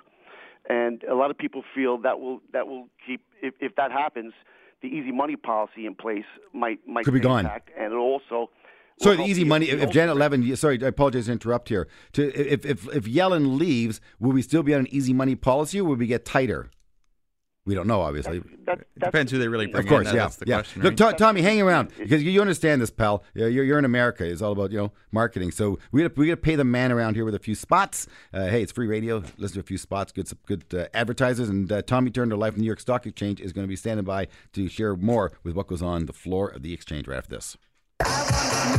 and 0.69 1.04
a 1.04 1.15
lot 1.15 1.32
of 1.32 1.38
people 1.38 1.63
feel 1.76 1.97
that 2.00 2.19
will 2.19 2.41
that 2.54 2.67
will 2.67 2.88
keep. 3.06 3.21
If, 3.41 3.56
if 3.60 3.76
that 3.76 3.91
happens, 3.91 4.34
the 4.82 4.88
easy 4.88 5.12
money 5.12 5.36
policy 5.36 5.86
in 5.86 5.95
place 5.95 6.26
might 6.54 6.88
might 6.88 7.06
Could 7.06 7.13
be 7.15 7.19
gone. 7.19 7.45
intact, 7.45 7.69
and 7.78 7.91
it 7.93 7.95
also. 7.95 8.50
So 9.00 9.10
will 9.10 9.17
the 9.17 9.24
easy 9.24 9.43
money. 9.43 9.69
If, 9.69 9.82
if 9.82 9.89
Janet 9.89 10.12
ultimate- 10.12 10.32
Levin, 10.45 10.56
sorry, 10.56 10.80
I 10.84 10.88
apologize 10.88 11.26
to 11.26 11.32
interrupt 11.32 11.69
here. 11.69 11.88
To 12.13 12.21
if 12.39 12.63
if 12.65 12.88
if 12.95 13.06
Yellen 13.06 13.58
leaves, 13.58 14.00
will 14.19 14.32
we 14.32 14.43
still 14.43 14.62
be 14.62 14.74
on 14.76 14.82
an 14.82 14.88
easy 14.93 15.13
money 15.13 15.34
policy, 15.36 15.80
or 15.82 15.86
will 15.86 15.95
we 15.95 16.06
get 16.08 16.24
tighter? 16.26 16.69
We 17.63 17.76
don't 17.76 17.86
know, 17.86 18.02
obviously. 18.02 18.39
that, 18.65 18.80
It 18.80 18.88
that's 18.97 19.12
depends 19.12 19.32
who 19.32 19.38
they 19.38 19.47
really 19.47 19.67
the- 19.67 19.74
bring 19.74 19.86
Of 19.86 19.89
course, 19.89 20.08
in. 20.08 20.15
That- 20.15 20.15
yeah, 20.15 20.24
That's 20.24 20.36
the 20.38 20.45
yeah. 20.47 20.56
question. 20.56 20.82
Look, 20.82 21.00
right? 21.00 21.12
To- 21.12 21.17
Tommy, 21.17 21.41
hang 21.43 21.62
around 21.62 21.91
because 21.95 22.24
you, 22.24 22.32
you 22.32 22.41
understand 22.41 22.82
this, 22.82 22.89
pal. 22.89 23.24
You're, 23.36 23.50
you're 23.50 23.78
in 23.78 23.86
America. 23.86 24.26
It's 24.26 24.41
all 24.41 24.52
about 24.52 24.71
you 24.71 24.78
know 24.80 24.91
marketing. 25.12 25.52
So 25.52 25.78
we 25.91 26.02
got 26.02 26.17
we 26.17 26.26
got 26.26 26.34
to 26.34 26.38
pay 26.38 26.56
the 26.56 26.63
man 26.63 26.91
around 26.91 27.13
here 27.15 27.24
with 27.24 27.36
a 27.36 27.39
few 27.39 27.54
spots. 27.54 28.08
Uh, 28.34 28.47
hey, 28.47 28.63
it's 28.63 28.71
free 28.71 28.88
radio. 28.88 29.21
Listen 29.38 29.56
to 29.56 29.60
a 29.60 29.63
few 29.63 29.78
spots. 29.78 30.12
Good 30.12 30.32
good 30.47 30.65
uh, 30.74 30.88
advertisers. 30.95 31.50
And 31.50 31.71
uh, 31.71 31.84
Tommy 31.84 32.10
Turner, 32.10 32.36
live 32.36 32.54
from 32.54 32.62
New 32.62 32.67
York 32.67 32.80
Stock 32.80 33.06
Exchange, 33.06 33.39
is 33.39 33.54
going 33.54 33.65
to 33.65 33.69
be 33.69 33.76
standing 33.76 34.06
by 34.06 34.28
to 34.54 34.67
share 34.67 34.95
more 34.95 35.32
with 35.43 35.54
what 35.56 35.67
goes 35.67 35.84
on 35.84 36.08
the 36.08 36.13
floor 36.13 36.47
of 36.50 36.63
the 36.63 36.74
exchange 36.74 37.08
right 37.08 37.17
after 37.17 37.36
this. 37.36 37.58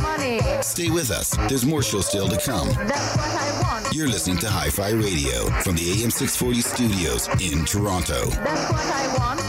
Money. 0.01 0.39
Stay 0.61 0.89
with 0.89 1.11
us. 1.11 1.35
There's 1.49 1.65
more 1.65 1.81
show 1.83 2.01
still 2.01 2.27
to 2.27 2.37
come. 2.39 2.67
That's 2.67 3.15
what 3.17 3.27
I 3.27 3.61
want. 3.61 3.93
You're 3.93 4.07
listening 4.07 4.37
to 4.39 4.49
Hi 4.49 4.69
Fi 4.69 4.91
Radio 4.91 5.45
from 5.61 5.75
the 5.75 5.89
AM 5.91 6.09
640 6.11 6.61
studios 6.61 7.27
in 7.41 7.65
Toronto. 7.65 8.25
That's 8.25 8.71
what 8.71 8.85
I 8.85 9.07
want. 9.17 9.39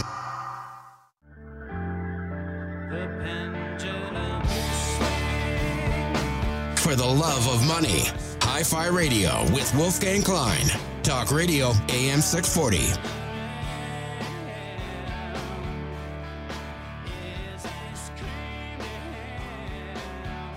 The 2.91 3.07
pendulum 3.23 4.43
For 6.77 6.95
the 6.95 7.05
love 7.05 7.47
of 7.47 7.65
money. 7.67 8.03
Hi 8.41 8.63
Fi 8.63 8.87
Radio 8.87 9.43
with 9.51 9.73
Wolfgang 9.75 10.21
Klein. 10.21 10.65
Talk 11.03 11.31
Radio 11.31 11.73
AM 11.89 12.21
640. 12.21 13.24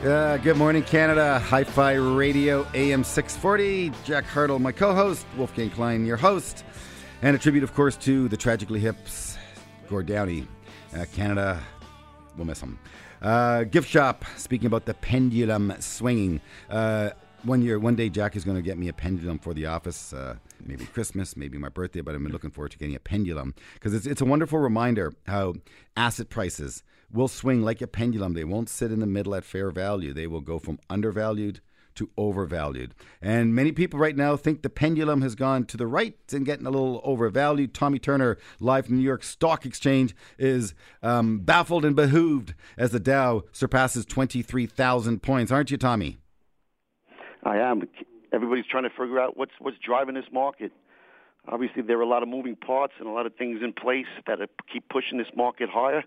Uh, 0.04 0.36
good 0.36 0.56
morning, 0.56 0.84
Canada. 0.84 1.40
Hi 1.40 1.64
Fi 1.64 1.94
Radio 1.94 2.64
AM 2.72 3.02
640. 3.02 3.90
Jack 4.04 4.24
Hartle, 4.26 4.60
my 4.60 4.70
co 4.70 4.94
host. 4.94 5.26
Wolfgang 5.36 5.70
Klein, 5.70 6.06
your 6.06 6.16
host. 6.16 6.64
And 7.20 7.34
a 7.34 7.38
tribute, 7.38 7.64
of 7.64 7.74
course, 7.74 7.96
to 7.96 8.28
the 8.28 8.36
Tragically 8.36 8.78
Hips, 8.78 9.36
Gord 9.88 10.06
Downie. 10.06 10.46
Uh, 10.96 11.04
Canada, 11.12 11.60
we'll 12.36 12.46
miss 12.46 12.60
him. 12.60 12.78
Uh, 13.20 13.64
gift 13.64 13.88
shop, 13.88 14.24
speaking 14.36 14.66
about 14.66 14.84
the 14.84 14.94
pendulum 14.94 15.74
swinging. 15.80 16.40
Uh, 16.70 17.10
one 17.42 17.60
year, 17.60 17.80
one 17.80 17.96
day, 17.96 18.08
Jack 18.08 18.36
is 18.36 18.44
going 18.44 18.56
to 18.56 18.62
get 18.62 18.78
me 18.78 18.86
a 18.86 18.92
pendulum 18.92 19.40
for 19.40 19.52
the 19.52 19.66
office. 19.66 20.12
Uh, 20.12 20.36
maybe 20.64 20.84
Christmas, 20.86 21.36
maybe 21.36 21.58
my 21.58 21.70
birthday, 21.70 22.02
but 22.02 22.14
I've 22.14 22.22
been 22.22 22.30
looking 22.30 22.50
forward 22.50 22.70
to 22.70 22.78
getting 22.78 22.94
a 22.94 23.00
pendulum 23.00 23.52
because 23.74 23.94
it's, 23.94 24.06
it's 24.06 24.20
a 24.20 24.24
wonderful 24.24 24.60
reminder 24.60 25.12
how 25.26 25.54
asset 25.96 26.28
prices 26.28 26.84
will 27.12 27.28
swing 27.28 27.62
like 27.62 27.80
a 27.80 27.86
pendulum. 27.86 28.34
They 28.34 28.44
won't 28.44 28.68
sit 28.68 28.92
in 28.92 29.00
the 29.00 29.06
middle 29.06 29.34
at 29.34 29.44
fair 29.44 29.70
value. 29.70 30.12
They 30.12 30.26
will 30.26 30.40
go 30.40 30.58
from 30.58 30.78
undervalued 30.90 31.60
to 31.98 32.08
overvalued. 32.16 32.94
And 33.20 33.54
many 33.54 33.72
people 33.72 33.98
right 33.98 34.16
now 34.16 34.36
think 34.36 34.62
the 34.62 34.70
pendulum 34.70 35.20
has 35.22 35.34
gone 35.34 35.64
to 35.64 35.76
the 35.76 35.86
right 35.86 36.16
and 36.32 36.46
getting 36.46 36.66
a 36.66 36.70
little 36.70 37.00
overvalued. 37.04 37.74
Tommy 37.74 37.98
Turner, 37.98 38.38
live 38.60 38.86
from 38.86 38.96
New 38.96 39.02
York 39.02 39.24
Stock 39.24 39.66
Exchange, 39.66 40.14
is 40.38 40.74
um, 41.02 41.40
baffled 41.40 41.84
and 41.84 41.96
behooved 41.96 42.54
as 42.76 42.92
the 42.92 43.00
Dow 43.00 43.42
surpasses 43.52 44.06
23,000 44.06 45.22
points. 45.22 45.50
Aren't 45.50 45.72
you, 45.72 45.76
Tommy? 45.76 46.18
I 47.42 47.56
am. 47.58 47.82
Everybody's 48.32 48.66
trying 48.66 48.84
to 48.84 48.90
figure 48.90 49.18
out 49.18 49.36
what's 49.36 49.52
what's 49.58 49.78
driving 49.78 50.14
this 50.14 50.30
market. 50.32 50.70
Obviously, 51.48 51.82
there 51.82 51.98
are 51.98 52.02
a 52.02 52.08
lot 52.08 52.22
of 52.22 52.28
moving 52.28 52.56
parts 52.56 52.92
and 52.98 53.08
a 53.08 53.10
lot 53.10 53.26
of 53.26 53.34
things 53.36 53.60
in 53.62 53.72
place 53.72 54.06
that 54.26 54.38
keep 54.70 54.88
pushing 54.88 55.18
this 55.18 55.28
market 55.34 55.70
higher. 55.70 56.04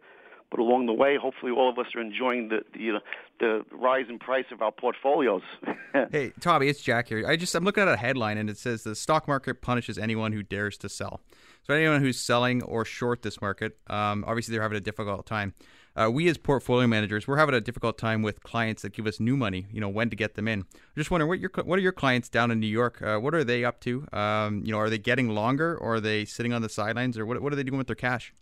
But 0.52 0.60
along 0.60 0.86
the 0.86 0.94
way, 0.94 1.18
hopefully, 1.18 1.54
all 1.54 1.70
of 1.70 1.80
us 1.80 1.88
are 1.96 2.02
enjoying 2.02 2.50
the 2.50 2.60
the, 2.74 3.00
the 3.40 3.66
rise 3.72 4.06
in 4.10 4.20
price 4.20 4.46
of 4.52 4.62
our 4.62 4.72
portfolios. 4.72 5.42
Hey, 6.10 6.32
Tommy, 6.40 6.70
it's 6.70 6.82
Jack 6.82 7.10
here. 7.10 7.28
I 7.28 7.36
just 7.36 7.54
I'm 7.54 7.66
looking 7.66 7.84
at 7.84 7.90
a 7.90 7.98
headline 7.98 8.38
and 8.38 8.50
it 8.50 8.58
says 8.58 8.84
the 8.84 8.96
stock 8.96 9.28
market 9.28 9.62
punishes 9.62 9.98
anyone 9.98 10.32
who 10.32 10.42
dares 10.42 10.78
to 10.78 10.90
sell. 10.90 11.20
So 11.64 11.74
anyone 11.74 12.00
who's 12.00 12.18
selling 12.18 12.64
or 12.64 12.86
short 12.86 13.24
this 13.24 13.42
market, 13.42 13.78
um, 13.88 14.24
obviously 14.26 14.54
they're 14.54 14.62
having 14.62 14.78
a 14.78 14.82
difficult 14.82 15.26
time. 15.26 15.54
Uh, 15.94 16.10
we 16.10 16.30
as 16.30 16.38
portfolio 16.38 16.88
managers, 16.88 17.28
we're 17.28 17.38
having 17.38 17.56
a 17.56 17.60
difficult 17.60 17.98
time 17.98 18.22
with 18.22 18.42
clients 18.42 18.84
that 18.84 18.94
give 18.94 19.06
us 19.06 19.20
new 19.20 19.36
money. 19.36 19.68
You 19.70 19.82
know 19.82 19.90
when 19.90 20.10
to 20.10 20.16
get 20.16 20.36
them 20.36 20.48
in. 20.48 20.60
I'm 20.62 20.96
just 20.96 21.12
wondering 21.12 21.28
what 21.28 21.40
your 21.40 21.52
what 21.66 21.78
are 21.78 21.82
your 21.82 21.92
clients 21.92 22.30
down 22.30 22.52
in 22.52 22.62
New 22.62 22.68
York? 22.68 23.02
Uh, 23.02 23.18
what 23.18 23.36
are 23.36 23.44
they 23.44 23.66
up 23.66 23.82
to? 23.82 24.08
Um, 24.14 24.64
you 24.64 24.72
know, 24.72 24.80
are 24.80 24.90
they 24.90 24.98
getting 24.98 25.30
longer 25.30 25.78
or 25.78 25.96
are 25.96 26.00
they 26.00 26.24
sitting 26.24 26.54
on 26.54 26.62
the 26.62 26.70
sidelines 26.70 27.18
or 27.18 27.26
what 27.26 27.42
what 27.42 27.52
are 27.52 27.58
they 27.58 27.64
doing 27.64 27.78
with 27.78 27.88
their 27.88 27.96
cash? 27.98 28.34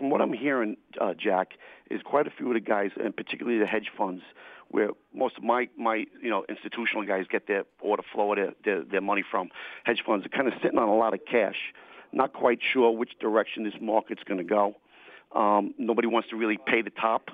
From 0.00 0.08
what 0.08 0.22
I'm 0.22 0.32
hearing, 0.32 0.78
uh, 0.98 1.12
Jack, 1.12 1.58
is 1.90 2.00
quite 2.02 2.26
a 2.26 2.30
few 2.30 2.48
of 2.48 2.54
the 2.54 2.60
guys, 2.60 2.90
and 2.98 3.14
particularly 3.14 3.58
the 3.58 3.66
hedge 3.66 3.90
funds, 3.98 4.22
where 4.68 4.88
most 5.14 5.36
of 5.36 5.44
my 5.44 5.68
my 5.76 6.06
you 6.22 6.30
know 6.30 6.42
institutional 6.48 7.04
guys 7.04 7.26
get 7.30 7.46
their 7.46 7.64
order 7.82 8.02
flow, 8.10 8.28
or 8.28 8.36
their, 8.36 8.54
their 8.64 8.82
their 8.82 9.00
money 9.02 9.22
from. 9.30 9.50
Hedge 9.84 10.02
funds 10.06 10.24
are 10.24 10.30
kind 10.30 10.48
of 10.48 10.54
sitting 10.62 10.78
on 10.78 10.88
a 10.88 10.94
lot 10.96 11.12
of 11.12 11.20
cash, 11.30 11.74
not 12.12 12.32
quite 12.32 12.60
sure 12.62 12.90
which 12.96 13.18
direction 13.20 13.62
this 13.64 13.74
market's 13.78 14.22
going 14.24 14.38
to 14.38 14.44
go. 14.44 14.74
Um, 15.38 15.74
nobody 15.76 16.08
wants 16.08 16.30
to 16.30 16.36
really 16.36 16.56
pay 16.66 16.80
the 16.80 16.90
top 16.90 17.28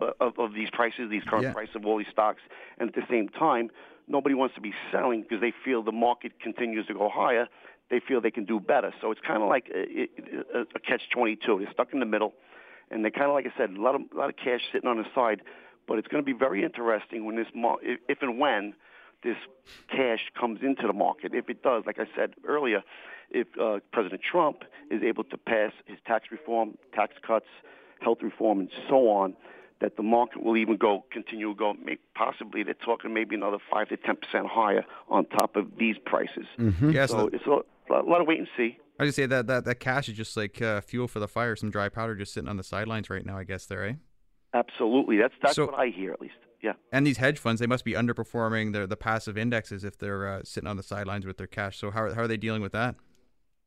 uh, 0.00 0.12
of, 0.18 0.38
of 0.38 0.54
these 0.54 0.70
prices, 0.70 1.10
these 1.10 1.24
current 1.24 1.44
Yeah. 1.44 1.52
prices 1.52 1.76
of 1.76 1.84
all 1.84 1.98
these 1.98 2.06
stocks, 2.10 2.40
and 2.78 2.88
at 2.88 2.94
the 2.94 3.04
same 3.10 3.28
time, 3.28 3.70
nobody 4.06 4.34
wants 4.34 4.54
to 4.54 4.62
be 4.62 4.72
selling 4.90 5.20
because 5.20 5.42
they 5.42 5.52
feel 5.62 5.82
the 5.82 5.92
market 5.92 6.40
continues 6.40 6.86
to 6.86 6.94
go 6.94 7.10
higher. 7.10 7.48
They 7.90 8.00
feel 8.00 8.20
they 8.20 8.30
can 8.30 8.44
do 8.44 8.60
better. 8.60 8.92
So 9.00 9.10
it's 9.10 9.20
kind 9.26 9.42
of 9.42 9.48
like 9.48 9.70
uh, 9.74 9.78
a, 9.78 10.08
a, 10.56 10.60
uh, 10.60 10.64
a 10.74 10.80
catch-22. 10.80 11.60
They're 11.60 11.72
stuck 11.72 11.92
in 11.92 12.00
the 12.00 12.06
middle, 12.06 12.34
and 12.90 13.04
they 13.04 13.10
kind 13.10 13.26
of, 13.26 13.32
like 13.32 13.46
I 13.46 13.56
said, 13.56 13.70
a 13.70 13.80
lot 13.80 13.94
of 13.94 14.02
a 14.14 14.16
lot 14.16 14.28
of 14.28 14.36
cash 14.36 14.60
sitting 14.72 14.88
on 14.88 14.98
the 14.98 15.06
side. 15.14 15.42
But 15.86 15.98
it's 15.98 16.08
going 16.08 16.22
to 16.22 16.26
be 16.26 16.38
very 16.38 16.64
interesting 16.64 17.24
when 17.24 17.36
this, 17.36 17.46
if, 17.82 18.00
if 18.08 18.18
and 18.20 18.38
when 18.38 18.74
this 19.22 19.36
cash 19.90 20.30
comes 20.38 20.60
into 20.62 20.86
the 20.86 20.92
market. 20.92 21.34
If 21.34 21.48
it 21.48 21.62
does, 21.62 21.84
like 21.86 21.98
I 21.98 22.06
said 22.14 22.34
earlier, 22.46 22.82
if 23.30 23.46
uh, 23.58 23.80
President 23.92 24.22
Trump 24.22 24.64
is 24.90 25.02
able 25.02 25.24
to 25.24 25.36
pass 25.36 25.72
his 25.86 25.98
tax 26.06 26.26
reform, 26.30 26.76
tax 26.94 27.14
cuts, 27.26 27.46
health 28.00 28.18
reform, 28.22 28.60
and 28.60 28.70
so 28.88 29.08
on, 29.08 29.34
that 29.80 29.96
the 29.96 30.02
market 30.02 30.42
will 30.42 30.56
even 30.56 30.76
go 30.76 31.04
continue 31.10 31.48
to 31.48 31.54
go. 31.54 31.74
May, 31.74 31.98
possibly, 32.14 32.62
they're 32.62 32.74
talking 32.74 33.14
maybe 33.14 33.34
another 33.34 33.58
five 33.70 33.88
to 33.88 33.96
ten 33.96 34.16
percent 34.16 34.46
higher 34.46 34.84
on 35.08 35.24
top 35.26 35.56
of 35.56 35.78
these 35.78 35.96
prices. 36.04 36.46
Mm-hmm. 36.58 36.90
Yeah, 36.90 37.06
So 37.06 37.16
so 37.16 37.26
it's 37.32 37.46
a, 37.46 37.60
a 37.90 38.02
lot 38.02 38.20
of 38.20 38.26
wait 38.26 38.38
and 38.38 38.48
see. 38.56 38.78
I 39.00 39.04
just 39.04 39.16
say 39.16 39.26
that 39.26 39.46
that 39.46 39.64
that 39.64 39.76
cash 39.76 40.08
is 40.08 40.16
just 40.16 40.36
like 40.36 40.60
uh, 40.60 40.80
fuel 40.80 41.06
for 41.08 41.20
the 41.20 41.28
fire, 41.28 41.54
some 41.56 41.70
dry 41.70 41.88
powder 41.88 42.14
just 42.14 42.32
sitting 42.32 42.48
on 42.48 42.56
the 42.56 42.64
sidelines 42.64 43.08
right 43.10 43.24
now. 43.24 43.38
I 43.38 43.44
guess 43.44 43.66
there, 43.66 43.84
eh? 43.84 43.92
Absolutely, 44.54 45.18
that's 45.18 45.34
that's 45.42 45.54
So- 45.56 45.66
what 45.66 45.74
I 45.74 45.88
hear 45.88 46.12
at 46.12 46.20
least. 46.20 46.34
Yeah. 46.60 46.72
And 46.90 47.06
these 47.06 47.18
hedge 47.18 47.38
funds, 47.38 47.60
they 47.60 47.68
must 47.68 47.84
be 47.84 47.92
underperforming 47.92 48.72
their 48.72 48.86
the 48.88 48.96
passive 48.96 49.38
indexes 49.38 49.84
if 49.84 49.96
they're 49.96 50.26
uh, 50.26 50.40
sitting 50.42 50.68
on 50.68 50.76
the 50.76 50.82
sidelines 50.82 51.24
with 51.24 51.36
their 51.38 51.46
cash. 51.46 51.78
So 51.78 51.92
how 51.92 52.02
are, 52.02 52.14
how 52.14 52.22
are 52.22 52.26
they 52.26 52.36
dealing 52.36 52.62
with 52.62 52.72
that? 52.72 52.96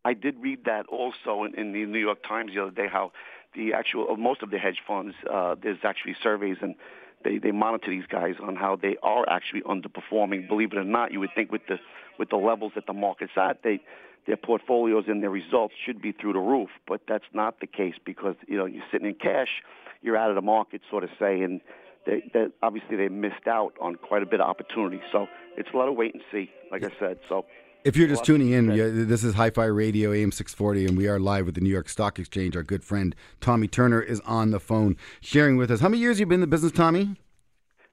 I 0.03 0.13
did 0.13 0.35
read 0.41 0.65
that 0.65 0.87
also 0.87 1.43
in, 1.45 1.55
in 1.57 1.71
the 1.71 1.85
New 1.85 1.99
York 1.99 2.19
Times 2.27 2.51
the 2.53 2.61
other 2.63 2.71
day. 2.71 2.87
How 2.91 3.13
the 3.55 3.73
actual 3.73 4.17
most 4.17 4.41
of 4.43 4.49
the 4.51 4.57
hedge 4.57 4.79
funds, 4.85 5.15
uh, 5.31 5.55
there's 5.63 5.77
actually 5.85 6.17
surveys 6.21 6.57
and 6.61 6.75
they, 7.23 7.37
they 7.37 7.51
monitor 7.51 7.91
these 7.91 8.07
guys 8.09 8.33
on 8.43 8.57
how 8.57 8.75
they 8.75 8.97
are 9.03 9.23
actually 9.29 9.61
underperforming. 9.61 10.49
Believe 10.49 10.73
it 10.73 10.77
or 10.77 10.83
not, 10.83 11.13
you 11.13 11.21
would 11.21 11.29
think 11.33 11.49
with 11.49 11.61
the 11.69 11.77
with 12.19 12.29
the 12.29 12.35
levels 12.35 12.73
that 12.75 12.87
the 12.87 12.93
market's 12.93 13.31
at, 13.37 13.63
they 13.63 13.79
their 14.27 14.37
portfolios 14.37 15.05
and 15.07 15.21
their 15.21 15.29
results 15.29 15.73
should 15.83 16.01
be 16.01 16.11
through 16.11 16.33
the 16.33 16.39
roof. 16.39 16.69
But 16.87 17.01
that's 17.07 17.25
not 17.33 17.59
the 17.59 17.67
case 17.67 17.95
because 18.05 18.35
you 18.47 18.57
know 18.57 18.65
you're 18.65 18.83
sitting 18.91 19.07
in 19.07 19.15
cash, 19.15 19.63
you're 20.01 20.17
out 20.17 20.29
of 20.29 20.35
the 20.35 20.41
market, 20.41 20.81
sort 20.89 21.03
of 21.03 21.09
say, 21.19 21.41
and 21.41 21.61
they, 22.05 22.29
they 22.33 22.47
obviously 22.61 22.97
they 22.97 23.09
missed 23.09 23.47
out 23.47 23.73
on 23.79 23.95
quite 23.95 24.23
a 24.23 24.25
bit 24.25 24.41
of 24.41 24.49
opportunity. 24.49 25.01
So 25.11 25.27
it's 25.57 25.69
a 25.73 25.77
lot 25.77 25.87
of 25.87 25.95
wait 25.95 26.13
and 26.13 26.23
see, 26.31 26.51
like 26.71 26.83
I 26.83 26.91
said. 26.99 27.19
So 27.29 27.45
If 27.83 27.95
you're 27.95 28.07
just 28.07 28.23
tuning 28.23 28.51
in, 28.51 28.67
this 29.07 29.23
is 29.23 29.35
Hi 29.35 29.49
Fi 29.49 29.65
Radio 29.65 30.11
AM 30.13 30.31
640, 30.31 30.85
and 30.85 30.97
we 30.97 31.07
are 31.07 31.19
live 31.19 31.45
with 31.45 31.55
the 31.55 31.61
New 31.61 31.69
York 31.69 31.89
Stock 31.89 32.19
Exchange. 32.19 32.55
Our 32.55 32.63
good 32.63 32.83
friend 32.83 33.15
Tommy 33.39 33.67
Turner 33.67 34.01
is 34.01 34.19
on 34.21 34.51
the 34.51 34.59
phone 34.59 34.97
sharing 35.19 35.57
with 35.57 35.71
us. 35.71 35.79
How 35.79 35.89
many 35.89 36.01
years 36.01 36.17
have 36.17 36.21
you 36.21 36.25
been 36.27 36.35
in 36.35 36.41
the 36.41 36.47
business, 36.47 36.71
Tommy? 36.71 37.15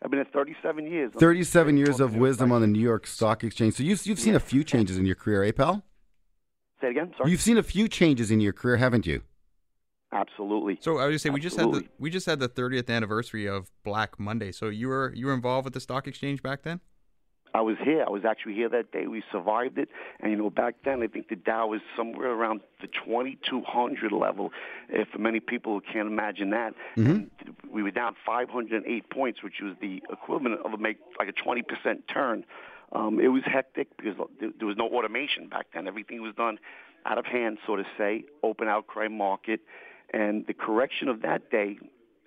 I've 0.03 0.11
been 0.11 0.21
at 0.21 0.33
37 0.33 0.87
years. 0.87 1.12
37 1.19 1.77
years 1.77 1.99
of 1.99 2.14
wisdom 2.14 2.53
on 2.53 2.61
the 2.61 2.69
New 2.69 2.81
York 2.81 3.05
Stock 3.07 3.43
Exchange. 3.43 3.75
So 3.75 3.83
you've, 3.83 4.07
you've 4.07 4.21
seen 4.21 4.37
a 4.37 4.41
few 4.41 4.62
changes 4.62 4.97
in 4.97 5.07
your 5.07 5.17
career, 5.17 5.43
eh, 5.43 5.51
pal? 5.51 5.83
Say 6.81 6.88
it 6.88 6.91
again. 6.91 7.12
Sorry. 7.17 7.31
You've 7.31 7.41
seen 7.41 7.59
a 7.59 7.62
few 7.62 7.88
changes 7.88 8.31
in 8.31 8.41
your 8.41 8.53
career, 8.53 8.77
haven't 8.77 9.07
you? 9.07 9.23
Absolutely. 10.12 10.79
So 10.81 10.99
I 10.99 11.07
was 11.07 11.14
just 11.14 11.23
say 11.25 11.31
we 11.31 11.41
just 11.41 11.59
had 11.59 11.71
the 11.71 11.85
we 11.99 12.11
just 12.11 12.25
had 12.25 12.41
the 12.41 12.49
30th 12.49 12.88
anniversary 12.88 13.47
of 13.47 13.71
Black 13.85 14.19
Monday. 14.19 14.53
So 14.53 14.69
you 14.69 14.88
were 14.88 15.12
you 15.14 15.27
were 15.27 15.35
involved 15.35 15.67
with 15.67 15.75
the 15.75 15.81
stock 15.81 16.07
exchange 16.07 16.43
back 16.43 16.62
then? 16.62 16.81
I 17.55 17.61
was 17.61 17.77
here. 17.83 18.05
I 18.07 18.11
was 18.11 18.25
actually 18.25 18.55
here 18.55 18.69
that 18.69 18.93
day. 18.93 19.07
We 19.07 19.23
survived 19.33 19.79
it, 19.79 19.88
and 20.21 20.31
you 20.31 20.37
know, 20.37 20.51
back 20.51 20.77
then 20.85 21.03
I 21.03 21.07
think 21.09 21.29
the 21.29 21.37
Dow 21.37 21.69
was 21.69 21.81
somewhere 21.97 22.31
around 22.31 22.61
the 22.81 22.87
2,200 22.87 24.12
level. 24.12 24.53
If 24.88 25.09
many 25.19 25.41
people 25.41 25.81
can't 25.81 26.09
imagine 26.09 26.51
that, 26.51 26.75
mm-hmm. 26.97 27.11
and 27.11 27.31
we 27.71 27.83
were 27.83 27.91
down 27.91 28.17
508 28.25 29.11
points, 29.11 29.43
which 29.43 29.61
was 29.62 29.75
the 29.81 30.03
equivalent 30.11 30.61
of 30.64 30.73
a 30.73 30.79
make 30.79 30.99
like 31.19 31.29
a 31.29 31.33
20 31.33 31.62
percent 31.62 32.09
turn. 32.09 32.45
Um, 32.92 33.20
it 33.20 33.29
was 33.29 33.42
hectic 33.44 33.96
because 33.96 34.14
there 34.40 34.66
was 34.66 34.77
no 34.77 34.88
automation 34.88 35.48
back 35.48 35.66
then. 35.74 35.87
Everything 35.87 36.22
was 36.22 36.35
done 36.35 36.59
out 37.05 37.18
of 37.18 37.27
hand, 37.27 37.59
so 37.66 37.77
to 37.77 37.85
say, 37.96 38.24
open 38.42 38.68
outcry 38.68 39.09
market, 39.09 39.61
and 40.12 40.46
the 40.46 40.55
correction 40.55 41.09
of 41.09 41.22
that 41.22 41.51
day 41.51 41.79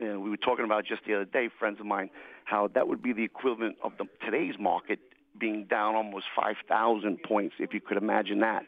you 0.02 0.08
know, 0.08 0.19
we 0.19 0.32
were 0.32 0.38
talking 0.38 0.65
about 0.65 0.84
just 0.86 1.06
the 1.06 1.13
other 1.13 1.26
day, 1.26 1.47
friends 1.60 1.80
of 1.80 1.86
mine, 1.86 2.10
how 2.45 2.67
that 2.74 2.88
would 2.88 3.04
be 3.04 3.13
the 3.13 3.24
equivalent 3.24 3.78
of 3.84 3.93
the, 4.00 4.06
today's 4.26 4.56
market 4.60 5.00
being 5.39 5.65
down 5.65 5.95
almost 5.95 6.26
5,000 6.36 7.21
points, 7.24 7.56
if 7.60 7.74
you 7.74 7.80
could 7.80 7.97
imagine 7.97 8.39
that. 8.39 8.63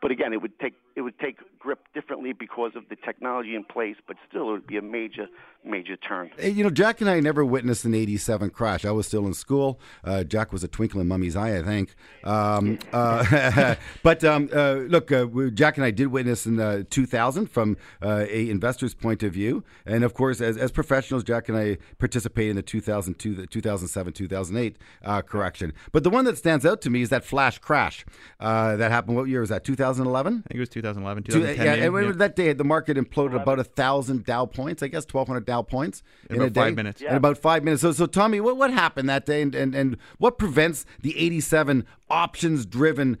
But 0.00 0.12
again, 0.12 0.32
it 0.32 0.40
would 0.40 0.58
take 0.58 0.74
it 0.96 1.02
would 1.02 1.18
take 1.18 1.38
grip 1.58 1.86
differently 1.94 2.32
because 2.32 2.72
of 2.74 2.88
the 2.88 2.96
technology 2.96 3.54
in 3.54 3.64
place, 3.64 3.96
but 4.06 4.16
still 4.28 4.48
it 4.50 4.52
would 4.52 4.66
be 4.66 4.76
a 4.76 4.82
major 4.82 5.26
major 5.64 5.96
turn. 5.96 6.30
Hey, 6.36 6.50
You 6.50 6.64
know, 6.64 6.70
Jack 6.70 7.00
and 7.00 7.08
I 7.08 7.20
never 7.20 7.44
witnessed 7.44 7.84
an 7.84 7.94
87 7.94 8.50
crash. 8.50 8.84
I 8.84 8.90
was 8.90 9.06
still 9.06 9.26
in 9.26 9.34
school. 9.34 9.80
Uh, 10.04 10.24
Jack 10.24 10.52
was 10.52 10.64
a 10.64 10.68
twinkle 10.68 11.00
in 11.00 11.08
mummy's 11.08 11.36
eye, 11.36 11.56
I 11.58 11.62
think. 11.62 11.94
Um, 12.24 12.78
uh, 12.92 13.74
but 14.02 14.24
um, 14.24 14.48
uh, 14.52 14.74
look, 14.88 15.12
uh, 15.12 15.26
Jack 15.54 15.76
and 15.76 15.84
I 15.84 15.90
did 15.90 16.08
witness 16.08 16.46
in 16.46 16.60
uh, 16.60 16.84
2000 16.90 17.46
from 17.46 17.76
uh, 18.02 18.26
a 18.28 18.50
investor's 18.50 18.94
point 18.94 19.22
of 19.22 19.32
view. 19.32 19.64
And 19.86 20.04
of 20.04 20.14
course, 20.14 20.40
as, 20.40 20.56
as 20.56 20.70
professionals, 20.70 21.24
Jack 21.24 21.48
and 21.48 21.56
I 21.56 21.78
participated 21.98 22.50
in 22.50 22.56
the 22.56 22.62
2002, 22.62 23.34
the 23.34 23.46
2007, 23.46 24.12
2008 24.12 24.78
uh, 25.04 25.22
correction. 25.22 25.72
But 25.92 26.04
the 26.04 26.10
one 26.10 26.24
that 26.24 26.38
stands 26.38 26.66
out 26.66 26.80
to 26.82 26.90
me 26.90 27.02
is 27.02 27.10
that 27.10 27.24
flash 27.24 27.58
crash 27.58 28.04
uh, 28.40 28.76
that 28.76 28.90
happened. 28.90 29.16
What 29.16 29.28
year 29.28 29.40
was 29.40 29.50
that? 29.50 29.64
2011? 29.64 30.42
I 30.44 30.48
think 30.48 30.56
it 30.56 30.60
was 30.60 30.68
2011, 30.70 31.24
2010. 31.24 31.66
yeah, 31.66 31.86
and 31.86 32.06
yeah. 32.06 32.12
that 32.12 32.36
day 32.36 32.52
the 32.52 32.64
market 32.64 32.96
imploded 32.96 33.40
about 33.40 33.58
a 33.58 33.64
thousand 33.64 34.24
Dow 34.24 34.46
points, 34.46 34.82
I 34.82 34.88
guess 34.88 35.04
twelve 35.04 35.28
hundred 35.28 35.46
Dow 35.52 35.60
points 35.60 36.02
In 36.30 36.36
in, 36.36 36.40
about 36.40 36.46
a 36.46 36.50
day, 36.50 36.60
five 36.62 36.76
minutes. 36.76 37.02
In 37.02 37.14
about 37.14 37.36
five 37.36 37.62
minutes. 37.62 37.82
So, 37.82 37.92
so 37.92 38.06
Tommy, 38.06 38.40
what 38.40 38.56
what 38.56 38.72
happened 38.72 39.06
that 39.10 39.26
day, 39.26 39.42
and 39.42 39.54
and, 39.54 39.74
and 39.74 39.98
what 40.16 40.38
prevents 40.38 40.86
the 41.02 41.12
eighty-seven 41.18 41.84
options-driven 42.08 43.18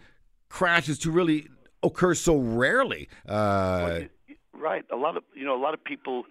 crashes 0.48 0.98
to 1.00 1.10
really 1.10 1.48
occur 1.82 2.14
so 2.14 2.38
rarely? 2.38 3.08
Uh, 3.28 4.00
Right. 4.54 4.84
A 4.90 4.96
lot 4.96 5.16
of 5.18 5.24
you 5.34 5.44
know 5.44 5.54
a 5.54 5.62
lot 5.66 5.74
of 5.74 5.84
people. 5.84 6.24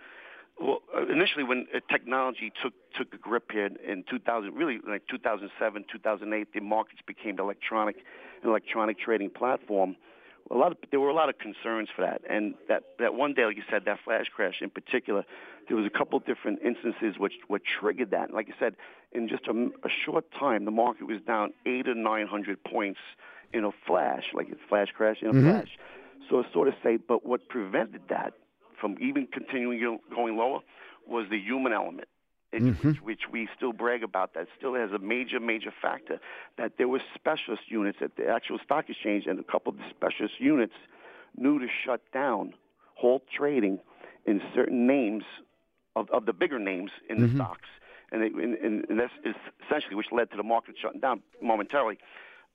Well, 0.59 0.79
uh, 0.95 1.05
initially 1.07 1.43
when 1.43 1.67
uh, 1.75 1.79
technology 1.91 2.51
took 2.63 2.73
took 2.97 3.13
a 3.13 3.17
grip 3.17 3.51
here 3.51 3.65
in, 3.65 3.77
in 3.77 4.03
2000, 4.09 4.55
really 4.55 4.79
like 4.87 5.03
2007, 5.07 5.85
2008, 5.91 6.53
the 6.53 6.59
markets 6.61 7.01
became 7.05 7.39
electronic, 7.39 7.97
an 8.41 8.49
electronic 8.49 8.99
trading 8.99 9.29
platform. 9.29 9.95
A 10.51 10.57
lot 10.57 10.71
of 10.71 10.77
there 10.89 10.99
were 10.99 11.09
a 11.09 11.13
lot 11.13 11.29
of 11.29 11.37
concerns 11.37 11.89
for 11.95 12.01
that, 12.01 12.21
and 12.29 12.55
that 12.67 12.83
that 12.99 13.13
one 13.13 13.33
day, 13.33 13.45
like 13.45 13.55
you 13.55 13.63
said, 13.69 13.85
that 13.85 13.99
flash 14.03 14.25
crash 14.35 14.61
in 14.61 14.69
particular, 14.69 15.23
there 15.67 15.77
was 15.77 15.85
a 15.85 15.89
couple 15.89 16.19
different 16.19 16.59
instances 16.61 17.17
which 17.17 17.33
what 17.47 17.61
triggered 17.63 18.11
that. 18.11 18.33
Like 18.33 18.49
I 18.49 18.59
said, 18.59 18.75
in 19.13 19.29
just 19.29 19.47
a, 19.47 19.71
a 19.83 19.89
short 19.89 20.25
time, 20.37 20.65
the 20.65 20.71
market 20.71 21.07
was 21.07 21.21
down 21.25 21.53
eight 21.65 21.87
or 21.87 21.95
nine 21.95 22.27
hundred 22.27 22.61
points 22.63 22.99
in 23.53 23.63
a 23.63 23.71
flash, 23.87 24.25
like 24.33 24.49
a 24.49 24.55
flash 24.67 24.89
crash 24.95 25.21
in 25.21 25.29
a 25.29 25.33
mm-hmm. 25.33 25.49
flash. 25.49 25.77
So 26.29 26.43
sort 26.53 26.67
of 26.67 26.73
say, 26.83 26.97
but 26.97 27.25
what 27.25 27.47
prevented 27.47 28.01
that 28.09 28.33
from 28.79 28.97
even 28.99 29.27
continuing 29.27 29.99
going 30.13 30.37
lower 30.37 30.59
was 31.07 31.27
the 31.29 31.37
human 31.37 31.73
element, 31.73 32.07
it, 32.51 32.61
which, 32.83 33.01
which 33.01 33.21
we 33.31 33.47
still 33.55 33.73
brag 33.73 34.03
about. 34.03 34.33
That 34.33 34.47
still 34.57 34.75
has 34.75 34.91
a 34.91 34.99
major, 34.99 35.39
major 35.39 35.73
factor. 35.81 36.19
That 36.57 36.73
there 36.77 36.87
were 36.87 37.01
specialist 37.15 37.63
units 37.67 37.99
at 38.01 38.15
the 38.17 38.27
actual 38.27 38.59
stock 38.63 38.89
exchange, 38.89 39.25
and 39.25 39.39
a 39.39 39.43
couple 39.43 39.71
of 39.71 39.77
the 39.77 39.85
specialist 39.89 40.35
units 40.39 40.73
knew 41.37 41.59
to 41.59 41.67
shut 41.85 42.01
down, 42.13 42.53
halt 42.95 43.23
trading 43.35 43.79
in 44.25 44.41
certain 44.53 44.85
names 44.85 45.23
of, 45.95 46.09
of 46.11 46.25
the 46.25 46.33
bigger 46.33 46.59
names 46.59 46.91
in 47.09 47.21
the 47.21 47.33
stocks. 47.35 47.69
And, 48.11 48.23
it, 48.23 48.33
and, 48.33 48.85
and 48.89 48.99
that's 48.99 49.13
is 49.23 49.35
essentially 49.65 49.95
which 49.95 50.11
led 50.11 50.29
to 50.31 50.37
the 50.37 50.43
market 50.43 50.75
shutting 50.81 50.99
down 50.99 51.21
momentarily 51.41 51.97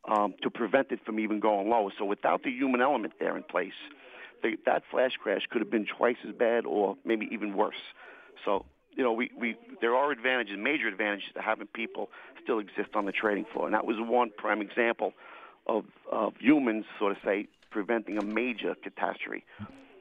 um, 0.07 0.35
to 0.43 0.51
prevent 0.51 0.93
it 0.93 1.01
from 1.05 1.19
even 1.19 1.41
going 1.41 1.69
lower. 1.69 1.91
So 1.99 2.05
without 2.05 2.43
the 2.43 2.51
human 2.51 2.81
element 2.83 3.15
there 3.19 3.37
in 3.37 3.43
place, 3.43 3.73
the, 4.43 4.57
that 4.67 4.83
flash 4.91 5.17
crash 5.17 5.47
could 5.51 5.63
have 5.63 5.71
been 5.71 5.87
twice 5.87 6.19
as 6.29 6.35
bad 6.35 6.67
or 6.67 6.97
maybe 7.05 7.29
even 7.33 7.57
worse. 7.57 7.75
So 8.45 8.67
you 8.97 9.03
know, 9.03 9.13
we, 9.13 9.31
we 9.39 9.57
there 9.81 9.95
are 9.95 10.11
advantages, 10.11 10.57
major 10.59 10.89
advantages 10.89 11.29
to 11.35 11.43
having 11.43 11.67
people 11.69 12.09
still 12.43 12.59
exist 12.59 12.91
on 12.95 13.05
the 13.05 13.13
trading 13.13 13.45
floor, 13.53 13.67
and 13.67 13.75
that 13.75 13.87
was 13.87 13.97
one 13.99 14.31
prime 14.37 14.61
example 14.61 15.13
of 15.67 15.85
of 16.11 16.33
humans, 16.41 16.85
sort 16.99 17.13
of 17.13 17.19
say, 17.25 17.47
preventing 17.71 18.19
a 18.19 18.25
major 18.25 18.75
catastrophe. 18.83 19.45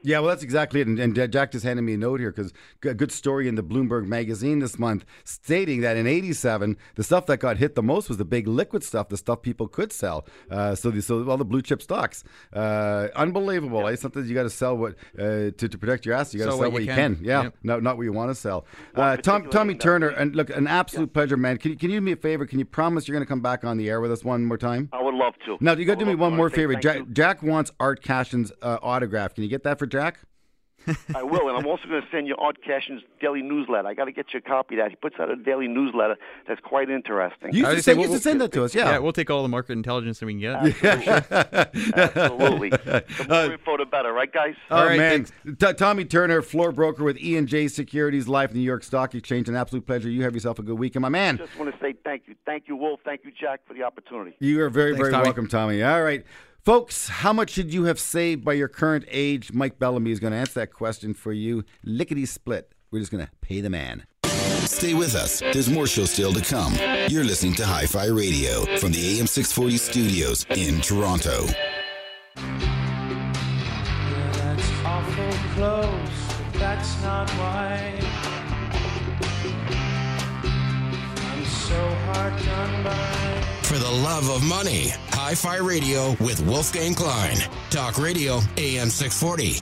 Yeah, 0.05 0.19
well, 0.19 0.29
that's 0.29 0.43
exactly 0.43 0.81
it. 0.81 0.87
And, 0.87 0.99
and 0.99 1.15
Jack 1.31 1.51
just 1.51 1.65
handed 1.65 1.81
me 1.81 1.95
a 1.95 1.97
note 1.97 2.19
here 2.19 2.31
because 2.31 2.53
a 2.83 2.93
good 2.93 3.11
story 3.11 3.47
in 3.47 3.55
the 3.55 3.63
Bloomberg 3.63 4.05
magazine 4.05 4.59
this 4.59 4.77
month 4.79 5.03
stating 5.23 5.81
that 5.81 5.97
in 5.97 6.05
'87, 6.07 6.77
the 6.95 7.03
stuff 7.03 7.25
that 7.25 7.37
got 7.37 7.57
hit 7.57 7.75
the 7.75 7.83
most 7.83 8.07
was 8.07 8.17
the 8.17 8.25
big 8.25 8.47
liquid 8.47 8.83
stuff, 8.83 9.09
the 9.09 9.17
stuff 9.17 9.41
people 9.41 9.67
could 9.67 9.91
sell. 9.91 10.25
Uh, 10.49 10.75
so, 10.75 10.91
the, 10.91 11.01
so 11.01 11.27
all 11.29 11.37
the 11.37 11.43
blue 11.45 11.61
chip 11.61 11.81
stocks, 11.81 12.23
uh, 12.53 13.07
unbelievable. 13.15 13.87
Eh? 13.87 13.95
Sometimes 13.95 14.29
you 14.29 14.35
got 14.35 14.43
to 14.43 14.49
sell 14.49 14.77
what 14.77 14.95
uh, 15.17 15.51
to, 15.51 15.51
to 15.69 15.77
protect 15.77 16.05
your 16.05 16.15
assets. 16.15 16.33
You 16.35 16.39
got 16.39 16.45
to 16.45 16.51
Sell 16.51 16.57
sell 16.59 16.67
what 16.67 16.73
what 16.73 16.83
you 16.83 16.89
you 16.89 16.95
can. 16.95 17.15
can. 17.15 17.25
Yeah, 17.25 17.43
Yep. 17.43 17.55
not 17.63 17.83
not 17.83 17.97
what 17.97 18.03
you 18.03 18.13
want 18.13 18.29
to 18.31 18.35
sell. 18.35 18.65
Uh, 18.93 19.17
Tom, 19.17 19.49
Tommy 19.49 19.75
Turner, 19.75 20.09
and 20.09 20.35
look, 20.35 20.49
an 20.49 20.67
absolute 20.67 21.13
pleasure, 21.13 21.37
man. 21.37 21.57
Can 21.57 21.71
you, 21.71 21.77
can 21.77 21.89
you 21.89 21.97
do 21.97 22.01
me 22.01 22.11
a 22.11 22.15
favor? 22.15 22.45
Can 22.45 22.59
you 22.59 22.65
promise 22.65 23.07
you're 23.07 23.15
going 23.15 23.25
to 23.25 23.29
come 23.29 23.41
back 23.41 23.63
on 23.63 23.77
the 23.77 23.89
air 23.89 24.01
with 24.01 24.11
us 24.11 24.23
one 24.23 24.45
more 24.45 24.57
time? 24.57 24.89
I 24.93 25.01
would 25.01 25.15
love 25.15 25.33
to. 25.45 25.57
Now, 25.59 25.73
you 25.73 25.85
got 25.85 25.97
to 25.99 26.05
do 26.05 26.09
me 26.09 26.15
one 26.15 26.35
more 26.35 26.49
favor. 26.49 26.75
Jack. 26.75 27.01
Jack 27.11 27.41
wants 27.41 27.71
Art 27.79 28.03
Cashin's 28.03 28.51
uh, 28.61 28.77
autograph. 28.81 29.33
Can 29.33 29.43
you 29.43 29.49
get 29.49 29.63
that 29.63 29.79
for 29.79 29.85
Jack? 29.95 30.19
I 31.15 31.23
will, 31.23 31.49
and 31.49 31.57
I'm 31.57 31.65
also 31.65 31.87
going 31.87 32.03
to 32.03 32.07
send 32.11 32.27
you 32.27 32.35
Art 32.37 32.57
Cashin's 32.63 33.01
daily 33.19 33.41
newsletter. 33.41 33.87
I 33.87 33.95
got 33.95 34.05
to 34.05 34.11
get 34.11 34.27
you 34.33 34.37
a 34.37 34.41
copy 34.47 34.75
of 34.75 34.83
that. 34.83 34.91
He 34.91 34.95
puts 34.95 35.15
out 35.19 35.31
a 35.31 35.35
daily 35.35 35.67
newsletter 35.67 36.15
that's 36.47 36.61
quite 36.61 36.91
interesting. 36.91 37.53
You 37.55 37.65
I 37.65 37.71
used 37.71 37.71
to, 37.71 37.71
was 37.71 37.73
gonna 37.73 37.81
say, 37.81 37.81
send, 37.81 37.97
we'll- 37.99 38.09
used 38.11 38.23
to 38.23 38.29
send 38.29 38.41
that 38.41 38.51
to 38.51 38.63
us, 38.65 38.75
yeah. 38.75 38.91
yeah. 38.91 38.97
we'll 38.99 39.11
take 39.11 39.31
all 39.31 39.41
the 39.41 39.49
market 39.49 39.73
intelligence 39.73 40.19
that 40.19 40.27
we 40.27 40.39
can 40.39 40.41
get. 40.41 40.83
Absolutely. 41.97 42.69
The 42.85 43.25
more 43.27 43.37
uh, 43.37 43.51
info, 43.51 43.77
the 43.77 43.85
better, 43.85 44.13
right, 44.13 44.31
guys? 44.31 44.53
Oh 44.69 44.77
All 44.77 44.85
right, 44.85 44.97
man, 44.97 45.25
thanks. 45.25 45.59
T- 45.59 45.73
Tommy 45.73 46.05
Turner, 46.05 46.41
floor 46.43 46.71
broker 46.71 47.03
with 47.03 47.17
E 47.17 47.35
and 47.37 47.47
J 47.47 47.67
Securities 47.67 48.27
Live, 48.27 48.53
New 48.53 48.61
York 48.61 48.83
Stock 48.83 49.15
Exchange. 49.15 49.49
An 49.49 49.55
absolute 49.55 49.85
pleasure. 49.87 50.09
You 50.09 50.23
have 50.23 50.33
yourself 50.33 50.59
a 50.59 50.63
good 50.63 50.77
weekend, 50.77 51.01
my 51.01 51.09
man. 51.09 51.37
Just 51.37 51.57
want 51.57 51.73
to 51.73 51.79
say 51.79 51.93
thank 52.03 52.23
you. 52.27 52.35
Thank 52.45 52.67
you, 52.67 52.75
Wolf. 52.75 52.99
Thank 53.03 53.21
you, 53.25 53.31
Jack, 53.31 53.61
for 53.67 53.73
the 53.73 53.83
opportunity. 53.83 54.35
You 54.39 54.61
are 54.61 54.69
very, 54.69 54.91
Thanks, 54.91 54.99
very 55.01 55.11
Tommy. 55.11 55.23
welcome, 55.23 55.47
Tommy. 55.47 55.81
All 55.83 56.03
right. 56.03 56.23
Folks, 56.65 57.07
how 57.09 57.31
much 57.31 57.51
should 57.51 57.71
you 57.71 57.83
have 57.83 57.99
saved 57.99 58.43
by 58.43 58.53
your 58.53 58.67
current 58.67 59.05
age? 59.07 59.53
Mike 59.53 59.77
Bellamy 59.77 60.09
is 60.09 60.19
going 60.19 60.33
to 60.33 60.39
answer 60.39 60.61
that 60.61 60.73
question 60.73 61.13
for 61.13 61.31
you. 61.31 61.63
Lickety 61.83 62.25
split. 62.25 62.73
We're 62.89 62.97
just 63.01 63.11
going 63.11 63.23
to 63.23 63.31
pay 63.41 63.61
the 63.61 63.69
man. 63.69 64.07
Stay 64.23 64.95
with 64.95 65.13
us. 65.13 65.41
There's 65.41 65.69
more 65.69 65.85
show 65.85 66.05
still 66.05 66.33
to 66.33 66.41
come. 66.41 66.73
You're 67.07 67.23
listening 67.23 67.53
to 67.55 67.67
Hi 67.67 67.85
Fi 67.85 68.07
Radio 68.07 68.65
from 68.79 68.93
the 68.93 69.19
AM 69.19 69.27
640 69.27 69.77
studios 69.77 70.47
in 70.55 70.81
Toronto. 70.81 71.45
Yeah, 82.75 83.34
For 83.65 83.79
the 83.79 83.89
love 83.89 84.29
of 84.29 84.43
money, 84.43 84.89
Hi 85.09 85.33
Fi 85.33 85.57
Radio 85.57 86.11
with 86.19 86.39
Wolfgang 86.45 86.93
Klein. 86.93 87.35
Talk 87.71 87.97
Radio 87.97 88.35
AM 88.57 88.91
640. 88.91 89.59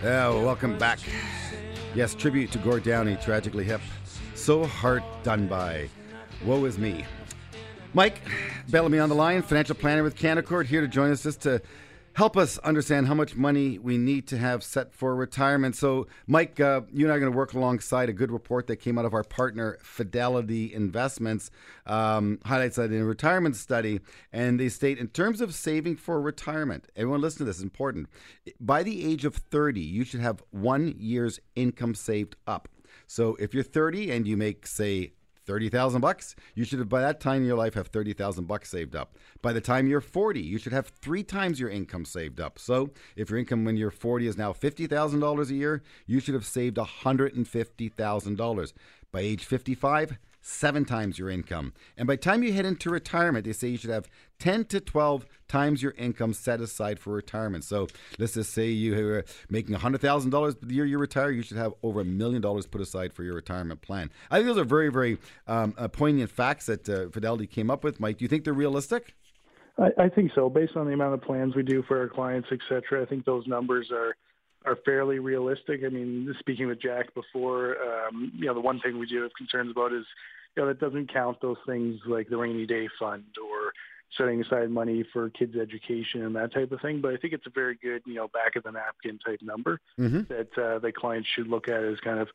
Yeah, 0.00 0.28
welcome 0.28 0.78
back. 0.78 1.00
Yes, 1.96 2.14
tribute 2.14 2.52
to 2.52 2.58
Gord 2.58 2.84
Downie, 2.84 3.16
tragically 3.16 3.64
hip. 3.64 3.80
So 4.36 4.64
hard 4.64 5.02
done 5.24 5.48
by. 5.48 5.90
Woe 6.44 6.64
is 6.64 6.78
me. 6.78 7.04
Mike 7.92 8.20
Bellamy 8.68 9.00
on 9.00 9.08
the 9.08 9.16
line, 9.16 9.42
financial 9.42 9.74
planner 9.74 10.04
with 10.04 10.16
Canaccord, 10.16 10.66
here 10.66 10.80
to 10.80 10.88
join 10.88 11.10
us 11.10 11.24
just 11.24 11.40
to 11.40 11.60
help 12.14 12.36
us 12.36 12.58
understand 12.58 13.08
how 13.08 13.14
much 13.14 13.34
money 13.34 13.78
we 13.78 13.98
need 13.98 14.26
to 14.28 14.38
have 14.38 14.62
set 14.62 14.92
for 14.92 15.14
retirement. 15.14 15.76
So, 15.76 16.06
Mike, 16.26 16.60
uh, 16.60 16.82
you 16.92 17.06
and 17.06 17.12
I 17.12 17.16
are 17.16 17.20
going 17.20 17.30
to 17.30 17.36
work 17.36 17.52
alongside 17.52 18.08
a 18.08 18.12
good 18.12 18.30
report 18.30 18.68
that 18.68 18.76
came 18.76 18.98
out 18.98 19.04
of 19.04 19.14
our 19.14 19.24
partner 19.24 19.78
Fidelity 19.82 20.72
Investments, 20.72 21.50
um, 21.86 22.38
highlights 22.44 22.76
that 22.76 22.92
in 22.92 23.00
a 23.00 23.04
retirement 23.04 23.56
study, 23.56 24.00
and 24.32 24.58
they 24.58 24.68
state 24.68 24.98
in 24.98 25.08
terms 25.08 25.40
of 25.40 25.54
saving 25.54 25.96
for 25.96 26.20
retirement, 26.20 26.88
everyone 26.96 27.20
listen 27.20 27.38
to 27.38 27.44
this, 27.44 27.56
it's 27.56 27.64
important. 27.64 28.08
By 28.60 28.84
the 28.84 29.04
age 29.04 29.24
of 29.24 29.34
30, 29.34 29.80
you 29.80 30.04
should 30.04 30.20
have 30.20 30.42
one 30.50 30.94
year's 30.96 31.40
income 31.56 31.94
saved 31.94 32.36
up. 32.46 32.68
So, 33.08 33.36
if 33.40 33.52
you're 33.52 33.64
30 33.64 34.12
and 34.12 34.26
you 34.26 34.36
make, 34.36 34.66
say, 34.66 35.12
thirty 35.46 35.68
thousand 35.68 36.00
bucks, 36.00 36.34
you 36.54 36.64
should 36.64 36.78
have 36.78 36.88
by 36.88 37.00
that 37.00 37.20
time 37.20 37.42
in 37.42 37.46
your 37.46 37.56
life 37.56 37.74
have 37.74 37.88
thirty 37.88 38.12
thousand 38.12 38.46
bucks 38.46 38.70
saved 38.70 38.96
up. 38.96 39.16
By 39.42 39.52
the 39.52 39.60
time 39.60 39.86
you're 39.86 40.00
forty, 40.00 40.40
you 40.40 40.58
should 40.58 40.72
have 40.72 40.88
three 40.88 41.22
times 41.22 41.60
your 41.60 41.70
income 41.70 42.04
saved 42.04 42.40
up. 42.40 42.58
So 42.58 42.90
if 43.16 43.30
your 43.30 43.38
income 43.38 43.64
when 43.64 43.76
you're 43.76 43.90
forty 43.90 44.26
is 44.26 44.36
now 44.36 44.52
fifty 44.52 44.86
thousand 44.86 45.20
dollars 45.20 45.50
a 45.50 45.54
year, 45.54 45.82
you 46.06 46.20
should 46.20 46.34
have 46.34 46.46
saved 46.46 46.78
hundred 46.78 47.34
and 47.34 47.46
fifty 47.46 47.88
thousand 47.88 48.36
dollars. 48.36 48.74
By 49.12 49.20
age 49.20 49.44
fifty-five, 49.44 50.18
seven 50.46 50.84
times 50.84 51.18
your 51.18 51.30
income. 51.30 51.72
And 51.96 52.06
by 52.06 52.14
the 52.14 52.20
time 52.20 52.42
you 52.42 52.52
head 52.52 52.66
into 52.66 52.90
retirement, 52.90 53.46
they 53.46 53.52
say 53.54 53.68
you 53.68 53.78
should 53.78 53.90
have 53.90 54.08
10 54.40 54.66
to 54.66 54.80
12 54.80 55.24
times 55.48 55.82
your 55.82 55.92
income 55.92 56.34
set 56.34 56.60
aside 56.60 57.00
for 57.00 57.14
retirement. 57.14 57.64
So 57.64 57.88
let's 58.18 58.34
just 58.34 58.52
say 58.52 58.68
you 58.68 58.94
are 59.08 59.24
making 59.48 59.74
$100,000 59.74 60.60
the 60.60 60.74
year 60.74 60.84
you 60.84 60.98
retire, 60.98 61.30
you 61.30 61.40
should 61.40 61.56
have 61.56 61.72
over 61.82 62.02
a 62.02 62.04
million 62.04 62.42
dollars 62.42 62.66
put 62.66 62.82
aside 62.82 63.14
for 63.14 63.24
your 63.24 63.34
retirement 63.34 63.80
plan. 63.80 64.10
I 64.30 64.36
think 64.36 64.48
those 64.48 64.58
are 64.58 64.64
very, 64.64 64.90
very 64.90 65.16
um, 65.46 65.74
uh, 65.78 65.88
poignant 65.88 66.30
facts 66.30 66.66
that 66.66 66.88
uh, 66.90 67.08
Fidelity 67.08 67.46
came 67.46 67.70
up 67.70 67.82
with. 67.82 67.98
Mike, 67.98 68.18
do 68.18 68.24
you 68.24 68.28
think 68.28 68.44
they're 68.44 68.52
realistic? 68.52 69.14
I, 69.78 69.88
I 69.98 70.08
think 70.10 70.32
so. 70.34 70.50
Based 70.50 70.76
on 70.76 70.86
the 70.86 70.92
amount 70.92 71.14
of 71.14 71.22
plans 71.22 71.56
we 71.56 71.62
do 71.62 71.82
for 71.88 71.98
our 71.98 72.08
clients, 72.08 72.48
et 72.52 72.60
cetera, 72.68 73.02
I 73.02 73.06
think 73.06 73.24
those 73.24 73.46
numbers 73.46 73.90
are 73.90 74.14
are 74.64 74.76
fairly 74.84 75.18
realistic. 75.18 75.80
I 75.84 75.88
mean, 75.88 76.34
speaking 76.38 76.66
with 76.66 76.80
Jack 76.80 77.14
before, 77.14 77.76
um, 77.82 78.32
you 78.36 78.46
know, 78.46 78.54
the 78.54 78.60
one 78.60 78.80
thing 78.80 78.98
we 78.98 79.06
do 79.06 79.22
have 79.22 79.32
concerns 79.36 79.70
about 79.70 79.92
is, 79.92 80.06
you 80.56 80.62
know, 80.62 80.68
that 80.68 80.80
doesn't 80.80 81.12
count 81.12 81.40
those 81.40 81.56
things 81.66 82.00
like 82.06 82.28
the 82.28 82.36
rainy 82.36 82.66
day 82.66 82.88
fund 82.98 83.24
or 83.42 83.53
setting 84.16 84.40
aside 84.40 84.70
money 84.70 85.04
for 85.12 85.30
kids' 85.30 85.56
education 85.56 86.22
and 86.22 86.36
that 86.36 86.52
type 86.52 86.72
of 86.72 86.80
thing. 86.80 87.00
But 87.00 87.14
I 87.14 87.16
think 87.16 87.32
it's 87.32 87.46
a 87.46 87.50
very 87.50 87.76
good, 87.80 88.02
you 88.06 88.14
know, 88.14 88.28
back 88.28 88.56
of 88.56 88.62
the 88.62 88.70
napkin 88.70 89.18
type 89.18 89.40
number 89.42 89.80
mm-hmm. 89.98 90.22
that 90.28 90.58
uh, 90.58 90.78
the 90.78 90.92
clients 90.92 91.28
should 91.34 91.48
look 91.48 91.68
at 91.68 91.82
as 91.82 91.98
kind 92.00 92.18
of, 92.18 92.28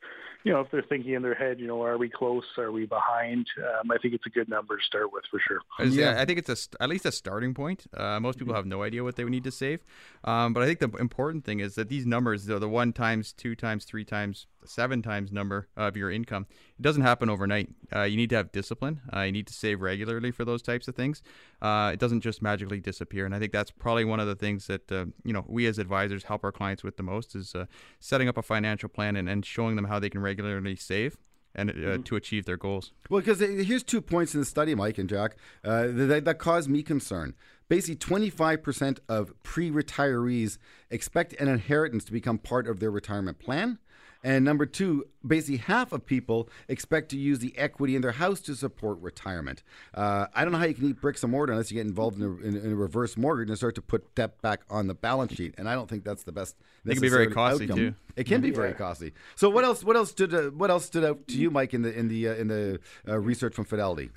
you 0.44 0.52
know, 0.52 0.60
if 0.60 0.70
they're 0.70 0.82
thinking 0.82 1.14
in 1.14 1.22
their 1.22 1.34
head, 1.34 1.58
you 1.60 1.66
know, 1.66 1.82
are 1.82 1.98
we 1.98 2.08
close? 2.08 2.44
Are 2.58 2.72
we 2.72 2.86
behind? 2.86 3.46
Um, 3.58 3.90
I 3.90 3.98
think 3.98 4.14
it's 4.14 4.26
a 4.26 4.30
good 4.30 4.48
number 4.48 4.76
to 4.76 4.82
start 4.84 5.12
with 5.12 5.24
for 5.30 5.40
sure. 5.46 5.60
Yeah, 5.86 6.20
I 6.20 6.24
think 6.24 6.38
it's 6.38 6.48
a, 6.48 6.82
at 6.82 6.88
least 6.88 7.06
a 7.06 7.12
starting 7.12 7.54
point. 7.54 7.86
Uh, 7.94 8.20
most 8.20 8.38
people 8.38 8.54
have 8.54 8.66
no 8.66 8.82
idea 8.82 9.02
what 9.02 9.16
they 9.16 9.24
would 9.24 9.30
need 9.30 9.44
to 9.44 9.50
save, 9.50 9.82
um, 10.24 10.52
but 10.52 10.62
I 10.62 10.66
think 10.66 10.80
the 10.80 10.90
important 10.98 11.44
thing 11.44 11.60
is 11.60 11.74
that 11.74 11.88
these 11.88 12.06
numbers, 12.06 12.46
the, 12.46 12.58
the 12.58 12.68
one 12.68 12.92
times, 12.92 13.32
two 13.32 13.54
times, 13.54 13.84
three 13.84 14.04
times, 14.04 14.46
seven 14.64 15.02
times 15.02 15.32
number 15.32 15.68
of 15.76 15.96
your 15.96 16.10
income, 16.10 16.46
it 16.80 16.82
doesn't 16.82 17.02
happen 17.02 17.28
overnight. 17.28 17.68
Uh, 17.94 18.04
you 18.04 18.16
need 18.16 18.30
to 18.30 18.36
have 18.36 18.52
discipline. 18.52 19.02
Uh, 19.14 19.20
you 19.20 19.32
need 19.32 19.46
to 19.46 19.52
save 19.52 19.82
regularly 19.82 20.30
for 20.30 20.46
those 20.46 20.62
types 20.62 20.88
of 20.88 20.96
things. 20.96 21.22
Uh, 21.60 21.90
it 21.92 22.00
doesn't 22.00 22.22
just 22.22 22.40
magically 22.40 22.80
disappear, 22.80 23.26
and 23.26 23.34
I 23.34 23.38
think 23.38 23.52
that's 23.52 23.70
probably 23.70 24.06
one 24.06 24.18
of 24.18 24.26
the 24.26 24.34
things 24.34 24.66
that 24.68 24.90
uh, 24.90 25.04
you 25.22 25.34
know 25.34 25.44
we 25.46 25.66
as 25.66 25.78
advisors 25.78 26.24
help 26.24 26.42
our 26.42 26.52
clients 26.52 26.82
with 26.82 26.96
the 26.96 27.02
most 27.02 27.36
is 27.36 27.54
uh, 27.54 27.66
setting 27.98 28.28
up 28.28 28.38
a 28.38 28.42
financial 28.42 28.88
plan 28.88 29.14
and, 29.14 29.28
and 29.28 29.44
showing 29.44 29.76
them 29.76 29.84
how 29.84 29.98
they 29.98 30.08
can 30.08 30.22
regularly 30.22 30.74
save 30.74 31.18
and 31.54 31.68
uh, 31.68 31.74
mm-hmm. 31.74 32.02
to 32.02 32.16
achieve 32.16 32.46
their 32.46 32.56
goals. 32.56 32.92
Well, 33.10 33.20
because 33.20 33.40
here's 33.40 33.82
two 33.82 34.00
points 34.00 34.32
in 34.32 34.40
the 34.40 34.46
study, 34.46 34.74
Mike 34.74 34.96
and 34.96 35.08
Jack, 35.08 35.36
uh, 35.62 35.88
that, 35.88 36.24
that 36.24 36.38
caused 36.38 36.70
me 36.70 36.82
concern. 36.82 37.34
Basically, 37.68 37.96
25% 37.96 39.00
of 39.08 39.34
pre 39.42 39.70
retirees 39.70 40.56
expect 40.90 41.34
an 41.34 41.48
inheritance 41.48 42.04
to 42.04 42.12
become 42.12 42.38
part 42.38 42.66
of 42.66 42.80
their 42.80 42.90
retirement 42.90 43.38
plan. 43.38 43.78
And 44.22 44.44
number 44.44 44.66
two, 44.66 45.06
basically 45.26 45.58
half 45.58 45.92
of 45.92 46.04
people 46.04 46.48
expect 46.68 47.08
to 47.10 47.16
use 47.16 47.38
the 47.38 47.56
equity 47.56 47.96
in 47.96 48.02
their 48.02 48.12
house 48.12 48.40
to 48.42 48.54
support 48.54 49.00
retirement. 49.00 49.62
Uh, 49.94 50.26
I 50.34 50.42
don't 50.42 50.52
know 50.52 50.58
how 50.58 50.66
you 50.66 50.74
can 50.74 50.90
eat 50.90 51.00
bricks 51.00 51.22
and 51.22 51.32
mortar 51.32 51.52
unless 51.52 51.70
you 51.70 51.76
get 51.76 51.86
involved 51.86 52.18
in 52.18 52.24
a, 52.24 52.46
in, 52.46 52.56
in 52.56 52.72
a, 52.72 52.76
reverse 52.76 53.16
mortgage 53.16 53.48
and 53.48 53.56
start 53.56 53.74
to 53.76 53.82
put 53.82 54.14
debt 54.14 54.40
back 54.42 54.60
on 54.68 54.88
the 54.88 54.94
balance 54.94 55.34
sheet. 55.34 55.54
And 55.56 55.68
I 55.68 55.74
don't 55.74 55.88
think 55.88 56.04
that's 56.04 56.24
the 56.24 56.32
best. 56.32 56.56
It 56.84 56.92
can 56.92 57.00
be 57.00 57.08
very 57.08 57.28
costly 57.28 57.64
outcome. 57.64 57.78
too. 57.78 57.94
It 58.16 58.24
can 58.24 58.40
be 58.40 58.48
yeah. 58.48 58.54
very 58.54 58.74
costly. 58.74 59.12
So 59.36 59.48
what 59.48 59.64
else? 59.64 59.82
What 59.84 59.96
else 59.96 60.10
stood? 60.10 60.34
Uh, 60.34 60.50
what 60.50 60.70
else 60.70 60.84
stood 60.84 61.04
out 61.04 61.26
to 61.28 61.36
you, 61.36 61.50
Mike, 61.50 61.74
in 61.74 61.82
the 61.82 61.96
in 61.96 62.08
the 62.08 62.28
uh, 62.28 62.34
in 62.34 62.48
the 62.48 62.80
uh, 63.08 63.18
research 63.18 63.54
from 63.54 63.64
Fidelity? 63.64 64.10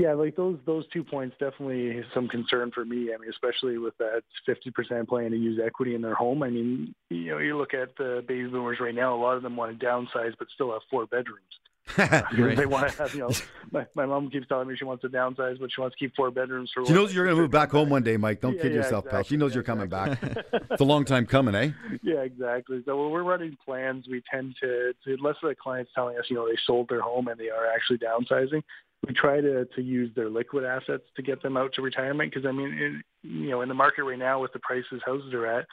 Yeah, 0.00 0.14
like 0.14 0.34
those 0.34 0.58
those 0.64 0.86
two 0.94 1.04
points 1.04 1.36
definitely 1.38 2.02
some 2.14 2.26
concern 2.26 2.70
for 2.74 2.86
me. 2.86 3.12
I 3.12 3.18
mean, 3.18 3.28
especially 3.28 3.76
with 3.76 3.92
that 3.98 4.22
50% 4.48 5.06
plan 5.06 5.30
to 5.30 5.36
use 5.36 5.60
equity 5.62 5.94
in 5.94 6.00
their 6.00 6.14
home. 6.14 6.42
I 6.42 6.48
mean, 6.48 6.94
you 7.10 7.26
know, 7.26 7.38
you 7.38 7.58
look 7.58 7.74
at 7.74 7.94
the 7.98 8.24
baby 8.26 8.46
boomers 8.46 8.78
right 8.80 8.94
now. 8.94 9.14
A 9.14 9.20
lot 9.20 9.36
of 9.36 9.42
them 9.42 9.56
want 9.56 9.78
to 9.78 9.86
downsize, 9.86 10.32
but 10.38 10.48
still 10.54 10.72
have 10.72 10.80
four 10.90 11.04
bedrooms. 11.04 11.42
right. 11.98 12.56
They 12.56 12.64
want 12.64 12.90
to 12.90 12.96
have, 12.96 13.12
you 13.12 13.20
know, 13.20 13.30
my, 13.72 13.84
my 13.94 14.06
mom 14.06 14.30
keeps 14.30 14.48
telling 14.48 14.68
me 14.68 14.76
she 14.76 14.84
wants 14.84 15.02
to 15.02 15.10
downsize, 15.10 15.60
but 15.60 15.70
she 15.70 15.82
wants 15.82 15.96
to 15.96 16.02
keep 16.02 16.16
four 16.16 16.30
bedrooms 16.30 16.70
for. 16.72 16.86
She 16.86 16.94
knows 16.94 17.12
you're 17.12 17.26
going 17.26 17.36
to 17.36 17.42
move 17.42 17.50
back 17.50 17.70
home 17.70 17.90
one 17.90 18.02
day, 18.02 18.16
Mike. 18.16 18.40
Don't 18.40 18.56
yeah, 18.56 18.62
kid 18.62 18.72
yeah, 18.72 18.78
yourself, 18.78 19.04
exactly. 19.04 19.16
pal. 19.16 19.24
She 19.24 19.36
knows 19.36 19.50
yeah, 19.50 19.54
you're 19.56 19.64
coming 19.64 19.84
exactly. 19.84 20.28
back. 20.28 20.62
it's 20.70 20.80
a 20.80 20.84
long 20.84 21.04
time 21.04 21.26
coming, 21.26 21.54
eh? 21.54 21.72
Yeah, 22.02 22.20
exactly. 22.20 22.80
So 22.86 23.02
when 23.02 23.10
we're 23.12 23.24
running 23.24 23.58
plans, 23.62 24.06
we 24.08 24.22
tend 24.30 24.54
to, 24.62 24.92
to 25.04 25.12
unless 25.12 25.36
the 25.42 25.54
client's 25.60 25.90
telling 25.94 26.16
us, 26.16 26.24
you 26.30 26.36
know, 26.36 26.46
they 26.48 26.56
sold 26.66 26.88
their 26.88 27.02
home 27.02 27.28
and 27.28 27.38
they 27.38 27.50
are 27.50 27.66
actually 27.66 27.98
downsizing, 27.98 28.62
we 29.06 29.14
try 29.14 29.40
to 29.40 29.64
to 29.64 29.82
use 29.82 30.14
their 30.14 30.28
liquid 30.28 30.64
assets 30.64 31.04
to 31.16 31.22
get 31.22 31.42
them 31.42 31.56
out 31.56 31.72
to 31.74 31.82
retirement 31.82 32.32
because 32.32 32.46
I 32.46 32.52
mean, 32.52 32.72
in, 32.72 33.02
you 33.22 33.50
know, 33.50 33.62
in 33.62 33.68
the 33.68 33.74
market 33.74 34.04
right 34.04 34.18
now 34.18 34.40
with 34.40 34.52
the 34.52 34.58
prices 34.58 35.00
houses 35.04 35.32
are 35.32 35.46
at, 35.46 35.66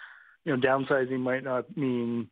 you 0.46 0.56
know, 0.56 0.62
downsizing 0.62 1.20
might 1.20 1.44
not 1.44 1.76
mean 1.76 2.30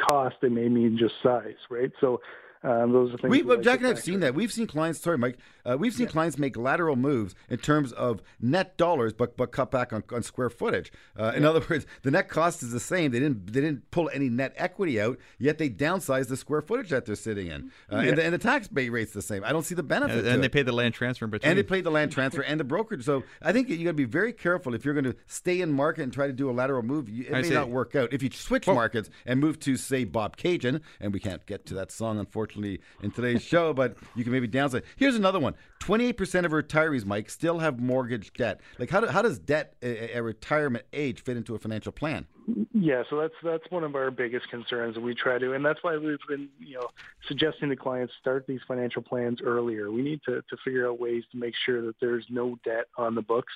cost; 0.00 0.36
it 0.42 0.50
may 0.50 0.68
mean 0.68 0.98
just 0.98 1.14
size, 1.22 1.56
right? 1.70 1.92
So 2.00 2.20
um, 2.62 2.92
those 2.92 3.14
are 3.14 3.18
things. 3.18 3.30
We, 3.30 3.42
well, 3.42 3.60
Jack 3.60 3.78
and 3.78 3.86
I 3.86 3.90
have 3.90 4.00
seen 4.00 4.20
that. 4.20 4.34
We've 4.34 4.52
seen 4.52 4.66
clients. 4.66 5.00
Sorry, 5.00 5.18
Mike. 5.18 5.38
Uh, 5.68 5.76
we've 5.76 5.92
seen 5.92 6.06
yeah. 6.06 6.12
clients 6.12 6.38
make 6.38 6.56
lateral 6.56 6.96
moves 6.96 7.34
in 7.50 7.58
terms 7.58 7.92
of 7.92 8.22
net 8.40 8.76
dollars, 8.76 9.12
but 9.12 9.36
but 9.36 9.52
cut 9.52 9.70
back 9.70 9.92
on, 9.92 10.02
on 10.12 10.22
square 10.22 10.48
footage. 10.48 10.90
Uh, 11.18 11.32
in 11.34 11.44
other 11.44 11.64
words, 11.68 11.86
the 12.02 12.10
net 12.10 12.28
cost 12.28 12.62
is 12.62 12.70
the 12.70 12.80
same. 12.80 13.10
They 13.10 13.20
didn't 13.20 13.52
they 13.52 13.60
didn't 13.60 13.90
pull 13.90 14.10
any 14.12 14.28
net 14.28 14.54
equity 14.56 15.00
out, 15.00 15.18
yet 15.38 15.58
they 15.58 15.68
downsized 15.68 16.28
the 16.28 16.36
square 16.36 16.62
footage 16.62 16.90
that 16.90 17.04
they're 17.04 17.16
sitting 17.16 17.48
in, 17.48 17.70
uh, 17.92 17.96
yeah. 17.96 18.08
and, 18.08 18.18
the, 18.18 18.24
and 18.24 18.34
the 18.34 18.38
tax 18.38 18.68
rate's 18.72 19.12
the 19.12 19.22
same. 19.22 19.44
I 19.44 19.52
don't 19.52 19.64
see 19.64 19.74
the 19.74 19.82
benefit. 19.82 20.18
And, 20.18 20.26
and 20.26 20.42
they 20.42 20.48
pay 20.48 20.62
the 20.62 20.72
land 20.72 20.94
transfer 20.94 21.26
in 21.26 21.30
between. 21.30 21.50
And 21.50 21.58
they 21.58 21.62
paid 21.62 21.84
the 21.84 21.90
land 21.90 22.12
transfer 22.18 22.42
and 22.42 22.58
the 22.58 22.64
brokerage. 22.64 23.04
So 23.04 23.24
I 23.42 23.52
think 23.52 23.68
you 23.68 23.76
got 23.78 23.90
to 23.90 23.94
be 23.94 24.04
very 24.04 24.32
careful 24.32 24.74
if 24.74 24.84
you're 24.84 24.94
going 24.94 25.04
to 25.04 25.16
stay 25.26 25.60
in 25.60 25.72
market 25.72 26.02
and 26.02 26.12
try 26.12 26.26
to 26.26 26.32
do 26.32 26.50
a 26.50 26.52
lateral 26.52 26.82
move. 26.82 27.08
It 27.08 27.28
I 27.28 27.42
may 27.42 27.48
see. 27.48 27.54
not 27.54 27.68
work 27.68 27.94
out. 27.94 28.12
If 28.12 28.22
you 28.22 28.30
switch 28.32 28.66
well, 28.66 28.76
markets 28.76 29.10
and 29.26 29.40
move 29.40 29.58
to 29.60 29.76
say 29.76 30.06
Bobcaygeon, 30.06 30.80
and 31.00 31.12
we 31.12 31.20
can't 31.20 31.44
get 31.46 31.66
to 31.66 31.74
that 31.74 31.92
song 31.92 32.18
unfortunately 32.18 32.80
in 33.02 33.10
today's 33.10 33.42
show, 33.42 33.72
but 33.74 33.96
you 34.14 34.24
can 34.24 34.32
maybe 34.32 34.48
downsize. 34.48 34.82
Here's 34.96 35.16
another 35.16 35.38
one 35.38 35.54
28% 35.80 36.44
of 36.44 36.52
retirees, 36.52 37.04
Mike, 37.04 37.30
still 37.30 37.58
have 37.58 37.80
mortgage 37.80 38.32
debt. 38.32 38.60
Like, 38.78 38.90
how, 38.90 39.00
do, 39.00 39.06
how 39.06 39.22
does 39.22 39.38
debt 39.38 39.74
at 39.82 40.22
retirement 40.22 40.84
age 40.92 41.22
fit 41.22 41.36
into 41.36 41.54
a 41.54 41.58
financial 41.58 41.92
plan? 41.92 42.26
Yeah, 42.72 43.02
so 43.10 43.20
that's 43.20 43.34
that's 43.42 43.64
one 43.70 43.84
of 43.84 43.94
our 43.94 44.10
biggest 44.10 44.48
concerns, 44.48 44.96
we 44.98 45.14
try 45.14 45.38
to, 45.38 45.52
and 45.52 45.62
that's 45.62 45.80
why 45.82 45.98
we've 45.98 46.16
been, 46.28 46.48
you 46.58 46.76
know, 46.76 46.88
suggesting 47.26 47.68
to 47.68 47.76
clients 47.76 48.14
start 48.18 48.46
these 48.46 48.60
financial 48.66 49.02
plans 49.02 49.40
earlier. 49.44 49.90
We 49.90 50.00
need 50.00 50.20
to 50.24 50.36
to 50.36 50.56
figure 50.64 50.88
out 50.88 50.98
ways 50.98 51.24
to 51.32 51.38
make 51.38 51.52
sure 51.66 51.84
that 51.84 51.96
there's 52.00 52.24
no 52.30 52.58
debt 52.64 52.86
on 52.96 53.14
the 53.14 53.20
books 53.20 53.52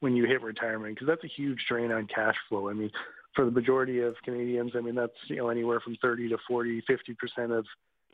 when 0.00 0.14
you 0.14 0.26
hit 0.26 0.42
retirement, 0.42 0.94
because 0.94 1.06
that's 1.06 1.24
a 1.24 1.34
huge 1.34 1.64
drain 1.66 1.90
on 1.90 2.06
cash 2.06 2.36
flow. 2.50 2.68
I 2.68 2.74
mean, 2.74 2.90
for 3.34 3.46
the 3.46 3.50
majority 3.50 4.00
of 4.00 4.14
Canadians, 4.22 4.72
I 4.74 4.80
mean 4.80 4.94
that's 4.94 5.12
you 5.28 5.36
know 5.36 5.48
anywhere 5.48 5.80
from 5.80 5.96
30 6.02 6.28
to 6.28 6.38
40, 6.46 6.82
50 6.86 7.14
percent 7.14 7.52
of 7.52 7.64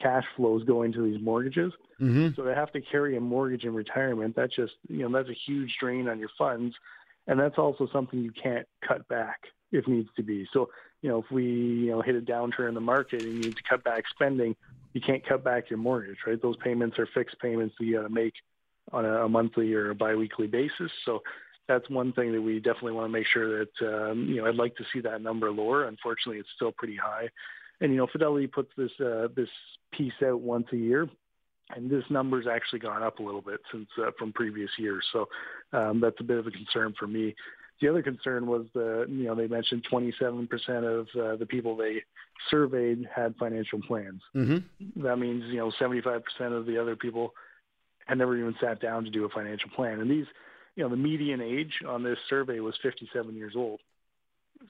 cash 0.01 0.25
flows 0.37 0.65
going 0.65 0.93
to 0.93 1.03
these 1.03 1.23
mortgages. 1.23 1.73
Mm-hmm. 2.01 2.29
So 2.35 2.43
they 2.43 2.55
have 2.55 2.73
to 2.73 2.81
carry 2.81 3.17
a 3.17 3.21
mortgage 3.21 3.65
in 3.65 3.75
retirement. 3.75 4.35
That's 4.37 4.55
just 4.55 4.75
you 4.89 5.09
know 5.09 5.19
that's 5.19 5.29
a 5.29 5.39
huge 5.47 5.77
drain 5.81 6.09
on 6.09 6.19
your 6.19 6.31
funds, 6.39 6.75
and 7.27 7.39
that's 7.39 7.59
also 7.59 7.89
something 7.93 8.21
you 8.21 8.33
can't 8.33 8.67
cut 8.87 9.07
back 9.09 9.41
if 9.73 9.87
needs 9.87 10.09
to 10.17 10.23
be. 10.23 10.47
So 10.53 10.71
you 11.03 11.11
know 11.11 11.19
if 11.19 11.31
we 11.31 11.45
you 11.45 11.91
know 11.91 12.01
hit 12.01 12.17
a 12.17 12.21
downturn 12.21 12.69
in 12.69 12.75
the 12.75 12.81
market 12.81 13.23
and 13.23 13.35
you 13.35 13.41
need 13.41 13.57
to 13.57 13.63
cut 13.69 13.85
back 13.85 14.05
spending, 14.09 14.57
you 14.93 15.01
can't 15.01 15.27
cut 15.27 15.45
back 15.45 15.71
your 15.71 15.79
mortgage, 15.79 16.19
right? 16.27 16.41
Those 16.41 16.57
payments 16.57 16.99
are 16.99 17.09
fixed 17.15 17.39
payments 17.41 17.75
that 17.79 17.85
you 17.85 17.97
got 17.97 18.03
to 18.03 18.09
make 18.09 18.35
on 18.93 19.05
a, 19.05 19.25
a 19.25 19.29
monthly 19.29 19.73
or 19.75 19.91
a 19.91 19.95
biweekly 19.95 20.47
basis. 20.47 20.91
So 21.05 21.23
that's 21.69 21.89
one 21.89 22.13
thing 22.13 22.33
that 22.33 22.43
we 22.43 22.59
definitely 22.59 22.93
want 22.93 23.07
to 23.07 23.13
make 23.13 23.27
sure 23.27 23.59
that 23.59 24.11
um, 24.11 24.27
you 24.27 24.37
know 24.37 24.47
I'd 24.47 24.57
like 24.57 24.77
to 24.77 24.85
see 24.93 25.01
that 25.01 25.23
number 25.23 25.51
lower. 25.51 25.85
Unfortunately, 25.85 26.39
it's 26.39 26.49
still 26.57 26.73
pretty 26.73 26.97
high. 26.97 27.29
And 27.81 27.93
you 27.93 27.99
know, 27.99 28.07
Fidelity 28.07 28.47
puts 28.47 28.71
this 28.77 28.91
uh, 29.01 29.29
this 29.35 29.49
piece 29.93 30.13
out 30.25 30.41
once 30.41 30.67
a 30.73 30.77
year, 30.77 31.09
and 31.75 31.91
this 31.91 32.05
number's 32.11 32.47
actually 32.47 32.81
gone 32.81 33.03
up 33.03 33.19
a 33.19 33.23
little 33.23 33.41
bit 33.41 33.61
since 33.73 33.89
uh, 33.99 34.11
from 34.19 34.33
previous 34.33 34.71
years. 34.79 35.05
So 35.13 35.29
um, 35.73 36.01
that's 36.01 36.21
a 36.21 36.25
bit 36.25 36.39
of 36.39 36.47
a 36.47 36.51
concern 36.51 36.95
for 36.99 37.07
me. 37.07 37.35
The 37.81 37.89
other 37.89 38.03
concern 38.03 38.47
was 38.47 38.67
the 38.75 39.07
you 39.09 39.25
know 39.25 39.35
they 39.35 39.47
mentioned 39.47 39.87
27% 39.91 40.49
of 40.85 41.09
uh, 41.19 41.37
the 41.37 41.47
people 41.47 41.77
they 41.77 42.03
surveyed 42.51 43.09
had 43.15 43.35
financial 43.37 43.81
plans. 43.81 44.21
Mm-hmm. 44.37 45.03
That 45.03 45.17
means 45.17 45.45
you 45.47 45.59
know 45.59 45.73
75% 45.81 46.23
of 46.53 46.67
the 46.67 46.81
other 46.81 46.97
people 46.97 47.33
had 48.07 48.19
never 48.19 48.37
even 48.37 48.55
sat 48.61 48.81
down 48.81 49.05
to 49.05 49.11
do 49.11 49.25
a 49.25 49.29
financial 49.31 49.71
plan. 49.71 50.01
And 50.01 50.11
these 50.11 50.27
you 50.77 50.83
know 50.83 50.91
the 50.91 50.97
median 50.97 51.41
age 51.41 51.81
on 51.89 52.03
this 52.03 52.19
survey 52.29 52.61
was 52.61 52.75
57 52.83 53.35
years 53.35 53.55
old. 53.57 53.81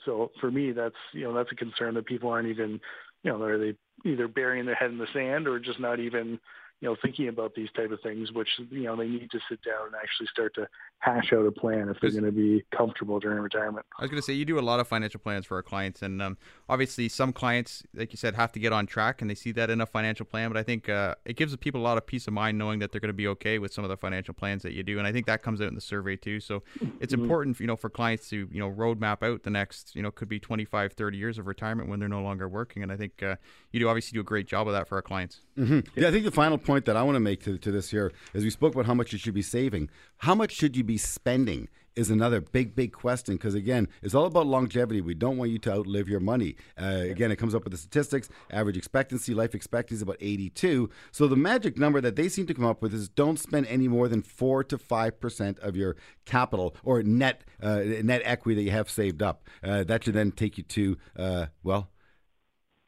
So 0.05 0.31
for 0.41 0.51
me, 0.51 0.73
that's 0.73 0.97
you 1.13 1.25
know 1.25 1.35
that's 1.35 1.53
a 1.53 1.57
concern 1.57 1.95
that 1.95 2.07
people 2.07 2.31
aren't 2.31 2.49
even 2.49 2.81
you 3.23 3.33
know 3.33 3.43
are 3.43 3.59
they 3.59 3.75
either 4.05 4.29
burying 4.29 4.67
their 4.67 4.75
head 4.75 4.91
in 4.91 4.99
the 4.99 5.07
sand 5.13 5.47
or 5.47 5.59
just 5.59 5.81
not 5.81 6.01
even 6.01 6.39
you 6.81 6.89
know, 6.89 6.97
thinking 7.03 7.29
about 7.29 7.55
these 7.55 7.69
type 7.77 7.91
of 7.91 8.01
things, 8.03 8.33
which 8.33 8.49
you 8.71 8.85
know 8.85 8.97
they 8.97 9.07
need 9.09 9.31
to 9.31 9.41
sit 9.49 9.63
down 9.63 9.87
and 9.87 9.95
actually 10.03 10.27
start 10.33 10.55
to 10.55 10.67
hash 10.99 11.33
out 11.33 11.47
a 11.47 11.53
plan 11.53 11.89
if 11.89 11.99
they're 12.01 12.11
going 12.11 12.25
to 12.25 12.33
be 12.33 12.65
comfortable 12.77 13.19
during 13.21 13.39
retirement. 13.41 13.85
I 13.99 14.03
was 14.03 14.11
going 14.11 14.19
to 14.21 14.25
say 14.25 14.33
you 14.33 14.45
do 14.47 14.59
a 14.59 14.61
lot 14.61 14.81
of 14.81 14.89
financial 14.89 15.21
plans 15.21 15.45
for 15.47 15.57
our 15.57 15.63
clients, 15.63 16.01
and 16.03 16.23
um, 16.23 16.39
obviously 16.69 17.09
some 17.09 17.33
clients, 17.33 17.83
like 17.95 18.13
you 18.13 18.17
said, 18.17 18.35
have 18.35 18.53
to 18.53 18.59
get 18.61 18.73
on 18.73 18.87
track, 18.87 19.21
and 19.21 19.31
they 19.31 19.35
see 19.35 19.53
that 19.53 19.69
in 19.69 19.81
a 19.81 19.87
financial 19.87 20.25
plan. 20.25 20.49
But 20.51 20.57
I 20.57 20.63
think 20.63 20.89
uh, 20.89 21.17
it 21.25 21.37
gives 21.37 21.53
the 21.53 21.59
people 21.59 21.81
a 21.81 21.85
lot 21.85 21.99
of 21.99 22.07
peace 22.07 22.27
of 22.27 22.33
mind 22.33 22.57
knowing 22.57 22.79
that 22.79 22.93
they're 22.93 23.01
going 23.01 23.09
to 23.11 23.15
be 23.15 23.27
okay 23.29 23.59
with 23.59 23.75
some 23.75 23.85
of 23.85 23.91
the 23.91 23.97
financial 23.97 24.33
plans 24.33 24.63
that 24.63 24.73
you 24.73 24.83
do, 24.83 24.99
and 24.99 25.07
I 25.07 25.13
think 25.13 25.27
that 25.27 25.43
comes 25.43 25.61
out 25.61 25.69
in 25.69 25.75
the 25.75 25.81
survey 25.83 26.17
too. 26.17 26.41
So 26.41 26.63
it's 26.99 27.13
Mm-hmm. 27.13 27.23
important, 27.23 27.61
you 27.61 27.67
know, 27.67 27.77
for 27.77 27.91
clients 27.91 28.29
to 28.31 28.49
you 28.51 28.59
know 28.61 28.71
roadmap 28.71 29.23
out 29.23 29.43
the 29.43 29.51
next, 29.51 29.95
you 29.95 30.03
know, 30.03 30.11
could 30.11 30.29
be 30.29 30.41
25, 30.41 30.93
30 30.93 31.19
years 31.19 31.39
of 31.39 31.47
retirement 31.47 31.89
when 31.89 32.01
they're 32.01 32.09
no 32.09 32.23
longer 32.23 32.49
working, 32.49 32.83
and 32.83 32.91
I 32.91 32.97
think 32.97 33.23
uh, 33.23 33.37
you 33.71 33.81
do 33.81 33.89
obviously 33.89 34.17
do 34.17 34.21
a 34.21 34.25
great 34.25 34.47
job 34.47 34.67
of 34.67 34.73
that 34.73 34.89
for 34.89 34.97
our 34.97 35.03
clients. 35.03 35.41
hmm 35.57 35.81
Yeah, 35.97 36.09
I 36.09 36.11
think 36.11 36.25
the 36.25 36.31
final 36.31 36.57
point 36.59 36.70
that 36.79 36.97
I 36.97 37.03
want 37.03 37.17
to 37.17 37.21
make 37.21 37.43
to, 37.45 37.59
to 37.59 37.71
this 37.71 37.91
here 37.91 38.13
is 38.33 38.45
we 38.45 38.51
spoke 38.51 38.75
about 38.75 38.87
how 38.87 38.95
much 38.95 39.13
you 39.13 39.19
should 39.19 39.35
be 39.35 39.43
saving. 39.43 39.91
How 40.19 40.35
much 40.35 40.53
should 40.53 40.77
you 40.77 40.85
be 40.85 40.99
spending 40.99 41.69
is 41.97 42.11
another 42.11 42.41
big, 42.41 42.75
big 42.75 42.93
question 42.93 43.37
because, 43.37 43.55
again, 43.55 43.89
it's 44.03 44.15
all 44.15 44.25
about 44.25 44.47
longevity. 44.47 45.01
We 45.01 45.15
don't 45.15 45.37
want 45.37 45.51
you 45.51 45.59
to 45.59 45.73
outlive 45.73 46.09
your 46.09 46.21
money. 46.21 46.57
Uh, 46.81 47.03
again, 47.11 47.31
it 47.31 47.37
comes 47.37 47.55
up 47.55 47.65
with 47.65 47.73
the 47.73 47.79
statistics. 47.79 48.29
Average 48.51 48.77
expectancy, 48.77 49.35
life 49.35 49.55
expectancy 49.55 49.97
is 49.97 50.03
about 50.03 50.17
82. 50.21 50.89
So 51.11 51.27
the 51.27 51.37
magic 51.37 51.79
number 51.79 52.01
that 52.01 52.17
they 52.17 52.29
seem 52.29 52.47
to 52.47 52.55
come 52.55 52.65
up 52.65 52.81
with 52.81 52.95
is 52.95 53.09
don't 53.09 53.39
spend 53.39 53.67
any 53.67 53.89
more 53.89 54.09
than 54.09 54.23
4 54.23 54.65
to 54.65 54.79
5% 54.79 55.59
of 55.59 55.77
your 55.77 55.97
capital 56.25 56.77
or 56.85 57.03
net, 57.03 57.45
uh, 57.63 57.83
net 58.03 58.23
equity 58.25 58.55
that 58.57 58.63
you 58.63 58.71
have 58.71 58.89
saved 58.89 59.23
up. 59.23 59.49
Uh, 59.63 59.85
that 59.85 60.05
should 60.05 60.15
then 60.15 60.33
take 60.33 60.59
you 60.59 60.65
to, 60.65 60.97
uh, 61.17 61.47
well, 61.63 61.91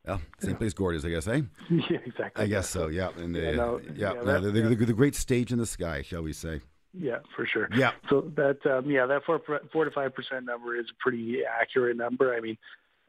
well, 0.06 0.20
same 0.40 0.56
place 0.56 0.72
Gord 0.74 0.96
is, 0.96 1.04
I 1.04 1.10
guess, 1.10 1.26
eh? 1.28 1.42
yeah, 1.70 1.98
exactly. 2.04 2.44
I 2.44 2.46
guess 2.48 2.68
so. 2.68 2.88
Yeah, 2.88 3.10
and 3.16 3.34
Yeah, 3.36 3.48
uh, 3.50 3.52
no, 3.52 3.80
yeah, 3.80 3.90
yeah, 3.94 4.12
no, 4.14 4.24
that- 4.24 4.42
the, 4.42 4.50
the, 4.50 4.60
yeah. 4.60 4.68
the, 4.68 4.86
the 4.86 4.92
great 4.92 5.14
stage 5.14 5.52
in 5.52 5.58
the 5.58 5.66
sky, 5.66 6.02
shall 6.02 6.22
we 6.22 6.32
say? 6.32 6.60
Yeah, 6.94 7.18
for 7.34 7.46
sure. 7.46 7.68
Yeah. 7.74 7.92
So 8.10 8.30
that 8.36 8.58
um, 8.66 8.90
yeah, 8.90 9.06
that 9.06 9.22
four 9.24 9.40
four 9.72 9.84
to 9.86 9.90
five 9.90 10.14
percent 10.14 10.44
number 10.44 10.76
is 10.78 10.86
a 10.90 10.94
pretty 11.02 11.38
accurate 11.42 11.96
number. 11.96 12.34
I 12.34 12.40
mean, 12.40 12.58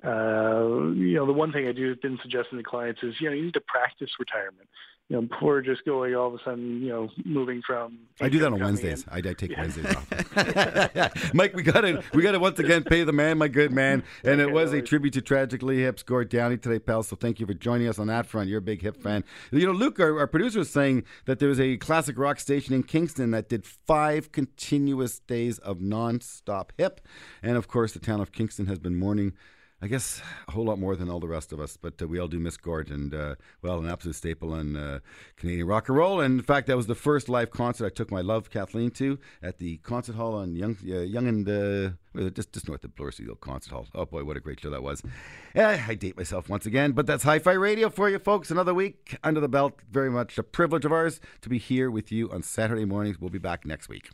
uh, 0.03 0.91
you 0.95 1.15
know, 1.15 1.25
the 1.25 1.33
one 1.33 1.51
thing 1.53 1.67
I 1.67 1.71
do 1.71 1.89
have 1.89 2.01
been 2.01 2.19
suggesting 2.21 2.57
to 2.57 2.63
clients 2.63 3.01
is 3.03 3.15
you 3.21 3.29
know 3.29 3.35
you 3.35 3.43
need 3.45 3.53
to 3.53 3.61
practice 3.61 4.09
retirement. 4.19 4.67
You 5.09 5.17
know, 5.17 5.23
before 5.23 5.61
just 5.61 5.83
going 5.83 6.15
all 6.15 6.27
of 6.27 6.33
a 6.33 6.43
sudden, 6.43 6.81
you 6.81 6.87
know, 6.87 7.09
moving 7.25 7.61
from. 7.61 7.99
I 8.21 8.29
do 8.29 8.39
that 8.39 8.53
on 8.53 8.59
Wednesdays. 8.59 9.05
I, 9.11 9.17
I 9.17 9.21
take 9.21 9.55
Wednesdays 9.55 9.85
off. 9.93 11.33
Mike, 11.33 11.53
we 11.53 11.61
got 11.61 11.81
to 11.81 12.01
we 12.13 12.23
got 12.23 12.31
to 12.31 12.39
once 12.39 12.57
again 12.59 12.83
pay 12.83 13.03
the 13.03 13.11
man, 13.11 13.37
my 13.37 13.49
good 13.49 13.71
man, 13.71 14.03
and 14.23 14.39
it 14.39 14.51
was 14.51 14.71
no 14.71 14.79
a 14.79 14.81
tribute 14.81 15.13
to 15.13 15.21
Tragically 15.21 15.79
Hips 15.79 16.03
Gord 16.03 16.29
Downie 16.29 16.57
today, 16.57 16.79
pal. 16.79 17.03
So 17.03 17.15
thank 17.17 17.39
you 17.39 17.45
for 17.45 17.53
joining 17.53 17.87
us 17.87 17.99
on 17.99 18.07
that 18.07 18.25
front. 18.25 18.49
You're 18.49 18.59
a 18.59 18.61
big 18.61 18.81
hip 18.81 19.01
fan. 19.01 19.25
You 19.51 19.67
know, 19.67 19.73
Luke, 19.73 19.99
our, 19.99 20.19
our 20.19 20.27
producer, 20.27 20.61
is 20.61 20.69
saying 20.69 21.03
that 21.25 21.39
there 21.39 21.49
was 21.49 21.59
a 21.59 21.77
classic 21.77 22.17
rock 22.17 22.39
station 22.39 22.73
in 22.73 22.83
Kingston 22.83 23.31
that 23.31 23.49
did 23.49 23.65
five 23.65 24.31
continuous 24.31 25.19
days 25.19 25.59
of 25.59 25.81
non-stop 25.81 26.71
hip, 26.77 27.01
and 27.41 27.57
of 27.57 27.67
course, 27.67 27.91
the 27.91 27.99
town 27.99 28.21
of 28.21 28.31
Kingston 28.31 28.67
has 28.67 28.79
been 28.79 28.97
mourning. 28.97 29.33
I 29.83 29.87
guess 29.87 30.21
a 30.47 30.51
whole 30.51 30.63
lot 30.63 30.79
more 30.79 30.95
than 30.95 31.09
all 31.09 31.19
the 31.19 31.27
rest 31.27 31.51
of 31.51 31.59
us, 31.59 31.75
but 31.75 32.01
uh, 32.01 32.07
we 32.07 32.17
all 32.17 32.29
do 32.29 32.39
miss 32.39 32.55
Gord, 32.55 32.89
and 32.89 33.13
uh, 33.13 33.35
well, 33.61 33.79
an 33.79 33.89
absolute 33.89 34.15
staple 34.15 34.55
in 34.55 34.77
uh, 34.77 34.99
Canadian 35.35 35.67
rock 35.67 35.89
and 35.89 35.97
roll. 35.97 36.21
And 36.21 36.39
in 36.39 36.45
fact, 36.45 36.67
that 36.67 36.77
was 36.77 36.87
the 36.87 36.95
first 36.95 37.27
live 37.27 37.51
concert 37.51 37.87
I 37.87 37.89
took 37.89 38.09
my 38.09 38.21
love 38.21 38.49
Kathleen 38.49 38.91
to 38.91 39.19
at 39.41 39.57
the 39.57 39.79
concert 39.79 40.15
hall 40.15 40.35
on 40.35 40.55
Yonge, 40.55 40.77
uh, 40.89 41.01
Yonge 41.01 41.27
and 41.27 41.49
uh, 41.49 42.29
just 42.29 42.53
just 42.53 42.69
north 42.69 42.85
of 42.85 42.95
Bloor 42.95 43.11
City 43.11 43.29
Concert 43.41 43.73
Hall. 43.73 43.87
Oh 43.93 44.05
boy, 44.05 44.23
what 44.23 44.37
a 44.37 44.39
great 44.39 44.61
show 44.61 44.69
that 44.69 44.83
was! 44.83 45.03
Eh, 45.53 45.83
I 45.85 45.95
date 45.95 46.15
myself 46.15 46.47
once 46.47 46.65
again, 46.65 46.93
but 46.93 47.05
that's 47.05 47.25
Hi-Fi 47.25 47.51
Radio 47.51 47.89
for 47.89 48.09
you 48.09 48.19
folks. 48.19 48.51
Another 48.51 48.73
week 48.73 49.17
under 49.21 49.41
the 49.41 49.49
belt. 49.49 49.73
Very 49.91 50.09
much 50.09 50.37
a 50.37 50.43
privilege 50.43 50.85
of 50.85 50.93
ours 50.93 51.19
to 51.41 51.49
be 51.49 51.57
here 51.57 51.91
with 51.91 52.09
you 52.09 52.31
on 52.31 52.41
Saturday 52.41 52.85
mornings. 52.85 53.19
We'll 53.19 53.31
be 53.31 53.37
back 53.37 53.65
next 53.65 53.89
week. 53.89 54.11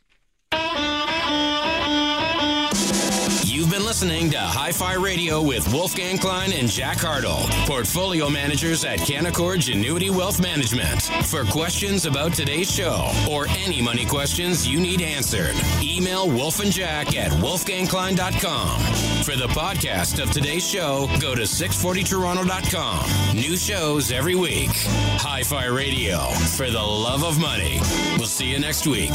You've 3.70 3.78
been 3.78 3.86
listening 3.86 4.32
to 4.32 4.39
Hi 4.39 4.72
Fi 4.72 4.93
Radio 4.95 5.43
with 5.43 5.72
Wolfgang 5.72 6.17
Klein 6.17 6.53
and 6.53 6.67
Jack 6.67 6.97
Hartle, 6.97 7.47
portfolio 7.67 8.28
managers 8.28 8.84
at 8.84 8.97
Canaccord 8.97 9.57
Genuity 9.57 10.09
Wealth 10.09 10.41
Management. 10.41 11.03
For 11.28 11.43
questions 11.43 12.07
about 12.07 12.34
today's 12.34 12.67
show 12.67 13.11
or 13.30 13.45
any 13.49 13.80
money 13.80 14.05
questions 14.05 14.67
you 14.67 14.80
need 14.80 15.03
answered, 15.03 15.53
email 15.84 16.28
Wolf 16.28 16.59
and 16.61 16.72
Jack 16.72 17.15
at 17.15 17.32
wolfgangklein.com. 17.34 18.80
For 19.24 19.36
the 19.36 19.49
podcast 19.49 20.20
of 20.20 20.32
today's 20.32 20.67
show, 20.67 21.07
go 21.20 21.36
to 21.36 21.43
640toronto.com. 21.43 23.36
New 23.36 23.55
shows 23.55 24.11
every 24.11 24.34
week. 24.34 24.72
Hi 25.22 25.43
Fi 25.43 25.65
Radio, 25.65 26.32
for 26.57 26.72
the 26.72 26.82
love 26.82 27.24
of 27.24 27.39
money. 27.39 27.80
We'll 28.17 28.26
see 28.26 28.47
you 28.47 28.59
next 28.59 28.88
week. 28.88 29.11